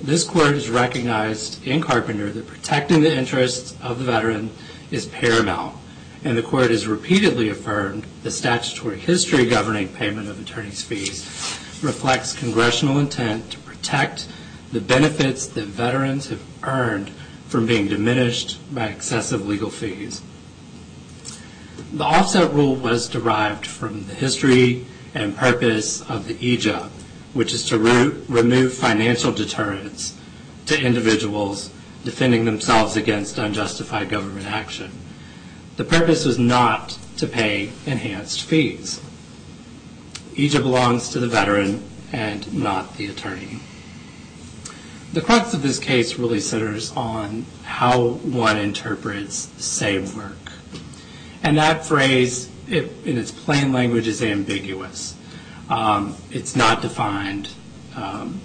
This 0.00 0.22
Court 0.22 0.54
has 0.54 0.70
recognized 0.70 1.66
in 1.66 1.80
Carpenter 1.80 2.30
that 2.30 2.46
protecting 2.46 3.00
the 3.00 3.12
interests 3.12 3.76
of 3.82 3.98
the 3.98 4.04
veteran 4.04 4.50
is 4.90 5.06
paramount, 5.06 5.76
and 6.24 6.36
the 6.36 6.42
Court 6.42 6.70
has 6.70 6.86
repeatedly 6.86 7.48
affirmed 7.48 8.06
the 8.22 8.30
statutory 8.30 8.98
history 8.98 9.46
governing 9.46 9.88
payment 9.88 10.28
of 10.28 10.40
attorney's 10.40 10.82
fees 10.82 11.24
reflects 11.82 12.38
congressional 12.38 12.98
intent 12.98 13.50
to 13.50 13.58
protect 13.58 14.28
the 14.72 14.80
benefits 14.80 15.46
that 15.46 15.64
veterans 15.64 16.28
have 16.28 16.42
earned 16.62 17.10
from 17.48 17.66
being 17.66 17.88
diminished 17.88 18.58
by 18.74 18.86
excessive 18.86 19.46
legal 19.46 19.70
fees. 19.70 20.22
The 21.92 22.04
offset 22.04 22.52
rule 22.52 22.76
was 22.76 23.08
derived 23.08 23.66
from 23.66 24.06
the 24.06 24.14
history 24.14 24.86
and 25.14 25.36
purpose 25.36 26.02
of 26.02 26.28
the 26.28 26.34
EAJA, 26.34 26.88
which 27.34 27.52
is 27.52 27.66
to 27.68 27.78
remove 27.78 28.74
financial 28.74 29.32
deterrence 29.32 30.16
to 30.66 30.80
individuals 30.80 31.70
defending 32.04 32.44
themselves 32.44 32.96
against 32.96 33.38
unjustified 33.38 34.08
government 34.08 34.46
action. 34.46 34.90
The 35.76 35.84
purpose 35.84 36.24
was 36.24 36.38
not 36.38 36.98
to 37.18 37.26
pay 37.26 37.70
enhanced 37.86 38.42
fees. 38.42 39.00
EAJA 40.34 40.62
belongs 40.62 41.10
to 41.10 41.20
the 41.20 41.26
veteran 41.26 41.82
and 42.12 42.52
not 42.52 42.96
the 42.96 43.06
attorney. 43.06 43.60
The 45.12 45.20
crux 45.20 45.54
of 45.54 45.62
this 45.62 45.78
case 45.78 46.18
really 46.18 46.40
centers 46.40 46.92
on 46.92 47.44
how 47.64 48.10
one 48.10 48.56
interprets 48.56 49.50
same 49.62 50.14
work. 50.16 50.52
And 51.42 51.58
that 51.58 51.84
phrase, 51.84 52.48
in 52.68 53.18
its 53.18 53.30
plain 53.30 53.72
language, 53.72 54.06
is 54.06 54.22
ambiguous. 54.22 55.16
Um, 55.68 56.16
it's 56.30 56.54
not 56.54 56.82
defined. 56.82 57.48
Um, 57.96 58.40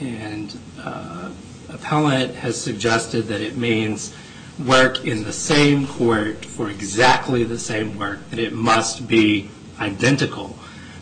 and 0.00 0.58
uh, 0.78 1.30
appellant 1.80 2.34
has 2.34 2.60
suggested 2.60 3.22
that 3.28 3.40
it 3.40 3.56
means 3.56 4.14
work 4.64 5.04
in 5.06 5.24
the 5.24 5.32
same 5.32 5.86
court 5.86 6.44
for 6.44 6.68
exactly 6.68 7.44
the 7.44 7.58
same 7.58 7.98
work, 7.98 8.18
that 8.30 8.38
it 8.38 8.52
must 8.52 9.08
be 9.08 9.48
identical. 9.80 10.58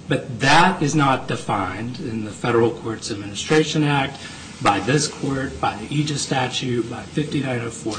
But 0.06 0.40
that 0.40 0.80
is 0.82 0.94
not 0.94 1.28
defined 1.28 1.98
in 1.98 2.24
the 2.24 2.30
Federal 2.30 2.70
Courts 2.70 3.10
Administration 3.10 3.82
Act, 3.82 4.18
by 4.62 4.80
this 4.80 5.08
court, 5.08 5.60
by 5.60 5.76
the 5.76 5.86
EAJA 5.86 6.16
statute, 6.16 6.88
by 6.88 7.02
5904. 7.02 7.98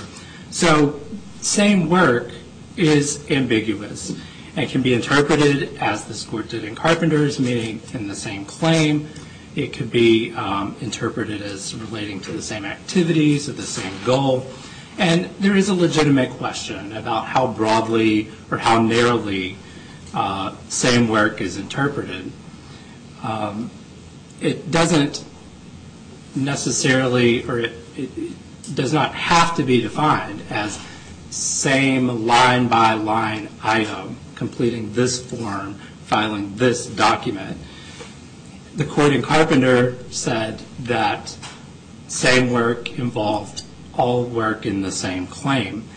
So 0.51 0.99
same 1.41 1.89
work 1.89 2.31
is 2.75 3.29
ambiguous 3.29 4.13
and 4.55 4.69
can 4.69 4.81
be 4.81 4.93
interpreted 4.93 5.77
as 5.77 6.05
this 6.05 6.25
court 6.25 6.49
did 6.49 6.63
in 6.63 6.75
Carpenter's, 6.75 7.39
meaning 7.39 7.81
in 7.93 8.07
the 8.07 8.15
same 8.15 8.45
claim. 8.45 9.07
It 9.59 9.73
could 9.73 9.91
be 9.91 10.31
um, 10.35 10.73
interpreted 10.79 11.41
as 11.41 11.75
relating 11.75 12.21
to 12.21 12.31
the 12.31 12.41
same 12.41 12.63
activities 12.63 13.49
or 13.49 13.51
the 13.51 13.61
same 13.63 13.91
goal. 14.05 14.47
And 14.97 15.25
there 15.41 15.57
is 15.57 15.67
a 15.67 15.73
legitimate 15.73 16.29
question 16.31 16.95
about 16.95 17.25
how 17.25 17.47
broadly 17.47 18.29
or 18.49 18.57
how 18.57 18.81
narrowly 18.81 19.57
uh, 20.13 20.55
same 20.69 21.09
work 21.09 21.41
is 21.41 21.57
interpreted. 21.57 22.31
Um, 23.21 23.69
it 24.39 24.71
doesn't 24.71 25.25
necessarily, 26.37 27.45
or 27.45 27.59
it 27.59 27.73
does 28.73 28.93
not 28.93 29.13
have 29.13 29.57
to 29.57 29.63
be 29.63 29.81
defined 29.81 30.41
as 30.49 30.79
same 31.31 32.25
line-by-line 32.25 33.49
item, 33.61 34.15
completing 34.35 34.93
this 34.93 35.21
form, 35.21 35.73
filing 36.05 36.55
this 36.55 36.85
document. 36.85 37.57
The 38.75 38.85
court 38.85 39.13
in 39.13 39.21
Carpenter 39.21 39.97
said 40.11 40.59
that 40.81 41.35
same 42.07 42.51
work 42.51 42.97
involved 42.97 43.63
all 43.97 44.23
work 44.23 44.65
in 44.65 44.81
the 44.81 44.91
same 44.91 45.27
claim. 45.27 45.87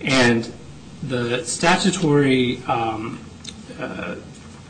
And 0.00 0.52
the 1.02 1.44
statutory 1.44 2.62
um, 2.64 3.20
uh, 3.78 4.16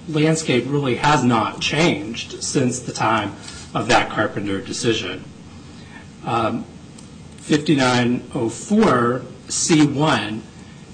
landscape 0.09 0.65
really 0.67 0.97
has 0.97 1.23
not 1.25 1.61
changed 1.61 2.43
since 2.43 2.81
the 2.81 2.93
time 2.93 3.37
of 3.75 3.89
that 3.89 4.11
Carpenter 4.11 4.61
decision. 4.61 5.25
Um, 6.25 6.65
5904C1, 7.43 10.41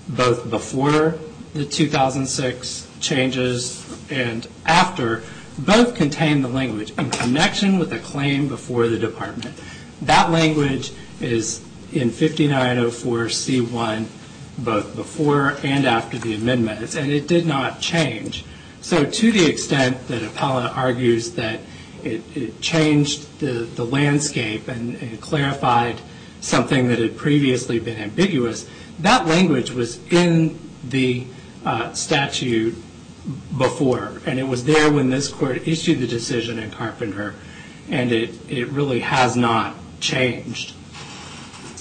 both 0.09 0.51
before 0.51 1.19
the 1.55 1.65
2006 1.65 2.89
changes 3.01 3.83
and 4.11 4.47
after, 4.65 5.23
both 5.59 5.95
contain 5.95 6.43
the 6.43 6.49
language 6.49 6.93
in 6.99 7.11
connection 7.11 7.79
with 7.79 7.91
the 7.91 7.99
claim 7.99 8.49
before 8.49 8.89
the 8.89 8.99
department. 8.99 9.61
That 10.03 10.31
language 10.31 10.93
is 11.21 11.65
in 11.93 12.11
5904C1, 12.11 14.07
both 14.59 14.97
before 14.97 15.57
and 15.63 15.87
after 15.87 16.19
the 16.19 16.35
amendments, 16.35 16.97
and 16.97 17.11
it 17.11 17.27
did 17.27 17.47
not 17.47 17.81
change. 17.81 18.45
So 18.81 19.05
to 19.05 19.33
the 19.33 19.47
extent 19.47 20.09
that 20.09 20.23
appellant 20.23 20.77
argues 20.77 21.33
that 21.33 21.61
it 22.05 22.61
changed 22.61 23.41
the 23.41 23.85
landscape 23.85 24.69
and 24.69 25.21
clarified 25.21 26.01
something 26.41 26.89
that 26.89 26.99
had 26.99 27.17
previously 27.17 27.81
been 27.81 27.99
ambiguous, 27.99 28.69
that 29.01 29.27
language 29.27 29.71
was 29.73 29.99
in 30.13 30.59
the 30.85 31.27
uh, 31.65 31.93
statute 31.95 32.75
before. 33.57 34.21
And 34.27 34.39
it 34.39 34.45
was 34.45 34.65
there 34.65 34.91
when 34.93 35.11
this 35.11 35.29
court 35.29 35.67
issued 35.67 36.01
the 36.01 36.07
decision 36.07 36.59
in 36.59 36.71
Carpenter, 36.71 37.35
and 37.91 38.13
it 38.13 38.69
really 38.69 39.01
has 39.01 39.37
not 39.37 39.75
changed. 40.01 40.75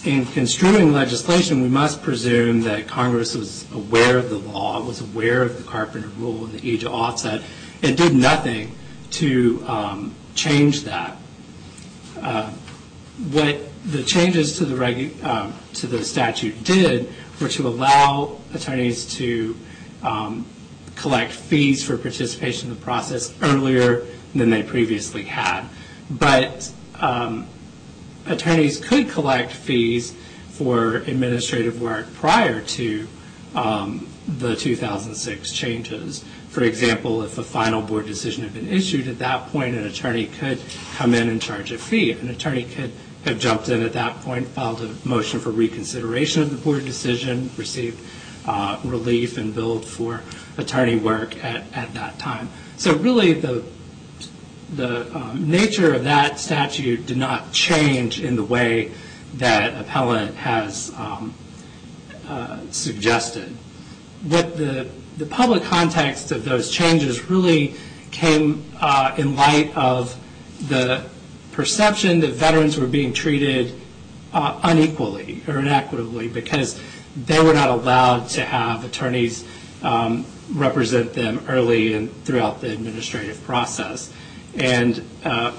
In 0.05 0.25
construing 0.27 0.93
legislation, 0.93 1.61
we 1.61 1.67
must 1.67 2.03
presume 2.03 2.61
that 2.61 2.87
Congress 2.87 3.35
was 3.35 3.65
aware 3.71 4.19
of 4.19 4.29
the 4.29 4.37
law, 4.37 4.79
was 4.83 5.01
aware 5.01 5.41
of 5.41 5.57
the 5.57 5.63
Carpenter 5.63 6.09
rule 6.09 6.45
and 6.45 6.53
the 6.53 6.59
EAJA 6.59 6.91
offset, 6.91 7.41
and 7.81 7.97
did 7.97 8.13
nothing 8.13 8.75
to 9.11 9.63
um, 9.67 10.13
change 10.35 10.83
that. 10.83 11.17
Uh, 12.21 12.51
what 13.31 13.57
the 13.85 14.03
changes 14.03 14.61
um, 14.61 15.53
to 15.73 15.87
the 15.87 16.03
statute 16.03 16.63
did 16.63 17.11
were 17.41 17.47
to 17.49 17.67
allow 17.67 18.37
attorneys 18.53 19.05
to 19.15 19.55
um, 20.03 20.45
collect 21.05 21.31
fees 21.31 21.83
for 21.83 21.99
participation 21.99 22.67
in 22.67 22.75
the 22.75 22.81
process 22.81 23.31
earlier 23.43 24.03
than 24.33 24.49
they 24.49 24.63
previously 24.63 25.21
had. 25.21 25.63
But 26.09 26.71
um, 26.99 27.45
attorneys 28.25 28.79
could 28.79 29.09
collect 29.09 29.51
fees 29.51 30.15
for 30.49 30.95
administrative 31.05 31.79
work 31.79 32.11
prior 32.15 32.59
to 32.59 33.07
um, 33.53 34.07
the 34.27 34.55
2006 34.55 35.51
changes. 35.51 36.25
For 36.49 36.63
example, 36.63 37.21
if 37.21 37.37
a 37.37 37.43
final 37.43 37.83
board 37.83 38.07
decision 38.07 38.41
had 38.41 38.55
been 38.55 38.67
issued 38.67 39.07
at 39.07 39.19
that 39.19 39.49
point, 39.49 39.75
an 39.75 39.85
attorney 39.85 40.25
could 40.25 40.59
come 40.95 41.13
in 41.13 41.29
and 41.29 41.39
charge 41.39 41.71
a 41.71 41.77
fee. 41.77 42.13
An 42.13 42.29
attorney 42.29 42.63
could 42.63 42.91
have 43.25 43.37
jumped 43.37 43.69
in 43.69 43.83
at 43.83 43.93
that 43.93 44.19
point, 44.21 44.47
filed 44.47 44.81
a 44.81 44.95
motion 45.07 45.39
for 45.39 45.51
reconsideration 45.51 46.41
of 46.41 46.49
the 46.49 46.57
board 46.57 46.83
decision, 46.83 47.51
received 47.57 47.99
Uh, 48.47 48.79
relief 48.83 49.39
and 49.39 49.55
billed 49.55 49.83
for 49.83 50.21
attorney 50.59 50.95
work 50.95 51.43
at 51.43 51.91
that 51.95 52.19
time. 52.19 52.47
So 52.77 52.95
really 52.95 53.33
the 53.33 53.63
um, 55.15 55.49
nature 55.49 55.95
of 55.95 56.03
that 56.03 56.37
statute 56.37 57.07
did 57.07 57.17
not 57.17 57.51
change 57.53 58.21
in 58.21 58.35
the 58.35 58.43
way 58.43 58.91
that 59.35 59.81
appellant 59.81 60.35
has 60.35 60.93
um, 60.95 61.33
uh, 62.27 62.59
suggested. 62.69 63.49
What 64.21 64.57
the 64.57 64.89
public 65.31 65.63
context 65.63 66.31
of 66.31 66.45
those 66.45 66.69
changes 66.69 67.27
really 67.27 67.73
came 68.11 68.63
uh, 68.79 69.15
in 69.17 69.35
light 69.35 69.75
of 69.75 70.15
the 70.67 71.03
perception 71.51 72.19
that 72.19 72.33
veterans 72.33 72.77
were 72.77 72.85
being 72.85 73.11
treated 73.11 73.73
unequally 74.35 75.41
or 75.47 75.59
inequitably 75.59 76.27
because 76.27 76.79
they 77.15 77.41
were 77.41 77.53
not 77.53 77.69
allowed 77.69 78.29
to 78.29 78.43
have 78.43 78.83
attorneys 78.83 79.45
um, 79.83 80.25
represent 80.53 81.13
them 81.13 81.43
early 81.47 81.93
and 81.93 82.11
throughout 82.25 82.61
the 82.61 82.71
administrative 82.71 83.41
process. 83.43 84.11
And 84.55 85.03
uh, 85.23 85.53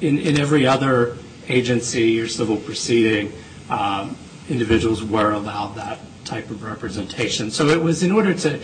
in 0.00 0.38
every 0.38 0.66
other 0.66 1.16
agency 1.48 2.20
or 2.20 2.28
civil 2.28 2.56
proceeding, 2.56 3.32
um, 3.70 4.16
individuals 4.48 5.02
were 5.02 5.32
allowed 5.32 5.74
that 5.76 5.98
type 6.24 6.50
of 6.50 6.62
representation. 6.62 7.50
So 7.50 7.68
it 7.68 7.82
was 7.82 8.02
in 8.02 8.12
order 8.12 8.34
to 8.34 8.60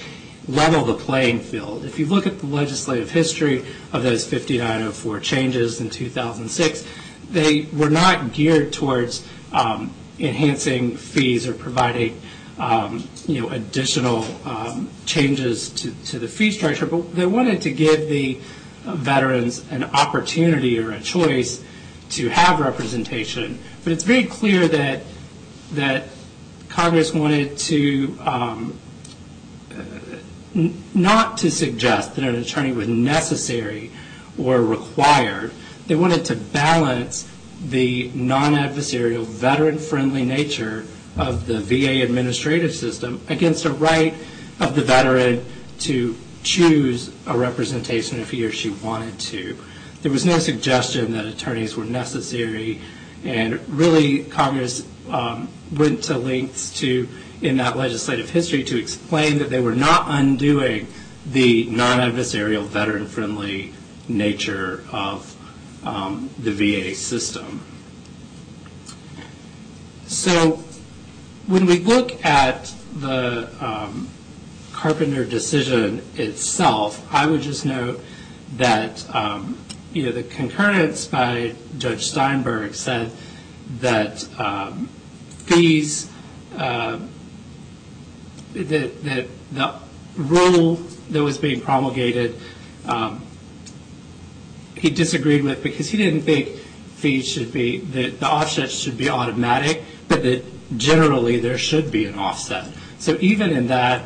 level 0.49 0.85
the 0.85 0.95
playing 0.95 1.41
field. 1.41 1.85
If 1.85 1.99
you 1.99 2.07
look 2.07 2.27
at 2.27 2.41
the 2.41 2.47
legislative 2.47 3.11
history 3.11 3.65
of 3.93 4.03
those 4.03 4.29
5904 4.29 5.21
changes 5.21 5.81
in 5.81 5.91
2006, 5.91 6.87
they 7.31 7.63
were 7.73 7.91
not 7.91 8.33
geared 8.33 8.73
towards 8.73 9.27
um, 9.53 9.95
enhancing 10.21 10.97
fees 10.97 11.49
or 11.49 11.55
providing 11.55 12.21
um, 12.59 13.09
additional 13.29 14.25
um, 14.45 14.91
changes 15.07 15.71
to 15.71 16.19
the 16.19 16.29
fee 16.29 16.51
structure, 16.51 16.87
but 16.87 17.15
they 17.15 17.27
wanted 17.27 17.63
to 17.63 17.71
give 17.71 18.09
the 18.09 18.39
veterans 18.85 19.65
an 19.71 19.85
opportunity 19.85 20.79
or 20.79 20.93
a 20.93 21.01
choice 21.01 21.65
to 22.11 22.29
have 22.29 22.61
representation. 22.61 23.59
But 23.85 23.93
it's 23.93 24.05
very 24.05 24.25
clear 24.25 24.69
that 24.69 26.05
Congress 26.69 27.15
wanted 27.15 27.57
to 27.59 28.19
um, 28.21 28.79
not 30.95 31.39
to 31.39 31.51
suggest 31.51 32.17
that 32.17 32.25
an 32.25 32.35
attorney 32.35 32.73
was 32.73 32.89
necessary 32.89 33.91
or 34.39 34.61
required. 34.61 35.53
They 35.87 35.95
wanted 35.95 36.25
to 36.27 36.37
balance 36.37 37.30
the 37.65 38.11
non-adversarial, 38.15 39.25
veteran-friendly 39.25 40.25
nature 40.25 40.87
of 41.17 41.47
the 41.47 41.61
VA 41.61 42.03
administrative 42.03 42.75
system 42.75 43.21
against 43.29 43.65
a 43.65 43.71
right 43.71 44.15
of 44.61 44.75
the 44.75 44.83
veteran 44.83 45.45
to 45.81 46.17
choose 46.43 47.13
a 47.27 47.37
representation 47.37 48.21
if 48.21 48.31
he 48.31 48.45
or 48.45 48.53
she 48.53 48.71
wanted 48.71 49.19
to. 49.19 49.57
There 50.03 50.13
was 50.13 50.25
no 50.25 50.39
suggestion 50.39 51.13
that 51.13 51.27
attorneys 51.27 51.77
were 51.77 51.85
necessary, 51.85 52.81
and 53.25 53.61
really 53.69 54.25
Congress 54.25 54.87
um, 55.11 55.49
went 55.73 56.05
to 56.05 56.17
lengths 56.17 56.79
to, 56.81 57.07
in 57.43 57.59
that 57.59 57.77
legislative 57.77 58.31
history 58.31 58.65
to 58.65 58.79
explain 58.79 59.39
that 59.39 59.51
they 59.51 59.61
were 59.61 59.75
not 59.75 60.07
undoing 60.09 60.87
the 61.27 61.65
non-adversarial, 61.67 62.65
veteran-friendly 62.65 63.75
nature 64.09 64.83
of 64.91 65.37
Um, 65.83 66.29
the 66.39 66.53
VA 66.53 66.95
system. 66.95 67.63
So 70.07 70.63
when 71.47 71.67
we 71.67 71.79
look 71.79 72.25
at 72.25 72.73
the 72.97 73.49
um, 73.61 74.09
Carpenter 74.73 75.25
decision 75.25 76.03
itself, 76.17 77.07
I 77.13 77.27
would 77.27 77.41
just 77.41 77.65
note 77.65 78.01
that, 78.57 79.15
um, 79.15 79.59
you 79.93 80.05
know, 80.05 80.13
the 80.13 80.23
concurrence 80.23 81.07
by 81.07 81.55
Judge 81.79 82.07
Steinberg 82.07 82.75
said 82.75 83.11
that 83.81 84.21
fees, 85.47 86.11
uh, 86.57 86.99
that 88.55 89.29
the 89.53 89.75
rule 90.17 90.75
that 91.11 91.23
was 91.23 91.39
being 91.39 91.61
promulgated, 91.61 92.37
he 94.77 94.91
disagreed 94.91 95.43
with 95.43 95.63
because 95.63 95.91
he 95.91 95.97
didn't 95.97 96.23
think 96.23 96.49
fees 96.97 97.27
should 97.27 97.53
be, 97.53 97.79
that 97.79 98.21
the 98.21 98.27
offsets 98.31 98.75
should 98.75 98.97
be 98.99 99.09
automatic, 99.09 99.83
but 100.09 100.23
that 100.23 100.45
generally 100.77 101.39
there 101.39 101.59
should 101.59 101.91
be 101.91 102.07
an 102.07 102.15
offset. 102.19 102.67
So 102.99 103.17
even 103.21 103.51
in 103.51 103.69
that 103.69 104.05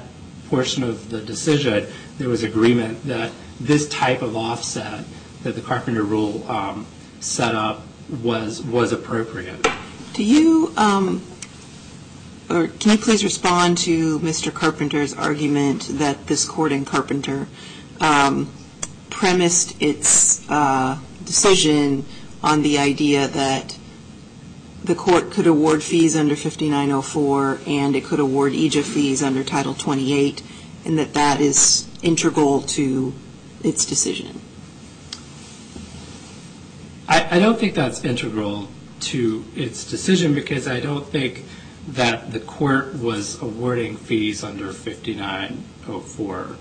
portion 0.48 0.84
of 0.84 1.10
the 1.10 1.20
decision, 1.20 1.86
there 2.18 2.28
was 2.28 2.42
agreement 2.42 3.04
that 3.06 3.32
this 3.60 3.88
type 3.88 4.22
of 4.22 4.36
offset 4.36 5.04
that 5.42 5.54
the 5.54 5.60
Carpenter 5.60 6.02
rule 6.02 6.48
um, 6.50 6.86
set 7.20 7.54
up 7.54 7.82
was 8.22 8.92
appropriate. 8.92 9.66
Do 10.12 10.22
you, 10.22 10.72
um, 10.76 11.22
or 12.48 12.68
can 12.68 12.92
you 12.92 12.98
please 12.98 13.24
respond 13.24 13.78
to 13.78 14.20
Mr. 14.20 14.52
Carpenter's 14.52 15.12
argument 15.14 15.88
that 15.98 16.26
this 16.26 16.44
court 16.44 16.70
in 16.70 16.84
Carpenter 16.84 17.48
um, 18.00 18.50
premised 19.24 19.74
its 19.80 20.46
uh, 20.50 20.98
decision 21.24 22.04
on 22.42 22.60
the 22.60 22.76
idea 22.76 23.26
that 23.26 23.78
the 24.84 24.94
court 24.94 25.30
could 25.30 25.46
award 25.46 25.82
fees 25.82 26.14
under 26.14 26.36
5904 26.36 27.60
and 27.66 27.96
it 27.96 28.04
could 28.04 28.20
award 28.20 28.52
EAJA 28.52 28.82
fees 28.82 29.22
under 29.22 29.42
Title 29.42 29.72
28, 29.72 30.42
and 30.84 30.98
that 30.98 31.14
that 31.14 31.40
is 31.40 31.88
integral 32.02 32.60
to 32.60 33.14
its 33.62 33.86
decision? 33.86 34.42
I 37.08 37.38
don't 37.38 37.58
think 37.58 37.74
that's 37.74 38.04
integral 38.04 38.68
to 39.12 39.42
its 39.56 39.90
decision 39.90 40.34
because 40.34 40.68
I 40.68 40.80
don't 40.80 41.06
think 41.06 41.46
that 41.88 42.30
the 42.30 42.40
court 42.40 42.94
was 42.96 43.40
awarding 43.40 43.96
fees 43.96 44.44
under 44.44 44.70
5904. 44.70 46.56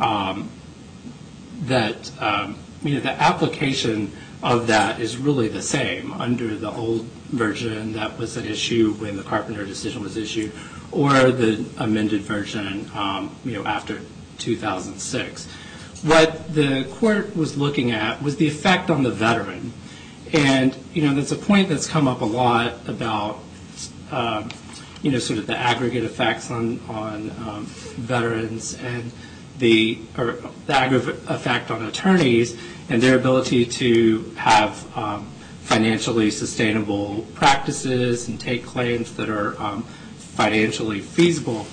Um, 0.00 0.50
That, 1.62 2.10
um, 2.20 2.56
know, 2.94 3.00
the 3.00 3.12
application 3.12 4.12
of 4.42 4.66
that 4.66 5.00
is 5.00 5.16
really 5.16 5.48
the 5.48 5.62
same 5.62 6.12
under 6.14 6.56
the 6.56 6.70
old 6.70 7.04
version 7.30 7.92
that 7.92 8.18
was 8.18 8.36
at 8.36 8.44
issue 8.44 8.92
when 8.94 9.16
the 9.16 9.22
Carpenter 9.22 9.64
decision 9.64 10.02
was 10.02 10.16
issued 10.16 10.52
or 10.90 11.30
the 11.30 11.64
amended 11.78 12.20
version, 12.20 12.90
um, 12.94 13.34
know, 13.52 13.64
after 13.64 14.00
2006. 14.38 15.46
What 16.02 16.52
the 16.52 16.84
court 16.94 17.34
was 17.36 17.56
looking 17.56 17.92
at 17.92 18.22
was 18.22 18.36
the 18.36 18.46
effect 18.46 18.90
on 18.90 19.02
the 19.02 19.10
veteran. 19.10 19.72
And, 20.32 20.76
there's 21.14 21.32
a 21.32 21.36
point 21.36 21.68
that's 21.68 21.86
come 21.86 22.08
up 22.08 22.20
a 22.20 22.26
lot 22.26 22.74
about, 22.88 23.38
um, 24.10 24.50
know, 25.10 25.18
sort 25.18 25.38
of 25.38 25.46
the 25.46 25.56
aggregate 25.56 26.04
effects 26.04 26.50
on 26.50 26.78
veterans 27.96 28.74
and 28.74 29.10
the 29.58 29.98
aggregate 30.68 31.20
effect 31.28 31.70
on 31.70 31.84
attorneys 31.84 32.58
and 32.88 33.02
their 33.02 33.16
ability 33.16 33.64
to 33.64 34.22
have 34.36 34.96
um, 34.96 35.26
financially 35.60 36.30
sustainable 36.30 37.26
practices 37.34 38.28
and 38.28 38.40
take 38.40 38.64
claims 38.66 39.14
that 39.16 39.28
are 39.28 39.60
um, 39.62 39.82
financially 40.18 41.00
feasible. 41.00 41.66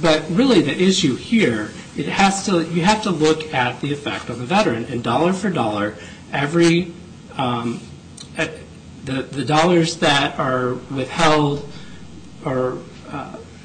But 0.00 0.24
really 0.30 0.60
the 0.60 0.76
issue 0.76 1.16
here, 1.16 1.70
you 1.94 2.04
have 2.04 2.44
to 2.44 3.10
look 3.10 3.54
at 3.54 3.80
the 3.80 3.92
effect 3.92 4.28
on 4.28 4.38
the 4.38 4.44
veteran. 4.44 4.84
And 4.86 5.02
dollar 5.02 5.32
for 5.32 5.48
dollar, 5.48 5.96
every, 6.32 6.92
um, 7.36 7.80
the 9.04 9.44
dollars 9.44 9.96
that 9.98 10.38
are 10.38 10.74
withheld 10.90 11.66
or 12.44 12.78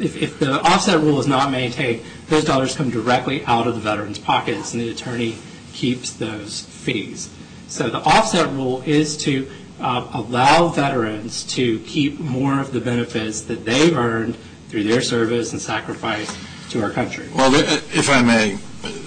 if 0.02 0.40
the 0.40 0.62
offset 0.62 1.00
rule 1.00 1.20
is 1.20 1.28
not 1.28 1.52
maintained, 1.52 2.02
those 2.28 2.46
dollars 2.46 2.76
come 2.76 2.90
directly 2.90 3.44
out 3.46 3.68
of 3.68 3.76
the 3.76 3.82
veteran's 3.82 4.20
pockets 4.20 4.74
and 4.74 4.82
the 4.82 4.90
attorney 4.90 5.38
keeps 5.74 6.14
those 6.14 6.62
fees. 6.62 7.30
So 7.68 7.90
the 7.90 8.00
offset 8.00 8.50
rule 8.52 8.84
is 8.86 9.18
to 9.18 9.50
uh, 9.80 10.08
allow 10.14 10.68
veterans 10.68 11.44
to 11.56 11.80
keep 11.80 12.20
more 12.20 12.60
of 12.60 12.74
the 12.74 12.82
benefits 12.82 13.42
that 13.42 13.66
they've 13.66 13.96
earned 13.96 14.36
through 14.70 14.84
their 14.84 15.02
service 15.02 15.54
and 15.54 15.62
sacrifice 15.62 16.36
to 16.70 16.82
our 16.84 16.90
country. 16.90 17.28
Well, 17.34 17.54
uh, 17.56 17.82
if 17.94 18.10
I 18.10 18.22
may, 18.22 18.58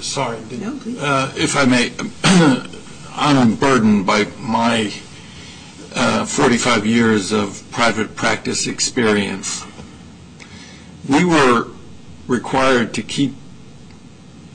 sorry. 0.00 0.38
No, 0.50 0.78
please. 0.78 0.98
Uh, 1.00 1.32
if 1.36 1.56
I 1.56 1.64
may, 1.64 1.92
I'm 3.14 3.54
burdened 3.56 4.06
by 4.06 4.24
my 4.38 4.92
45 6.26 6.86
years 6.86 7.32
of 7.32 7.62
private 7.70 8.16
practice 8.16 8.66
experience. 8.66 9.64
We 11.08 11.24
were 11.24 11.68
required 12.26 12.94
to 12.94 13.02
keep 13.02 13.34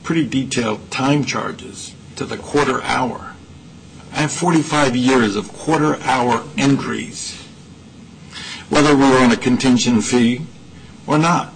pretty 0.02 0.26
detailed 0.26 0.90
time 0.90 1.24
charges 1.24 1.94
to 2.16 2.24
the 2.24 2.36
quarter 2.36 2.82
hour. 2.82 3.34
I 4.12 4.22
have 4.22 4.32
45 4.32 4.96
years 4.96 5.36
of 5.36 5.52
quarter 5.52 5.96
hour 6.02 6.42
entries, 6.56 7.40
whether 8.68 8.96
we're 8.96 9.22
on 9.22 9.30
a 9.30 9.36
contingent 9.36 10.02
fee 10.02 10.46
or 11.06 11.18
not. 11.18 11.54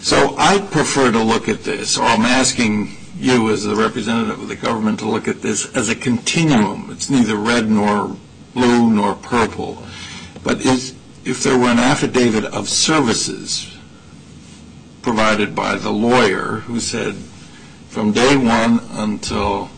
So 0.00 0.34
I 0.36 0.58
prefer 0.58 1.12
to 1.12 1.22
look 1.22 1.48
at 1.48 1.62
this, 1.62 1.96
or 1.96 2.02
I'm 2.02 2.22
asking 2.22 2.96
you 3.16 3.52
as 3.52 3.62
the 3.62 3.76
representative 3.76 4.40
of 4.40 4.48
the 4.48 4.56
government 4.56 4.98
to 4.98 5.08
look 5.08 5.28
at 5.28 5.42
this 5.42 5.72
as 5.76 5.88
a 5.88 5.94
continuum. 5.94 6.88
It's 6.90 7.08
neither 7.08 7.36
red 7.36 7.70
nor 7.70 8.16
blue 8.52 8.90
nor 8.90 9.14
purple. 9.14 9.84
But 10.42 10.66
if 10.66 11.44
there 11.44 11.56
were 11.56 11.68
an 11.68 11.78
affidavit 11.78 12.44
of 12.46 12.68
services 12.68 13.71
provided 15.02 15.54
by 15.54 15.76
the 15.76 15.90
lawyer 15.90 16.62
who 16.66 16.80
said 16.80 17.14
from 17.88 18.12
day 18.12 18.36
one 18.36 18.80
until 18.92 19.68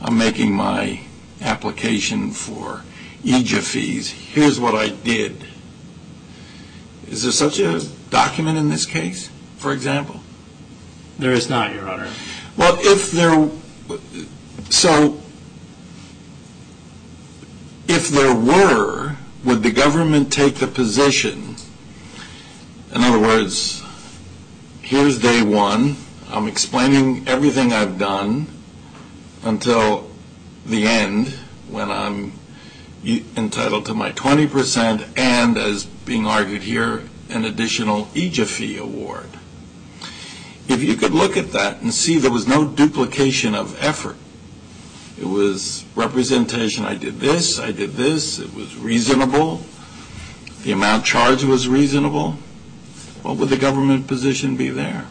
I'm 0.00 0.18
making 0.18 0.52
my 0.52 1.00
application 1.40 2.32
for 2.32 2.82
EAJA 3.24 3.62
fees, 3.62 4.10
here's 4.10 4.60
what 4.60 4.74
I 4.74 4.88
did. 4.90 5.44
Is 7.08 7.22
there 7.22 7.32
such 7.32 7.58
a 7.58 7.80
document 8.10 8.58
in 8.58 8.68
this 8.68 8.84
case, 8.84 9.30
for 9.56 9.72
example? 9.72 10.20
There 11.18 11.32
is 11.32 11.48
not, 11.48 11.74
Your 11.74 11.88
Honor. 11.88 12.10
Well, 12.56 12.76
if 12.80 13.10
there, 13.10 13.48
so 14.70 15.20
if 17.88 18.08
there 18.08 18.34
were, 18.34 19.16
would 19.44 19.62
the 19.62 19.70
government 19.70 20.32
take 20.32 20.56
the 20.56 20.66
position, 20.66 21.56
in 22.94 23.02
other 23.02 23.18
words, 23.18 23.82
here's 24.88 25.18
day 25.18 25.42
one, 25.42 25.94
I'm 26.30 26.48
explaining 26.48 27.28
everything 27.28 27.74
I've 27.74 27.98
done 27.98 28.46
until 29.44 30.10
the 30.64 30.86
end 30.86 31.28
when 31.68 31.90
I'm 31.90 32.32
entitled 33.04 33.84
to 33.84 33.92
my 33.94 34.12
20% 34.12 35.06
and, 35.18 35.58
as 35.58 35.84
being 35.84 36.26
argued 36.26 36.62
here, 36.62 37.02
an 37.28 37.44
additional 37.44 38.06
EAJA 38.14 38.46
fee 38.46 38.78
award. 38.78 39.28
If 40.68 40.82
you 40.82 40.96
could 40.96 41.12
look 41.12 41.36
at 41.36 41.52
that 41.52 41.82
and 41.82 41.92
see 41.92 42.16
there 42.16 42.30
was 42.30 42.48
no 42.48 42.66
duplication 42.66 43.54
of 43.54 43.76
effort, 43.84 44.16
it 45.20 45.26
was 45.26 45.84
representation, 45.96 46.86
I 46.86 46.94
did 46.94 47.20
this, 47.20 47.60
I 47.60 47.72
did 47.72 47.92
this, 47.92 48.38
it 48.38 48.54
was 48.54 48.74
reasonable, 48.74 49.60
the 50.62 50.72
amount 50.72 51.04
charged 51.04 51.44
was 51.44 51.68
reasonable, 51.68 52.38
what 53.22 53.36
would 53.36 53.48
the 53.48 53.56
government 53.56 54.06
position 54.06 54.56
be 54.56 54.70
there? 54.70 55.06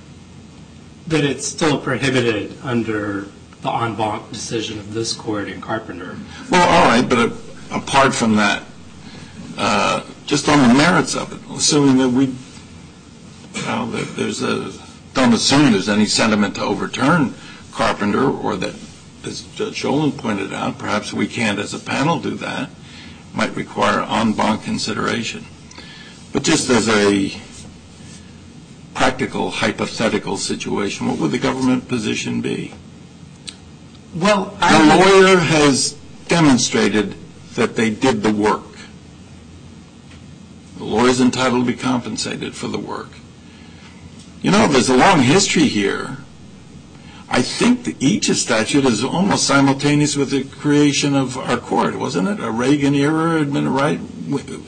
That 1.07 1.23
it's 1.23 1.47
still 1.47 1.79
prohibited 1.79 2.57
under 2.63 3.27
the 3.61 3.71
en 3.71 3.95
banc 3.95 4.31
decision 4.31 4.79
of 4.79 4.93
this 4.93 5.13
court 5.13 5.47
in 5.47 5.61
Carpenter. 5.61 6.17
Well, 6.49 6.67
all 6.67 6.89
right, 6.89 7.07
but 7.07 7.33
apart 7.71 8.13
from 8.13 8.35
that, 8.35 8.63
uh, 9.57 10.03
just 10.25 10.47
on 10.47 10.67
the 10.67 10.73
merits 10.73 11.15
of 11.15 11.33
it, 11.33 11.55
assuming 11.55 11.97
that 11.97 12.09
we, 12.09 12.33
well, 13.65 13.87
there's 13.87 14.43
a, 14.43 14.71
don't 15.13 15.33
assume 15.33 15.71
there's 15.71 15.89
any 15.89 16.05
sentiment 16.05 16.55
to 16.55 16.61
overturn 16.61 17.33
Carpenter 17.71 18.29
or 18.29 18.55
that, 18.57 18.75
as 19.23 19.41
Judge 19.55 19.83
Allen 19.83 20.11
pointed 20.11 20.53
out, 20.53 20.77
perhaps 20.77 21.11
we 21.11 21.27
can't 21.27 21.59
as 21.59 21.73
a 21.73 21.79
panel 21.79 22.19
do 22.19 22.35
that, 22.35 22.69
might 23.33 23.55
require 23.55 24.01
en 24.01 24.33
banc 24.33 24.63
consideration. 24.63 25.45
But 26.33 26.43
just 26.43 26.69
as 26.69 26.87
a 26.89 27.29
practical, 28.97 29.51
hypothetical 29.51 30.37
situation, 30.37 31.07
what 31.07 31.19
would 31.19 31.29
the 31.29 31.37
government 31.37 31.87
position 31.87 32.41
be? 32.41 32.73
Well, 34.15 34.45
The 34.59 34.95
lawyer 35.05 35.37
has 35.37 35.91
demonstrated 36.27 37.13
that 37.53 37.75
they 37.75 37.91
did 37.91 38.23
the 38.23 38.33
work. 38.33 38.63
The 40.77 40.83
lawyer's 40.83 41.21
entitled 41.21 41.67
to 41.67 41.71
be 41.71 41.77
compensated 41.77 42.55
for 42.55 42.67
the 42.67 42.79
work. 42.79 43.11
You 44.41 44.49
know, 44.49 44.67
there's 44.67 44.89
a 44.89 44.97
long 44.97 45.19
history 45.21 45.67
here. 45.67 46.17
I 47.29 47.43
think 47.43 47.83
the 47.83 47.93
EAJA 47.93 48.33
statute 48.33 48.85
is 48.85 49.03
almost 49.03 49.45
simultaneous 49.45 50.15
with 50.15 50.31
the 50.31 50.43
creation 50.43 51.13
of 51.13 51.37
our 51.37 51.57
court, 51.57 51.95
wasn't 51.95 52.29
it? 52.29 52.39
A 52.43 52.49
Reagan 52.49 52.95
era 52.95 53.37
had 53.37 53.53
been 53.53 53.71
right 53.71 53.99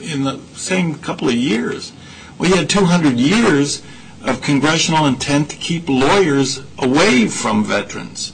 in 0.00 0.22
the 0.22 0.38
same 0.54 0.94
couple 0.94 1.28
of 1.28 1.34
years. 1.34 1.90
We 2.38 2.50
had 2.50 2.70
200 2.70 3.18
years 3.18 3.82
of 4.22 4.42
congressional 4.42 5.06
intent 5.06 5.50
to 5.50 5.56
keep 5.56 5.88
lawyers 5.88 6.62
away 6.78 7.26
from 7.26 7.64
veterans 7.64 8.32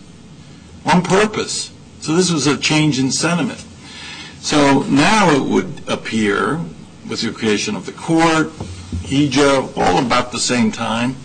on 0.85 1.03
purpose. 1.03 1.73
So 2.01 2.15
this 2.15 2.31
was 2.31 2.47
a 2.47 2.57
change 2.57 2.99
in 2.99 3.11
sentiment. 3.11 3.65
So 4.41 4.83
now 4.83 5.31
it 5.31 5.43
would 5.43 5.83
appear, 5.89 6.61
with 7.09 7.21
the 7.21 7.33
creation 7.33 7.75
of 7.75 7.87
the 7.87 7.93
court, 7.93 8.49
EAJA, 9.03 9.77
all 9.77 10.05
about 10.05 10.33
the 10.33 10.39
same 10.39 10.71
time, 10.71 11.17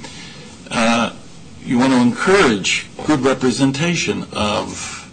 uh, 0.70 1.14
you 1.64 1.78
want 1.78 1.94
to 1.94 2.00
encourage 2.00 2.88
good 3.06 3.22
representation 3.22 4.26
of 4.34 5.12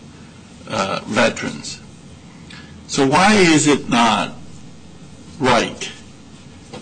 uh, 0.69 1.01
veterans. 1.05 1.81
So 2.87 3.07
why 3.07 3.35
is 3.35 3.67
it 3.67 3.89
not 3.89 4.33
right 5.39 5.91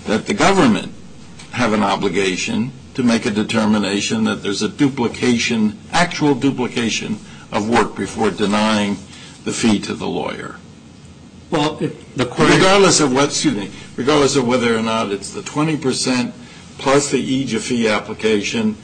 that 0.07 0.27
the 0.27 0.35
government 0.35 0.93
have 1.57 1.73
an 1.73 1.83
obligation 1.83 2.71
to 2.95 3.03
make 3.03 3.27
a 3.27 3.31
determination 3.31 4.25
that 4.25 4.43
there's 4.43 4.63
a 4.63 4.69
duplication, 4.69 5.79
actual 5.91 6.35
duplication 6.35 7.19
of 7.51 7.69
work 7.69 7.97
before 7.97 8.31
denying 8.31 8.97
the 9.45 9.53
fee 9.53 9.79
to 9.81 9.95
the 9.95 10.07
lawyer? 10.07 10.57
Well, 11.51 11.77
the 12.17 12.27
court... 12.27 12.51
Regardless 12.51 13.01
of 13.01 13.13
what, 13.13 13.31
excuse 13.31 13.55
me, 13.55 13.71
regardless 13.97 14.37
of 14.37 14.47
whether 14.47 14.77
or 14.77 14.83
not 14.83 15.13
it's 15.13 15.31
the 15.31 15.41
20% 15.41 16.33
plus 16.79 17.11
the 17.11 17.45
EAJA 17.45 17.61
fee 17.61 17.89
application, 17.89 18.77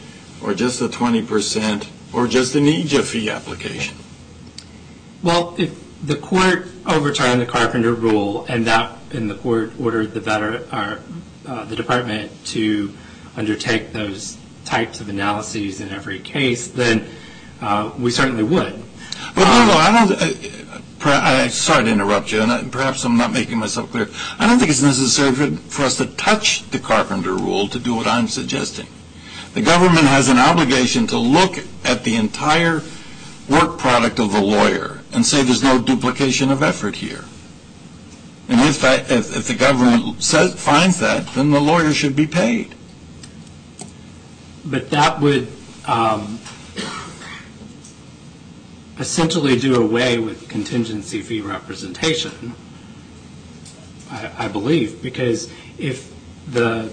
or 0.42 0.54
just 0.54 0.80
the 0.80 0.88
20%, 0.88 1.88
or 2.14 2.26
just 2.26 2.54
an 2.54 2.64
EAJA 2.64 3.02
fee 3.02 3.28
application. 3.28 3.96
Well, 5.22 5.54
if 5.58 5.78
the 6.02 6.16
court 6.16 6.68
overturned 6.86 7.40
the 7.40 7.46
Carpenter 7.46 7.92
rule 7.92 8.46
and 8.48 8.66
that 8.66 8.98
and 9.12 9.30
the 9.30 9.34
court 9.34 9.72
ordered 9.78 10.14
the 10.14 10.20
Uh, 11.44 11.64
department 11.74 12.30
to 12.46 12.92
undertake 13.36 13.92
those 13.92 14.36
types 14.64 15.00
of 15.00 15.08
analyses 15.08 15.80
in 15.80 15.90
every 15.90 16.20
case, 16.20 16.68
then 16.68 17.04
uh, 17.60 17.90
we 17.98 18.12
certainly 18.12 18.44
would. 18.44 18.80
But 19.34 19.44
no, 19.44 19.66
no, 19.66 19.72
um, 19.72 19.78
I 19.80 20.06
don't. 20.06 20.62
Uh, 21.04 21.48
sorry 21.48 21.84
to 21.84 21.90
interrupt 21.90 22.30
you, 22.30 22.42
and 22.42 22.70
perhaps 22.70 23.04
I'm 23.04 23.16
not 23.16 23.32
making 23.32 23.58
myself 23.58 23.90
clear. 23.90 24.08
I 24.38 24.46
don't 24.46 24.58
think 24.58 24.70
it's 24.70 24.82
necessary 24.82 25.56
for 25.56 25.82
us 25.82 25.96
to 25.96 26.06
touch 26.06 26.68
the 26.70 26.78
Carpenter 26.78 27.34
rule 27.34 27.66
to 27.68 27.78
do 27.80 27.94
what 27.94 28.06
I'm 28.06 28.28
suggesting. 28.28 28.86
The 29.54 29.62
government 29.62 30.06
has 30.06 30.28
an 30.28 30.38
obligation 30.38 31.08
to 31.08 31.18
look 31.18 31.58
at 31.84 32.04
the 32.04 32.14
entire 32.14 32.82
work 33.48 33.78
product 33.78 34.20
of 34.20 34.32
the 34.32 34.40
lawyer 34.40 35.00
and 35.12 35.26
say 35.26 35.42
there's 35.42 35.62
no 35.62 35.82
duplication 35.82 36.52
of 36.52 36.62
effort 36.62 36.96
here. 36.96 37.24
And 38.48 38.60
if 38.60 39.46
the 39.46 39.54
government 39.54 40.22
finds 40.58 40.98
that, 40.98 41.26
then 41.34 41.50
the 41.50 41.60
lawyer 41.60 41.92
should 41.92 42.16
be 42.16 42.26
paid. 42.26 42.74
But 44.64 44.90
that 44.90 45.20
would 45.20 45.48
um, 45.86 46.38
essentially 48.98 49.58
do 49.58 49.80
away 49.82 50.18
with 50.18 50.48
contingency 50.48 51.22
fee 51.22 51.40
representation, 51.40 52.54
I 54.10 54.48
believe, 54.48 55.02
because 55.02 55.50
if 55.78 56.12
the 56.48 56.90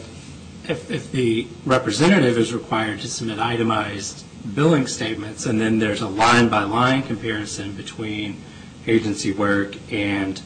representative 1.65 2.37
is 2.37 2.53
required 2.53 3.01
to 3.01 3.07
submit 3.07 3.39
itemized 3.39 4.23
billing 4.55 4.87
statements, 4.87 5.45
and 5.45 5.59
then 5.59 5.79
there's 5.79 6.01
a 6.01 6.07
line-by-line 6.07 7.03
comparison 7.03 7.73
between 7.73 8.41
agency 8.87 9.31
work 9.31 9.75
and 9.91 10.41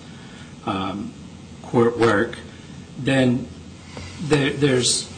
Um, 0.66 1.14
court 1.62 1.98
work, 1.98 2.38
then 3.00 3.48
there's 4.22 5.10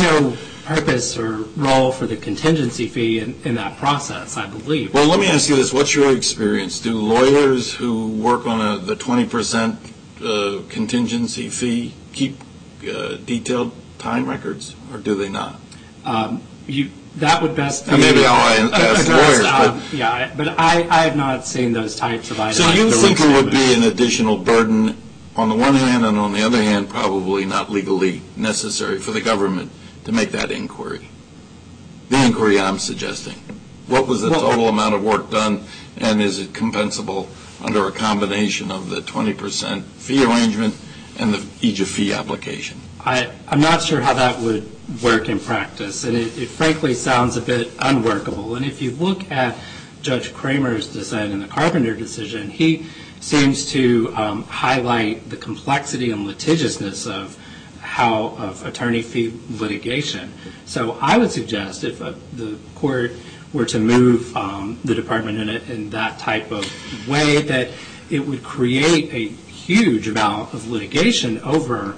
no 0.00 0.36
purpose 0.64 1.18
or 1.18 1.38
role 1.56 1.92
for 1.92 2.06
the 2.06 2.16
contingency 2.16 2.86
fee 2.86 3.18
in 3.18 3.54
that 3.54 3.76
process, 3.78 4.36
I 4.36 4.46
believe. 4.46 4.94
Well, 4.94 5.08
let 5.08 5.20
me 5.20 5.26
ask 5.26 5.48
you 5.48 5.56
this. 5.56 5.72
What's 5.72 5.94
your 5.94 6.16
experience? 6.16 6.80
Do 6.80 6.98
lawyers 6.98 7.72
who 7.72 8.08
work 8.08 8.46
on 8.46 8.86
the 8.86 8.96
20% 8.96 9.76
uh, 10.22 10.62
contingency 10.68 11.48
fee 11.48 11.94
keep 12.12 12.40
uh, 12.88 13.16
detailed 13.24 13.72
time 13.98 14.28
records, 14.28 14.74
or 14.92 14.98
do 14.98 15.14
they 15.14 15.28
not? 15.28 15.60
Um, 16.04 16.42
That 17.16 17.42
would 17.42 17.54
best 17.54 17.86
be 17.86 17.92
Maybe 17.96 18.24
I'll 18.26 18.74
ask 18.74 19.08
lawyers. 19.08 19.44
Uh, 19.44 19.80
yeah, 19.92 20.34
but 20.36 20.48
I 20.58 21.04
have 21.04 21.16
not 21.16 21.46
seen 21.46 21.72
those 21.72 21.94
types 21.94 22.30
of 22.30 22.40
items. 22.40 22.56
So 22.56 22.70
you 22.72 22.90
think 22.90 23.20
it 23.20 23.42
would 23.42 23.52
be 23.52 23.74
an 23.74 23.84
additional 23.84 24.36
burden 24.36 24.96
on 25.36 25.48
the 25.48 25.54
one 25.54 25.74
hand, 25.74 26.04
and 26.04 26.18
on 26.18 26.32
the 26.32 26.42
other 26.42 26.62
hand, 26.62 26.88
probably 26.88 27.44
not 27.44 27.70
legally 27.70 28.22
necessary 28.36 28.98
for 28.98 29.10
the 29.10 29.20
government 29.20 29.70
to 30.04 30.12
make 30.12 30.30
that 30.30 30.50
inquiry? 30.50 31.08
The 32.08 32.24
inquiry 32.24 32.60
I'm 32.60 32.78
suggesting. 32.78 33.34
What 33.86 34.06
was 34.06 34.22
the 34.22 34.30
total 34.30 34.68
amount 34.68 34.94
of 34.94 35.02
work 35.02 35.30
done, 35.30 35.64
and 35.98 36.22
is 36.22 36.38
it 36.38 36.52
compensable 36.52 37.28
under 37.62 37.86
a 37.86 37.92
combination 37.92 38.70
of 38.70 38.90
the 38.90 39.00
20% 39.00 39.82
fee 39.82 40.24
arrangement 40.24 40.74
and 41.18 41.34
the 41.34 41.38
EAJA 41.38 41.86
fee 41.86 42.12
application? 42.12 42.80
I'm 43.00 43.60
not 43.60 43.82
sure 43.82 44.00
how 44.00 44.14
that 44.14 44.40
would 44.40 44.70
work 45.02 45.28
in 45.28 45.40
practice, 45.40 46.04
and 46.04 46.16
it 46.16 46.48
frankly 46.48 46.94
sounds 46.94 47.36
a 47.36 47.40
bit 47.40 47.72
unworkable. 47.78 48.56
And 48.56 48.64
if 48.64 48.82
you 48.82 48.90
look 48.92 49.30
at 49.30 49.56
Judge 50.02 50.34
Kramer's 50.34 50.92
dissent 50.92 51.32
in 51.32 51.40
the 51.40 51.48
Carpenter 51.48 51.94
decision, 51.94 52.50
he 52.50 52.86
seems 53.20 53.70
to 53.72 54.12
um, 54.14 54.42
highlight 54.44 55.30
the 55.30 55.36
complexity 55.36 56.10
and 56.10 56.26
litigiousness 56.26 57.06
of 57.06 57.38
how 57.80 58.36
of 58.36 58.64
attorney 58.66 59.00
fee 59.00 59.32
litigation. 59.50 60.32
So 60.66 60.98
I 61.00 61.16
would 61.16 61.30
suggest 61.30 61.84
if 61.84 62.02
uh, 62.02 62.12
the 62.34 62.58
court 62.74 63.12
were 63.54 63.64
to 63.66 63.78
move 63.78 64.36
um, 64.36 64.78
the 64.84 64.94
department 64.94 65.48
in 65.70 65.90
that 65.90 66.18
type 66.18 66.50
of 66.50 66.66
way, 67.08 67.40
that 67.42 67.68
it 68.10 68.20
would 68.20 68.42
create 68.42 69.12
a 69.14 69.28
huge 69.28 70.08
amount 70.08 70.52
of 70.52 70.68
litigation 70.68 71.38
over 71.40 71.96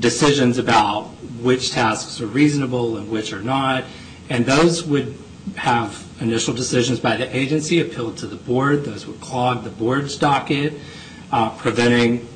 decisions 0.00 0.58
about 0.58 1.04
which 1.40 1.72
tasks 1.72 2.20
are 2.20 2.26
reasonable 2.26 2.96
and 2.96 3.10
which 3.10 3.32
are 3.32 3.42
not. 3.42 3.84
And 4.28 4.44
those 4.44 4.84
would 4.84 5.16
have 5.56 6.04
initial 6.20 6.54
decisions 6.54 6.98
by 6.98 7.16
the 7.16 7.34
agency 7.36 7.80
appealed 7.80 8.18
to 8.18 8.26
the 8.26 8.36
board. 8.36 8.84
Those 8.84 9.06
would 9.06 9.20
clog 9.20 9.64
the 9.64 9.70
board's 9.70 10.16
docket, 10.16 10.74
preventing 11.58 12.26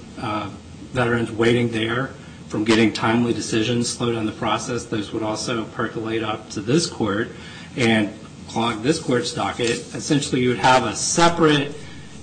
veterans 0.93 1.31
waiting 1.31 1.71
there 1.71 2.11
from 2.49 2.65
getting 2.65 2.93
timely 2.93 3.33
decisions, 3.33 3.89
slow 3.89 4.13
down 4.13 4.27
the 4.27 4.33
process. 4.33 4.85
Those 4.85 5.13
would 5.13 5.23
also 5.23 5.65
percolate 5.67 6.23
up 6.23 6.51
to 6.51 6.61
this 6.61 6.87
court 6.87 7.29
and 7.77 8.13
clog 8.49 8.83
this 8.83 8.99
court's 8.99 9.33
docket. 9.33 9.71
Essentially, 9.95 10.43
you 10.43 10.49
would 10.49 10.59
have 10.59 10.85
a 10.85 10.97
separate 10.97 11.77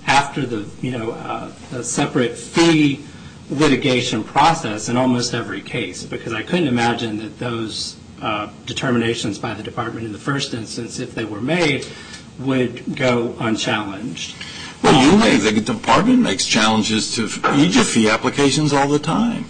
after 0.06 0.46
the 0.46 0.66
you 0.82 0.92
know 0.92 1.12
uh 1.12 1.52
a 1.74 1.84
separate 1.84 2.38
fee 2.38 3.06
litigation 3.50 4.24
process 4.24 4.90
in 4.90 4.98
almost 4.98 5.34
every 5.34 5.62
case, 5.62 6.04
because 6.04 6.34
I 6.34 6.44
couldn't 6.44 6.68
imagine 6.68 7.18
that 7.20 7.40
those 7.40 7.96
uh, 8.22 8.50
determinations 8.66 9.40
by 9.40 9.54
the 9.54 9.64
department 9.64 10.06
in 10.06 10.12
the 10.12 10.18
first 10.20 10.54
instance, 10.54 11.00
if 11.00 11.16
they 11.16 11.26
were 11.26 11.42
made, 11.42 11.88
would 12.40 12.96
go 12.96 13.36
unchallenged. 13.40 14.36
Well, 14.84 15.12
you 15.12 15.18
may. 15.18 15.38
The 15.38 15.60
department 15.60 16.20
makes 16.20 16.46
challenges 16.46 17.16
to 17.16 17.26
EAJA 17.26 17.84
fee 17.84 18.10
applications 18.10 18.74
all 18.74 18.88
the 18.88 19.00
time. 19.00 19.46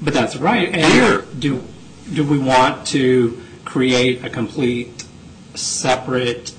But 0.00 0.14
that's 0.14 0.36
right. 0.36 0.74
Here. 0.74 1.24
Do 1.38 1.62
we 2.24 2.38
want 2.38 2.86
to 2.88 3.40
create 3.64 4.24
a 4.24 4.30
complete 4.30 5.04
separate 5.54 6.54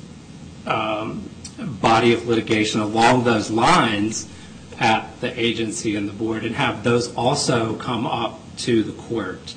um, 0.65 1.29
body 1.59 2.13
of 2.13 2.27
litigation 2.27 2.81
along 2.81 3.23
those 3.23 3.51
lines 3.51 4.27
at 4.79 5.19
the 5.21 5.39
agency 5.39 5.95
and 5.95 6.07
the 6.07 6.13
board 6.13 6.45
and 6.45 6.55
have 6.55 6.83
those 6.83 7.13
also 7.15 7.75
come 7.75 8.05
up 8.05 8.39
to 8.57 8.83
the 8.83 8.93
court? 8.93 9.55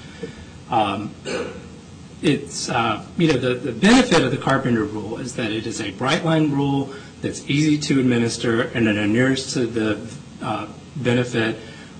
Um, 0.70 1.14
it's, 2.22 2.68
uh, 2.68 3.04
you 3.16 3.28
know, 3.32 3.38
the 3.38 3.72
benefit 3.72 4.22
of 4.22 4.30
the 4.30 4.36
Carpenter 4.36 4.84
Rule 4.84 5.18
is 5.18 5.36
that 5.36 5.52
it 5.52 5.66
is 5.66 5.80
a 5.80 5.90
bright-line 5.92 6.50
rule 6.50 6.92
that's 7.20 7.48
easy 7.48 7.78
to 7.78 8.00
administer 8.00 8.62
and 8.62 8.88
it 8.88 8.96
inures 8.96 9.52
to 9.54 9.66
the 9.66 9.98
uh, 10.42 10.66
benefit 10.96 11.56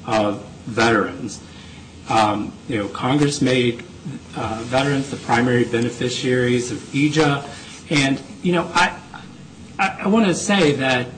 of 0.07 0.45
veterans. 0.67 1.41
Um, 2.09 2.53
you 2.69 2.79
know, 2.79 2.89
Congress 2.89 3.41
made 3.43 3.85
uh, 4.37 4.61
veterans 4.65 5.11
the 5.11 5.17
primary 5.17 5.65
beneficiaries 5.65 6.71
of 6.71 6.79
EAJA. 6.79 7.45
And 7.91 8.21
you 8.43 8.53
know, 8.53 8.71
I 8.75 10.07
want 10.07 10.27
to 10.27 10.35
say 10.35 10.73
that 10.73 11.09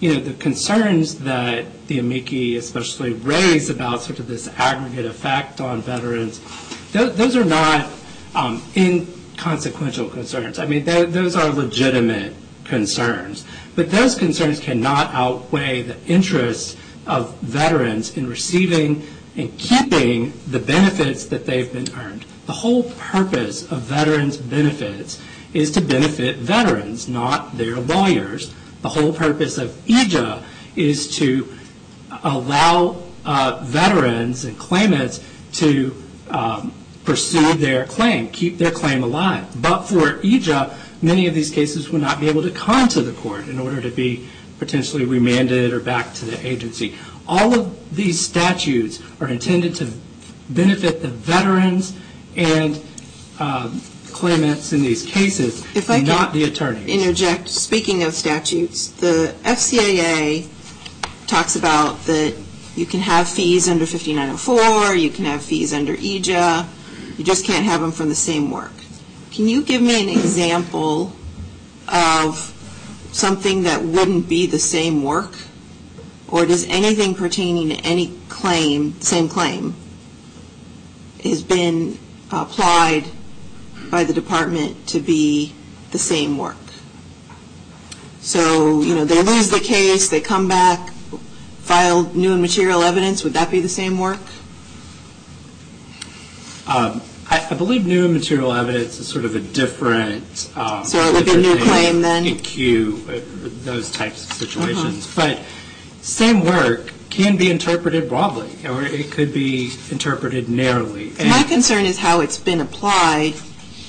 the 0.00 0.34
concerns 0.38 1.16
that 1.20 1.86
the 1.88 1.98
amici 1.98 2.56
especially 2.56 3.12
raise 3.14 3.70
about 3.70 4.02
sort 4.02 4.18
of 4.18 4.28
this 4.28 4.48
aggregate 4.56 5.06
effect 5.06 5.60
on 5.60 5.82
veterans, 5.82 6.40
those 6.92 7.36
are 7.36 7.44
not 7.44 7.90
um, 8.34 8.62
inconsequential 8.76 10.08
concerns. 10.08 10.58
I 10.58 10.66
mean, 10.66 10.84
those 10.84 11.34
are 11.34 11.50
legitimate 11.50 12.34
concerns. 12.64 13.44
But 13.74 13.90
those 13.90 14.14
concerns 14.14 14.60
cannot 14.60 15.12
outweigh 15.14 15.82
the 15.82 15.96
interests 16.06 16.76
of 17.06 17.36
veterans 17.38 18.16
in 18.16 18.28
receiving 18.28 19.02
and 19.36 19.56
keeping 19.58 20.32
the 20.48 20.58
benefits 20.58 21.26
that 21.26 21.46
they've 21.46 21.72
been 21.72 21.88
earned. 21.98 22.24
The 22.46 22.52
whole 22.52 22.84
purpose 22.98 23.70
of 23.70 23.82
veterans' 23.82 24.36
benefits 24.36 25.22
is 25.54 25.70
to 25.72 25.80
benefit 25.80 26.36
veterans, 26.36 27.08
not 27.08 27.56
their 27.56 27.76
lawyers. 27.76 28.52
The 28.82 28.88
whole 28.88 29.12
purpose 29.12 29.58
of 29.58 29.70
EAJA 29.86 30.42
is 30.76 31.16
to 31.16 31.48
allow 32.22 33.02
uh, 33.24 33.60
veterans 33.64 34.44
and 34.44 34.58
claimants 34.58 35.20
to 35.54 35.94
um, 36.30 36.72
pursue 37.04 37.54
their 37.54 37.86
claim, 37.86 38.30
keep 38.30 38.58
their 38.58 38.70
claim 38.70 39.02
alive. 39.02 39.46
But 39.60 39.82
for 39.82 40.18
EAJA, 40.18 41.02
many 41.02 41.26
of 41.26 41.34
these 41.34 41.50
cases 41.50 41.90
would 41.90 42.02
not 42.02 42.20
be 42.20 42.28
able 42.28 42.42
to 42.42 42.50
come 42.50 42.88
to 42.88 43.02
the 43.02 43.12
court 43.12 43.48
in 43.48 43.58
order 43.58 43.80
to 43.80 43.90
be 43.90 44.28
potentially 44.58 45.04
remanded 45.04 45.72
or 45.72 45.80
back 45.80 46.14
to 46.14 46.24
the 46.24 46.46
agency. 46.46 46.96
All 47.26 47.54
of 47.54 47.94
these 47.96 48.20
statutes 48.20 49.00
are 49.20 49.28
intended 49.28 49.74
to 49.76 49.90
benefit 50.50 51.02
the 51.02 51.08
veterans 51.08 51.96
and 52.36 52.80
um, 53.38 53.80
claimants 54.12 54.72
in 54.72 54.82
these 54.82 55.04
cases, 55.04 55.62
not 55.74 56.32
the 56.32 56.44
attorneys. 56.44 56.82
If 56.82 56.86
I 56.86 56.86
can 56.86 57.00
interject, 57.00 57.48
speaking 57.48 58.02
of 58.02 58.14
statutes, 58.14 58.88
the 58.88 59.34
FCAA 59.42 60.48
talks 61.26 61.56
about 61.56 62.04
that 62.04 62.34
you 62.76 62.86
can 62.86 63.00
have 63.00 63.28
fees 63.28 63.68
under 63.68 63.86
5904, 63.86 64.94
you 64.94 65.10
can 65.10 65.24
have 65.24 65.42
fees 65.42 65.72
under 65.72 65.96
EAJA, 65.96 66.66
you 67.18 67.24
just 67.24 67.44
can't 67.44 67.64
have 67.64 67.80
them 67.80 67.92
from 67.92 68.08
the 68.08 68.14
same 68.14 68.50
work. 68.50 68.72
Can 69.32 69.48
you 69.48 69.62
give 69.62 69.82
me 69.82 70.02
an 70.02 70.08
example 70.08 71.12
of 71.88 72.54
something 73.12 73.62
that 73.62 73.82
wouldn't 73.82 74.28
be 74.28 74.46
the 74.46 74.58
same 74.58 75.02
work? 75.02 75.34
Or 76.28 76.44
does 76.44 76.66
anything 76.68 77.14
pertaining 77.14 77.70
to 77.70 77.76
any 77.76 78.18
claim, 78.28 79.00
same 79.00 79.28
claim, 79.28 79.74
has 81.22 81.42
been 81.42 81.98
applied 82.30 83.04
by 83.90 84.04
the 84.04 84.12
department 84.12 84.86
to 84.88 85.00
be 85.00 85.54
the 85.90 85.98
same 85.98 86.38
work? 86.38 86.56
So, 88.20 88.82
you 88.82 88.94
know, 88.94 89.04
they 89.04 89.22
lose 89.22 89.50
the 89.50 89.60
case, 89.60 90.08
they 90.08 90.20
come 90.20 90.48
back, 90.48 90.90
file 91.60 92.04
new 92.14 92.32
and 92.32 92.42
material 92.42 92.82
evidence, 92.82 93.24
would 93.24 93.32
that 93.34 93.50
be 93.50 93.60
the 93.60 93.68
same 93.68 93.98
work? 93.98 94.20
Um, 96.66 97.00
I 97.30 97.54
believe 97.54 97.86
new 97.86 98.04
and 98.06 98.14
material 98.14 98.52
evidence 98.52 98.98
is 98.98 99.06
sort 99.06 99.24
of 99.24 99.34
a 99.34 99.40
different... 99.40 100.50
Um, 100.56 100.84
so 100.84 100.98
it 100.98 101.12
would 101.12 101.24
be 101.26 101.34
a 101.34 101.36
new 101.36 101.56
claim 101.62 102.00
then? 102.00 102.24
EQ, 102.24 103.08
uh, 103.08 103.48
those 103.64 103.90
types 103.90 104.30
of 104.30 104.36
situations. 104.36 105.06
Uh-huh. 105.06 105.34
But 105.34 105.44
same 106.02 106.44
work 106.44 106.92
can 107.10 107.36
be 107.36 107.50
interpreted 107.50 108.08
broadly, 108.08 108.50
or 108.66 108.82
it 108.82 109.10
could 109.10 109.32
be 109.34 109.72
interpreted 109.90 110.48
narrowly. 110.48 111.12
My 111.18 111.42
concern 111.42 111.84
is 111.84 111.98
how 111.98 112.20
it's 112.20 112.38
been 112.38 112.60
applied 112.60 113.34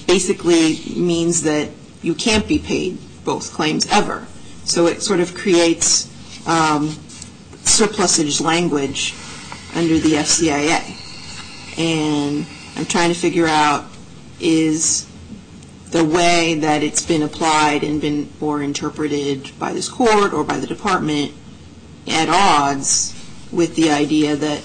basically 0.10 0.80
means 0.95 1.43
that 1.43 1.70
you 2.01 2.16
can't 2.16 2.47
be 2.47 2.57
paid 2.57 2.97
both 3.24 3.53
claims 3.53 3.86
ever. 3.91 4.26
So 4.64 4.88
it 4.88 5.03
sort 5.03 5.20
of 5.20 5.36
creates 5.36 6.10
um, 6.47 6.89
surplusage 7.64 8.41
language 8.41 9.14
under 9.76 9.99
the 9.99 10.14
FCAA. 10.14 10.97
And 11.78 12.47
I'm 12.76 12.86
trying 12.86 13.14
to 13.14 13.20
figure 13.20 13.45
out 13.45 13.86
is 14.39 15.05
the 15.91 16.03
way 16.03 16.55
that 16.55 16.82
it's 16.82 17.05
been 17.05 17.22
applied 17.22 17.84
and 17.84 18.01
been 18.01 18.32
or 18.41 18.64
interpreted 18.64 19.51
by 19.60 19.74
this 19.74 19.89
court 19.89 20.34
or 20.34 20.43
by 20.43 20.57
the 20.57 20.66
department 20.66 21.34
at 22.07 22.30
odds 22.30 23.14
with 23.51 23.76
the 23.76 23.91
idea 23.91 24.36
that 24.36 24.64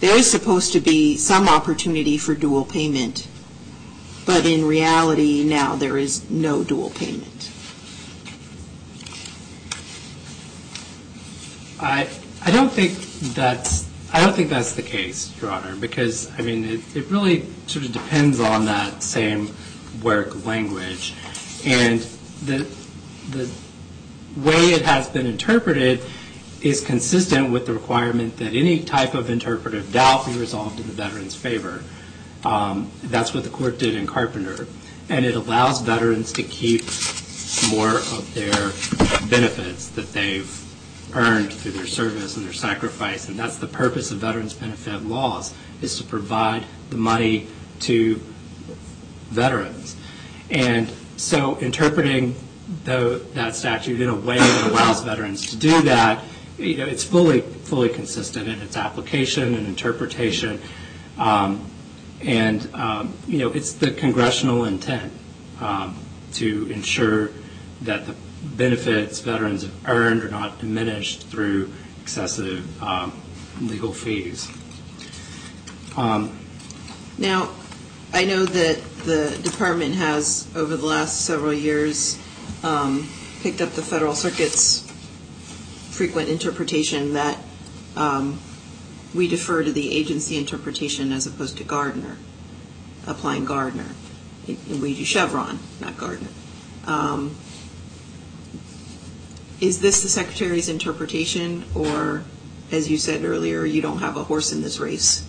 there 0.00 0.16
is 0.16 0.30
supposed 0.30 0.72
to 0.72 0.80
be 0.80 1.18
some 1.18 1.46
opportunity 1.46 2.16
for 2.16 2.34
dual 2.34 2.64
payment, 2.64 3.26
but 4.28 4.44
in 4.44 4.62
reality 4.66 5.42
now 5.42 5.74
there 5.74 5.96
is 5.96 6.28
no 6.28 6.62
dual 6.62 6.90
payment. 6.90 7.50
I 11.80 12.08
don't 12.46 12.72
think 12.72 12.94
that's 13.34 13.84
the 14.74 14.82
case, 14.84 15.40
Your 15.40 15.50
Honor, 15.50 15.76
because, 15.76 16.30
I 16.38 16.42
mean, 16.42 16.82
it 16.94 17.06
really 17.10 17.46
sort 17.66 17.84
of 17.84 17.92
depends 17.92 18.40
on 18.40 18.64
that 18.66 19.02
same 19.02 19.54
work 20.02 20.44
language. 20.44 21.14
And 21.64 22.00
the 22.44 22.66
way 24.36 24.72
it 24.72 24.82
has 24.82 25.08
been 25.08 25.26
interpreted 25.26 26.00
is 26.60 26.84
consistent 26.84 27.50
with 27.50 27.66
the 27.66 27.72
requirement 27.72 28.36
that 28.38 28.54
any 28.54 28.82
type 28.82 29.14
of 29.14 29.30
interpretive 29.30 29.92
doubt 29.92 30.26
be 30.26 30.32
resolved 30.36 30.80
in 30.80 30.86
the 30.86 30.92
veteran's 30.92 31.34
favor. 31.36 31.82
Um, 32.44 32.90
that's 33.04 33.34
what 33.34 33.44
the 33.44 33.50
court 33.50 33.78
did 33.78 33.94
in 33.94 34.06
Carpenter. 34.06 34.66
And 35.08 35.24
it 35.24 35.34
allows 35.34 35.80
veterans 35.80 36.32
to 36.34 36.42
keep 36.42 36.82
more 37.70 37.96
of 37.96 38.34
their 38.34 38.72
benefits 39.28 39.88
that 39.90 40.12
they've 40.12 40.64
earned 41.14 41.52
through 41.52 41.72
their 41.72 41.86
service 41.86 42.36
and 42.36 42.44
their 42.44 42.52
sacrifice. 42.52 43.28
And 43.28 43.38
that's 43.38 43.56
the 43.56 43.66
purpose 43.66 44.10
of 44.10 44.18
veterans' 44.18 44.54
benefit 44.54 45.04
laws, 45.04 45.54
is 45.80 45.96
to 45.98 46.04
provide 46.04 46.64
the 46.90 46.96
money 46.96 47.46
to 47.80 48.20
veterans. 49.30 49.96
And 50.50 50.90
so 51.16 51.56
interpreting 51.58 52.34
that 52.84 53.54
statute 53.54 54.00
in 54.00 54.08
a 54.08 54.14
way 54.14 54.38
that 54.38 54.70
allows 54.70 55.02
veterans 55.02 55.50
to 55.50 55.56
do 55.56 55.82
that, 55.82 56.22
it's 56.58 57.04
fully 57.04 57.88
consistent 57.88 58.48
in 58.48 58.60
its 58.60 58.76
application 58.76 59.54
and 59.54 59.66
interpretation. 59.66 60.60
Um, 61.18 61.64
And, 62.22 62.68
um, 62.74 63.14
you 63.26 63.38
know, 63.38 63.50
it's 63.50 63.74
the 63.74 63.92
congressional 63.92 64.64
intent 64.64 65.12
um, 65.60 65.96
to 66.34 66.70
ensure 66.70 67.30
that 67.82 68.06
the 68.06 68.14
benefits 68.42 69.20
veterans 69.20 69.62
have 69.62 69.88
earned 69.88 70.24
are 70.24 70.30
not 70.30 70.58
diminished 70.58 71.28
through 71.28 71.70
excessive 72.02 72.82
um, 72.82 73.12
legal 73.60 73.92
fees. 73.92 74.48
Now, 75.96 77.50
I 78.12 78.24
know 78.24 78.44
that 78.44 78.80
the 79.04 79.38
department 79.42 79.94
has, 79.96 80.48
over 80.54 80.76
the 80.76 80.86
last 80.86 81.24
several 81.24 81.52
years, 81.52 82.16
picked 83.42 83.60
up 83.60 83.70
the 83.70 83.82
Federal 83.82 84.14
Circuit's 84.14 84.88
frequent 85.90 86.28
interpretation 86.28 87.14
that 87.14 87.38
we 89.14 89.28
defer 89.28 89.62
to 89.62 89.72
the 89.72 89.96
agency 89.96 90.36
interpretation 90.36 91.12
as 91.12 91.26
opposed 91.26 91.56
to 91.58 91.64
Gardner, 91.64 92.16
applying 93.06 93.44
Gardner. 93.44 93.86
We 94.46 94.94
do 94.94 95.04
Chevron, 95.04 95.58
not 95.80 95.96
Gardner. 95.96 96.28
Um, 96.86 97.36
is 99.60 99.80
this 99.80 100.02
the 100.02 100.08
Secretary's 100.08 100.68
interpretation, 100.68 101.64
or, 101.74 102.22
as 102.70 102.90
you 102.90 102.96
said 102.96 103.24
earlier, 103.24 103.64
you 103.64 103.82
don't 103.82 103.98
have 103.98 104.16
a 104.16 104.24
horse 104.24 104.52
in 104.52 104.62
this 104.62 104.78
race? 104.78 105.26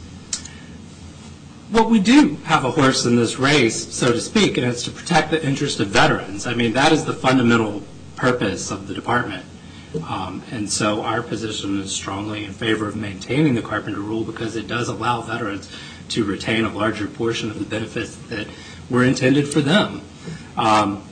Well, 1.72 1.90
we 1.90 2.00
do 2.00 2.36
have 2.46 2.66
a 2.66 2.72
horse 2.72 3.06
in 3.06 3.16
this 3.16 3.38
race, 3.38 3.94
so 3.94 4.12
to 4.12 4.22
speak, 4.22 4.58
and 4.58 4.66
it's 4.66 4.84
to 4.84 4.92
protect 4.92 5.32
the 5.32 5.46
interest 5.46 5.80
of 5.80 5.88
veterans. 5.88 6.48
I 6.48 6.54
mean, 6.54 6.74
that 6.74 6.92
is 6.92 7.06
the 7.06 7.14
fundamental 7.14 7.84
purpose 8.16 8.72
of 8.72 8.88
the 8.88 8.94
department. 8.94 9.46
Um, 10.08 10.44
and 10.52 10.70
so 10.70 11.02
our 11.02 11.24
position 11.24 11.82
is 11.82 11.92
strongly 11.92 12.46
in 12.46 12.54
favor 12.54 12.88
of 12.88 12.96
maintaining 12.96 13.56
the 13.56 13.62
Carpenter 13.62 14.00
Rule 14.00 14.24
because 14.24 14.56
it 14.56 14.68
does 14.68 14.88
allow 14.88 15.22
veterans 15.22 15.70
to 16.10 16.24
retain 16.24 16.66
a 16.66 16.74
larger 16.74 17.08
portion 17.08 17.50
of 17.50 17.58
the 17.58 17.66
benefits 17.66 18.16
that 18.28 18.48
were 18.90 19.04
intended 19.04 19.48
for 19.48 19.62
them, 19.62 20.02
um, 20.58 21.04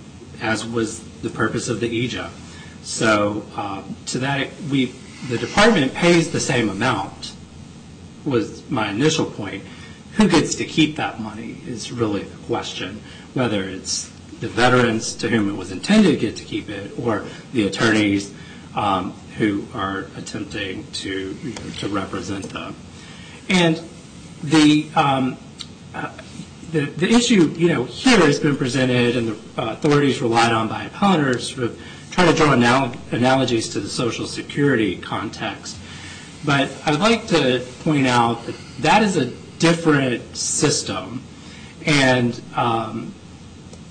as 0.41 0.65
was 0.65 1.03
the 1.21 1.29
purpose 1.29 1.69
of 1.69 1.79
the 1.79 2.07
EAJA. 2.07 2.29
So 2.83 3.45
uh, 3.55 3.83
to 4.07 4.19
that, 4.19 4.49
the 4.69 5.37
department 5.39 5.93
pays 5.93 6.31
the 6.31 6.39
same 6.39 6.69
amount, 6.69 7.33
was 8.25 8.67
my 8.69 8.91
initial 8.91 9.25
point. 9.25 9.63
Who 10.13 10.27
gets 10.27 10.55
to 10.55 10.65
keep 10.65 10.95
that 10.95 11.19
money 11.19 11.61
is 11.67 11.91
really 11.91 12.23
the 12.23 12.37
question, 12.45 13.01
whether 13.33 13.63
it's 13.63 14.09
the 14.39 14.47
veterans 14.47 15.15
to 15.15 15.29
whom 15.29 15.49
it 15.49 15.57
was 15.57 15.71
intended 15.71 16.11
to 16.11 16.17
get 16.17 16.35
to 16.37 16.43
keep 16.43 16.69
it 16.69 16.91
or 16.99 17.25
the 17.53 17.67
attorneys 17.67 18.33
Um, 18.75 19.13
who 19.37 19.65
are 19.73 20.05
attempting 20.15 20.89
to 20.91 21.35
represent 21.89 22.49
them. 22.49 22.75
And 23.49 23.77
um, 24.95 25.37
uh, 25.93 26.11
the 26.71 27.07
issue 27.07 27.53
you 27.55 27.69
know, 27.69 27.85
here 27.85 28.19
has 28.19 28.39
been 28.39 28.57
presented 28.57 29.15
and 29.15 29.27
the 29.29 29.61
uh, 29.61 29.73
authorities 29.73 30.21
relied 30.21 30.51
on 30.51 30.67
by 30.67 30.83
opponents 30.83 31.49
to 31.53 31.75
try 32.11 32.25
to 32.25 32.33
draw 32.33 32.53
analogies 33.11 33.69
to 33.69 33.79
the 33.79 33.87
Social 33.87 34.25
Security 34.25 34.97
context. 34.97 35.77
But 36.45 36.71
I'd 36.85 36.99
like 36.99 37.27
to 37.27 37.65
point 37.83 38.07
out 38.07 38.45
that 38.45 38.55
that 38.79 39.03
is 39.03 39.17
a 39.17 39.27
different 39.59 40.35
system. 40.35 41.23
And 41.85 42.39
um, 42.55 43.13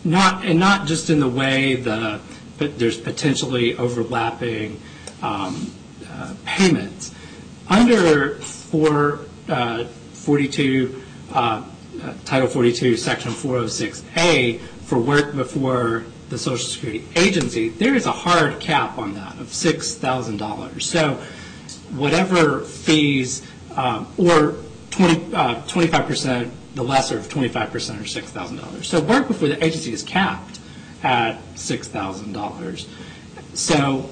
And 0.04 0.58
not 0.58 0.86
just 0.86 1.08
in 1.08 1.20
the 1.20 1.28
way 1.28 1.76
that 1.76 2.20
there's 2.58 2.98
potentially 2.98 3.76
overlapping 3.76 4.80
um, 5.22 5.72
uh, 6.08 6.34
payments. 6.44 7.14
Under 7.68 8.38
uh, 11.32 11.62
uh, 12.02 12.14
Title 12.24 12.48
42, 12.48 12.96
Section 12.96 13.32
406A, 13.32 14.60
for 14.60 14.98
work 14.98 15.34
before 15.34 16.04
the 16.28 16.38
Social 16.38 16.66
Security 16.66 17.04
Agency, 17.16 17.68
there 17.70 17.94
is 17.94 18.06
a 18.06 18.12
hard 18.12 18.60
cap 18.60 18.98
on 18.98 19.14
that 19.14 19.38
of 19.38 19.48
$6,000. 19.48 20.82
So 20.82 21.14
whatever 21.96 22.60
fees, 22.60 23.42
or 23.76 24.56
25%, 24.90 26.50
the 26.74 26.82
lesser 26.82 27.18
of 27.18 27.28
25% 27.28 27.64
or 27.64 28.04
$6,000. 28.04 28.84
So 28.84 29.00
work 29.00 29.28
before 29.28 29.48
the 29.48 29.64
agency 29.64 29.92
is 29.92 30.02
capped 30.02 30.55
at 31.02 31.38
$6,000. 31.54 32.86
So, 33.54 34.08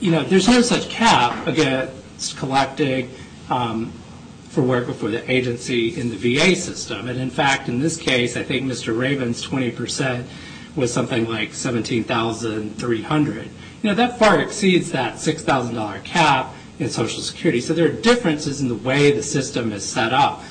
you 0.00 0.10
know, 0.10 0.24
there's 0.24 0.48
no 0.48 0.62
such 0.62 0.88
cap 0.88 1.46
against 1.46 2.36
collecting 2.36 3.10
um, 3.50 3.92
for 4.48 4.62
work 4.62 4.86
before 4.86 5.10
the 5.10 5.30
agency 5.30 6.00
in 6.00 6.10
the 6.10 6.16
VA 6.16 6.56
system. 6.56 7.08
And, 7.08 7.20
in 7.20 7.30
fact, 7.30 7.68
in 7.68 7.80
this 7.80 7.96
case, 7.96 8.36
I 8.36 8.42
think 8.42 8.64
Mr. 8.64 8.98
Ravin's 8.98 9.46
20% 9.46 10.24
was 10.76 10.92
something 10.92 11.28
like 11.28 11.52
17,300. 11.52 13.44
You 13.44 13.50
know, 13.82 13.94
that 13.94 14.18
far 14.18 14.40
exceeds 14.40 14.92
that 14.92 15.14
$6,000 15.14 16.04
cap 16.04 16.54
in 16.78 16.88
Social 16.88 17.22
Security. 17.22 17.60
So 17.60 17.74
there 17.74 17.86
are 17.86 17.92
differences 17.92 18.60
in 18.60 18.68
the 18.68 18.74
way 18.74 19.10
the 19.10 19.22
system 19.22 19.72
is 19.72 19.84
set 19.84 20.12
up. 20.12 20.42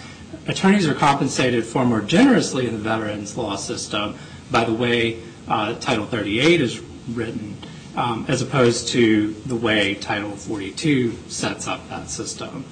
Attorneys 0.48 0.88
are 0.88 0.94
compensated 0.94 1.66
far 1.66 1.86
more 1.86 2.02
generously 2.02 2.68
in 2.68 2.74
the 2.74 2.80
veterans 2.80 3.38
law 3.38 3.56
system 3.56 4.16
by 4.52 4.64
the 4.64 4.74
way 4.74 5.20
Uh, 5.50 5.74
Title 5.80 6.06
38 6.06 6.62
is 6.62 6.80
written, 7.10 7.58
um, 7.96 8.26
as 8.28 8.42
opposed 8.42 8.90
to 8.90 9.34
the 9.46 9.56
way 9.56 9.96
Title 9.96 10.32
42 10.32 11.14
sets 11.28 11.68
up 11.68 11.88
that 11.90 12.10
system. 12.10 12.66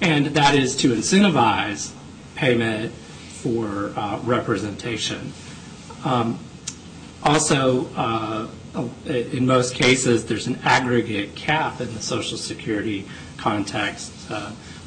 And 0.00 0.26
that 0.26 0.54
is 0.54 0.76
to 0.78 0.92
incentivize 0.92 1.92
payment 2.34 2.92
for 2.92 3.92
uh, 3.96 4.18
representation. 4.24 5.32
Um, 6.04 6.38
also, 7.22 7.86
uh, 7.94 8.48
in 9.06 9.46
most 9.46 9.74
cases, 9.74 10.26
there's 10.26 10.48
an 10.48 10.58
aggregate 10.64 11.36
cap 11.36 11.80
in 11.80 11.94
the 11.94 12.02
Social 12.02 12.36
Security 12.36 13.06
context 13.36 14.10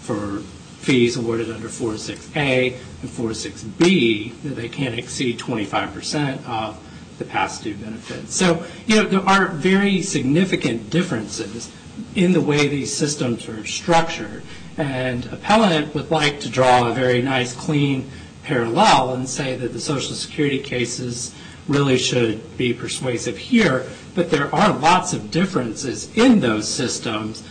for 0.01 0.39
fees 0.87 1.17
awarded 1.17 1.51
under 1.51 1.67
406A 1.67 2.73
and 3.01 3.09
406B 3.09 4.41
that 4.43 4.55
they 4.55 4.69
can't 4.69 4.97
exceed 4.97 5.37
25% 5.37 6.47
of 6.47 6.81
the 7.17 7.25
past 7.25 7.63
due 7.63 7.75
benefits. 7.75 8.35
So, 8.35 8.65
you 8.85 8.95
know, 8.95 9.03
there 9.03 9.27
are 9.27 9.47
very 9.49 10.01
significant 10.01 10.89
differences 10.89 11.71
in 12.15 12.33
the 12.33 12.41
way 12.41 12.67
these 12.67 12.95
systems 12.95 13.47
are 13.47 13.65
structured. 13.65 14.43
And 14.77 15.25
appellant 15.27 15.95
would 15.95 16.11
like 16.11 16.39
to 16.41 16.49
draw 16.49 16.89
a 16.89 16.93
very 16.93 17.21
nice, 17.21 17.55
clean 17.55 18.09
parallel 18.43 19.13
and 19.13 19.27
say 19.27 19.55
that 19.55 19.73
the 19.73 19.79
Social 19.79 20.15
Security 20.15 20.59
cases 20.59 21.33
really 21.67 21.97
should 21.97 22.57
be 22.57 22.73
persuasive 22.73 23.37
here. 23.37 23.85
But 24.15 24.29
there 24.29 24.53
are 24.53 24.77
lots 24.77 25.13
of 25.13 25.31
differences 25.31 26.15
in 26.15 26.39
those 26.39 26.67
systems 26.67 27.43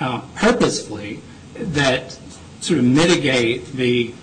uh, 0.00 0.22
purposefully 0.34 1.20
that 1.54 2.18
sort 2.60 2.78
of 2.78 2.84
mitigate 2.84 3.66
the 3.72 4.14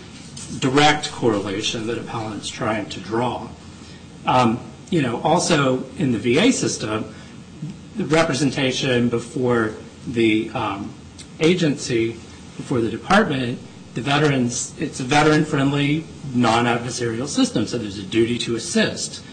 direct 0.60 1.12
correlation 1.12 1.88
that 1.88 1.98
appellant's 1.98 2.50
trying 2.50 2.88
to 2.90 3.00
draw. 3.00 3.48
Um, 4.26 4.60
You 4.90 5.02
know, 5.02 5.22
also 5.22 5.84
in 5.98 6.12
the 6.12 6.18
VA 6.18 6.52
system, 6.52 7.14
the 7.96 8.06
representation 8.06 9.10
before 9.10 9.74
the 10.08 10.50
um, 10.52 10.94
agency, 11.40 12.14
before 12.56 12.80
the 12.80 12.90
department, 12.90 13.60
the 13.96 14.02
veterans, 14.02 14.74
it's 14.80 15.00
a 15.00 15.04
veteran-friendly, 15.04 16.06
non-adversarial 16.34 17.28
system. 17.28 17.66
So 17.66 17.78
there's 17.78 17.98
a 17.98 18.04
duty 18.04 18.38
to 18.40 18.56
assist. 18.56 19.24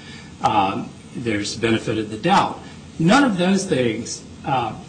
Um, 0.43 0.89
there's 1.15 1.57
benefit 1.57 1.99
of 1.99 2.11
the 2.11 2.17
doubt. 2.17 2.59
None 2.99 3.25
of 3.25 3.37
those 3.39 3.67
things, 3.67 4.25
um, 4.45 4.81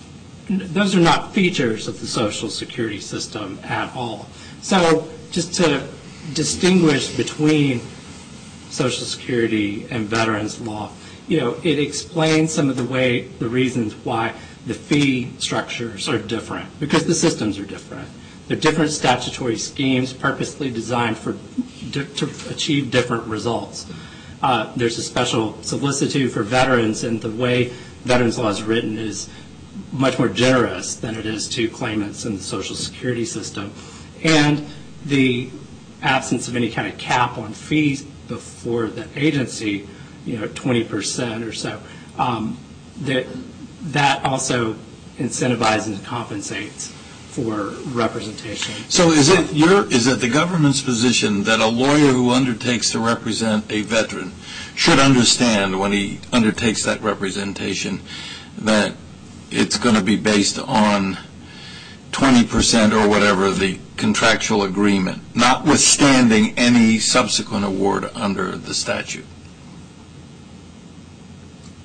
those 0.50 0.96
are 0.96 1.00
not 1.00 1.34
features 1.34 1.88
of 1.88 2.00
the 2.00 2.08
Social 2.08 2.50
Security 2.50 3.00
system 3.00 3.60
at 3.64 3.94
all. 3.96 4.28
So 4.62 5.10
just 5.32 5.54
to 5.56 5.88
distinguish 6.34 7.16
between 7.16 7.82
Social 8.76 9.06
Security 9.06 9.88
and 9.90 10.08
veterans 10.08 10.60
law, 10.60 10.92
you 11.28 11.40
know, 11.40 11.56
it 11.64 11.80
explains 11.80 12.54
some 12.54 12.70
of 12.70 12.76
the 12.76 12.84
way, 12.84 13.22
the 13.40 13.48
reasons 13.48 13.94
why 13.94 14.34
the 14.66 14.74
fee 14.74 15.32
structures 15.40 16.10
are 16.10 16.20
different. 16.20 16.80
Because 16.80 17.06
the 17.06 17.16
systems 17.16 17.58
are 17.58 17.66
different. 17.66 18.08
They're 18.48 18.58
different 18.58 18.92
statutory 18.92 19.58
schemes 19.58 20.14
purposely 20.14 20.70
designed 20.70 21.18
to 21.94 22.30
achieve 22.50 22.92
different 22.92 23.26
results. 23.26 23.88
Uh, 24.44 24.72
there's 24.76 24.98
a 25.00 25.04
special 25.04 25.62
solicitude 25.64 26.32
for 26.32 26.44
veterans, 26.44 27.04
and 27.04 27.22
the 27.22 27.32
way 27.32 27.74
veterans 28.04 28.38
law 28.38 28.50
is 28.50 28.62
written 28.62 28.98
is 28.98 29.30
much 29.92 30.20
more 30.20 30.30
generous 30.30 30.96
than 30.96 31.16
it 31.16 31.26
is 31.26 31.50
to 31.50 31.70
claimants 31.70 32.26
in 32.26 32.38
the 32.38 32.44
Social 32.44 32.76
Security 32.76 33.26
system. 33.26 33.74
And 34.24 34.68
the 35.06 35.50
absence 36.02 36.48
of 36.48 36.56
any 36.56 36.70
kind 36.70 36.88
of 36.88 37.00
cap 37.00 37.38
on 37.38 37.54
fees 37.54 38.06
before 38.28 38.88
the 38.88 39.08
agency, 39.16 39.88
you 40.26 40.38
know, 40.38 40.48
20% 40.48 41.48
or 41.48 41.54
so, 41.54 41.82
um, 42.18 42.58
that 43.02 44.24
also 44.26 44.76
incentivizes 45.18 45.88
and 45.88 46.06
compensates 46.06 46.92
for 47.36 47.72
representation. 47.94 48.74
So 48.90 49.12
is 49.12 49.30
it 49.30 50.20
the 50.22 50.30
government's 50.30 50.82
position 50.82 51.44
that 51.44 51.60
a 51.60 51.68
lawyer 51.68 52.14
who 52.14 52.32
undertakes 52.32 52.92
to 52.92 53.00
represent 53.00 53.70
a 53.70 53.82
veteran 53.82 54.32
should 54.74 55.00
understand 55.00 55.80
when 55.80 55.92
he 55.92 56.20
undertakes 56.32 56.84
that 56.84 57.02
representation 57.02 58.02
that 58.58 58.94
it's 59.52 59.78
going 59.78 59.96
to 59.96 60.02
be 60.02 60.16
based 60.16 60.60
on 60.60 61.18
20% 62.16 62.94
or 62.94 63.10
whatever 63.10 63.52
the 63.52 63.78
contractual 63.98 64.64
agreement, 64.64 65.22
notwithstanding 65.36 66.58
any 66.58 66.98
subsequent 66.98 67.66
award 67.66 68.10
under 68.16 68.56
the 68.56 68.74
statute? 68.74 69.26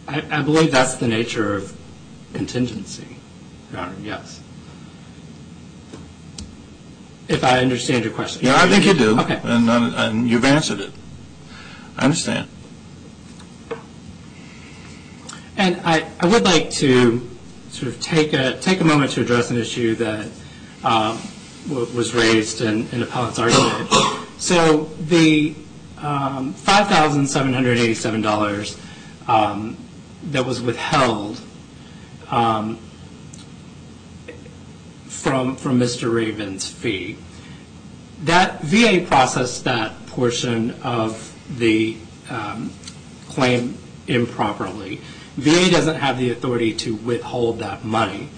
I 0.06 0.42
believe 0.42 0.70
that's 0.70 0.94
the 0.94 1.08
nature 1.08 1.56
of 1.56 1.76
contingency, 2.32 3.16
Your 3.72 3.80
Honor, 3.80 3.96
yes. 4.02 4.40
If 7.26 7.42
I 7.42 7.58
understand 7.58 8.04
your 8.04 8.12
question. 8.12 8.44
Yeah, 8.44 8.54
I 8.56 8.68
think 8.68 8.84
you 8.84 8.94
do. 8.94 9.18
Okay. 9.20 9.40
And 9.42 9.68
uh, 9.68 10.12
you've 10.14 10.44
answered 10.44 10.78
it. 10.78 10.92
I 11.96 12.04
understand. 12.04 12.48
And 15.56 15.80
I 15.84 16.06
would 16.22 16.44
like 16.44 16.70
to 16.72 17.29
sort 17.70 17.92
of 17.92 18.00
take 18.00 18.32
a 18.32 18.84
moment 18.84 19.12
to 19.12 19.20
address 19.20 19.50
an 19.50 19.56
issue 19.56 19.94
that 19.96 20.28
um, 20.84 21.18
was 21.68 22.14
raised 22.14 22.60
in 22.62 23.02
appellant's 23.02 23.38
argument. 23.38 23.90
So 24.38 24.84
the 25.00 25.54
um, 25.98 26.54
$5,787 26.54 29.28
um, 29.28 29.76
that 30.30 30.44
was 30.44 30.60
withheld 30.62 31.40
from 35.08 35.56
Mr. 35.78 36.12
Ravin's 36.12 36.68
fee, 36.68 37.16
that 38.24 38.60
VA 38.62 39.04
processed 39.06 39.64
that 39.64 40.06
portion 40.06 40.70
of 40.82 41.34
the 41.58 41.96
claim 43.28 43.76
improperly. 44.06 45.00
VA 45.40 45.70
doesn't 45.70 45.96
have 45.96 46.18
the 46.18 46.30
authority 46.30 46.74
to 46.74 46.94
withhold 46.94 47.58
that 47.60 47.84
money. 47.84 48.28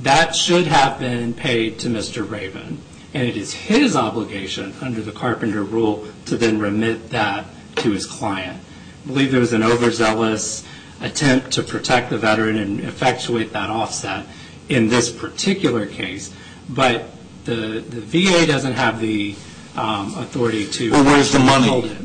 That 0.00 0.34
should 0.34 0.66
have 0.66 0.98
been 0.98 1.34
paid 1.34 1.78
to 1.80 1.88
Mr. 1.88 2.28
Ravin. 2.28 2.78
And 3.14 3.28
it 3.28 3.36
is 3.36 3.54
his 3.54 3.96
obligation 3.96 4.74
under 4.82 5.00
the 5.00 5.12
Carpenter 5.12 5.62
Rule 5.62 6.06
to 6.26 6.36
then 6.36 6.58
remit 6.58 7.10
that 7.10 7.46
to 7.76 7.92
his 7.92 8.06
client. 8.06 8.60
I 9.04 9.06
believe 9.06 9.30
there 9.30 9.40
was 9.40 9.52
an 9.52 9.62
overzealous 9.62 10.66
attempt 11.00 11.52
to 11.52 11.62
protect 11.62 12.10
the 12.10 12.18
veteran 12.18 12.56
and 12.56 12.80
effectuate 12.80 13.52
that 13.52 13.70
offset 13.70 14.26
in 14.68 14.88
this 14.88 15.10
particular 15.10 15.86
case. 15.86 16.32
But 16.68 17.06
the 17.44 17.80
VA 17.80 18.46
doesn't 18.46 18.72
have 18.72 19.00
the 19.00 19.34
um, 19.76 20.14
authority 20.18 20.66
to 20.66 20.90
withhold 20.90 20.94
it. 20.94 21.04
Well, 21.04 21.04
where's 21.04 21.32
the 21.32 21.38
money? 21.38 21.96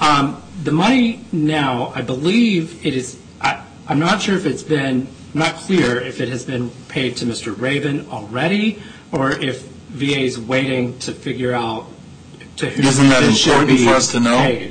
Um, 0.00 0.42
the 0.62 0.72
money 0.72 1.24
now, 1.32 1.92
I 1.94 2.02
believe 2.02 2.84
it 2.84 2.94
is, 2.94 3.18
I'm 3.88 3.98
not 3.98 4.20
sure 4.20 4.36
if 4.36 4.44
it's 4.44 4.62
been, 4.62 5.08
not 5.32 5.54
clear 5.54 5.98
if 5.98 6.20
it 6.20 6.28
has 6.28 6.44
been 6.44 6.70
paid 6.88 7.16
to 7.18 7.24
Mr. 7.24 7.58
Ravin 7.58 8.06
already 8.10 8.82
or 9.12 9.30
if 9.32 9.62
VA 9.62 10.20
is 10.20 10.38
waiting 10.38 10.98
to 11.00 11.12
figure 11.12 11.54
out 11.54 11.86
to 12.56 12.68
whom 12.68 12.70
it 12.70 12.72
should 12.74 12.76
be 12.76 12.76
paid. 12.76 12.84
Isn't 12.84 13.08
that 13.08 13.22
important 13.22 13.80
for 13.80 13.90
us 13.90 14.12
to 14.12 14.20
know? 14.20 14.70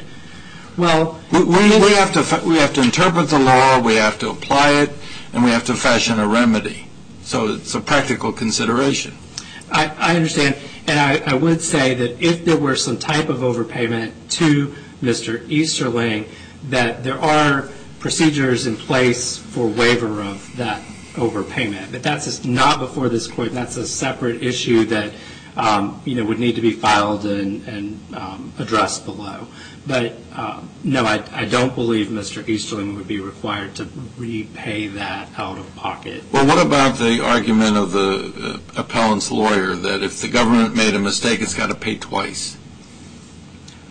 Well, 0.78 1.20
We, 1.32 1.44
we 1.44 1.56
we 1.80 1.94
have 1.94 2.14
to, 2.14 2.48
we 2.48 2.58
have 2.58 2.74
to 2.76 2.84
interpret 2.84 3.30
the 3.30 3.40
law, 3.40 3.80
we 3.80 3.96
have 3.96 4.20
to 4.20 4.30
apply 4.30 4.74
it, 4.74 4.92
and 5.34 5.44
we 5.44 5.50
have 5.50 5.66
to 5.66 5.74
fashion 5.74 6.20
a 6.20 6.28
remedy. 6.28 6.88
So 7.24 7.56
it's 7.56 7.74
a 7.74 7.82
practical 7.82 8.32
consideration. 8.32 9.18
I, 9.72 10.16
understand, 10.16 10.56
and 10.88 11.00
I, 11.00 11.34
I 11.34 11.34
would 11.34 11.62
say 11.62 11.94
that 11.96 12.22
if 12.24 12.46
there 12.46 12.56
were 12.56 12.76
some 12.76 12.98
type 12.98 13.28
of 13.30 13.40
overpayment 13.40 14.12
to 14.32 14.74
Mr. 15.02 15.48
Easterling, 15.50 16.26
that 16.70 17.04
there 17.04 17.20
are 17.20 17.70
procedures 18.00 18.68
in 18.68 18.76
place 18.76 19.38
for 19.38 19.68
waiver 19.68 20.22
of 20.22 20.56
that 20.58 20.82
overpayment. 21.14 21.92
But 21.92 22.04
that's 22.04 22.46
not 22.46 22.80
before 22.80 23.10
this 23.10 23.28
court, 23.28 23.52
that's 23.52 23.78
a 23.78 23.88
separate 23.88 24.44
issue 24.44 24.86
that, 24.86 25.12
um, 25.56 26.02
you 26.06 26.16
know, 26.16 26.24
would 26.26 26.40
need 26.40 26.56
to 26.56 26.62
be 26.62 26.72
filed 26.72 27.26
and, 27.26 28.00
um, 28.16 28.54
addressed 28.60 29.06
below. 29.06 29.48
But, 29.88 30.14
um, 30.36 30.70
no, 30.84 31.06
I, 31.06 31.24
I 31.32 31.46
don't 31.46 31.74
believe 31.74 32.08
Mr. 32.08 32.48
Easterling 32.48 32.96
would 32.96 33.08
be 33.08 33.20
required 33.20 33.76
to 33.76 33.88
repay 34.18 34.88
that 34.88 35.30
out 35.38 35.58
of 35.58 35.76
pocket. 35.76 36.24
Well, 36.32 36.46
what 36.46 36.64
about 36.64 36.98
the 36.98 37.24
argument 37.24 37.78
of 37.78 37.94
the 37.94 38.62
uh, 38.76 38.82
appellant's 38.82 39.32
lawyer 39.32 39.76
that 39.76 40.04
if 40.04 40.22
the 40.22 40.28
government 40.28 40.76
made 40.76 40.94
a 40.94 41.00
mistake, 41.00 41.42
it's 41.42 41.54
got 41.54 41.68
to 41.68 41.76
pay 41.76 41.98
twice? 41.98 42.58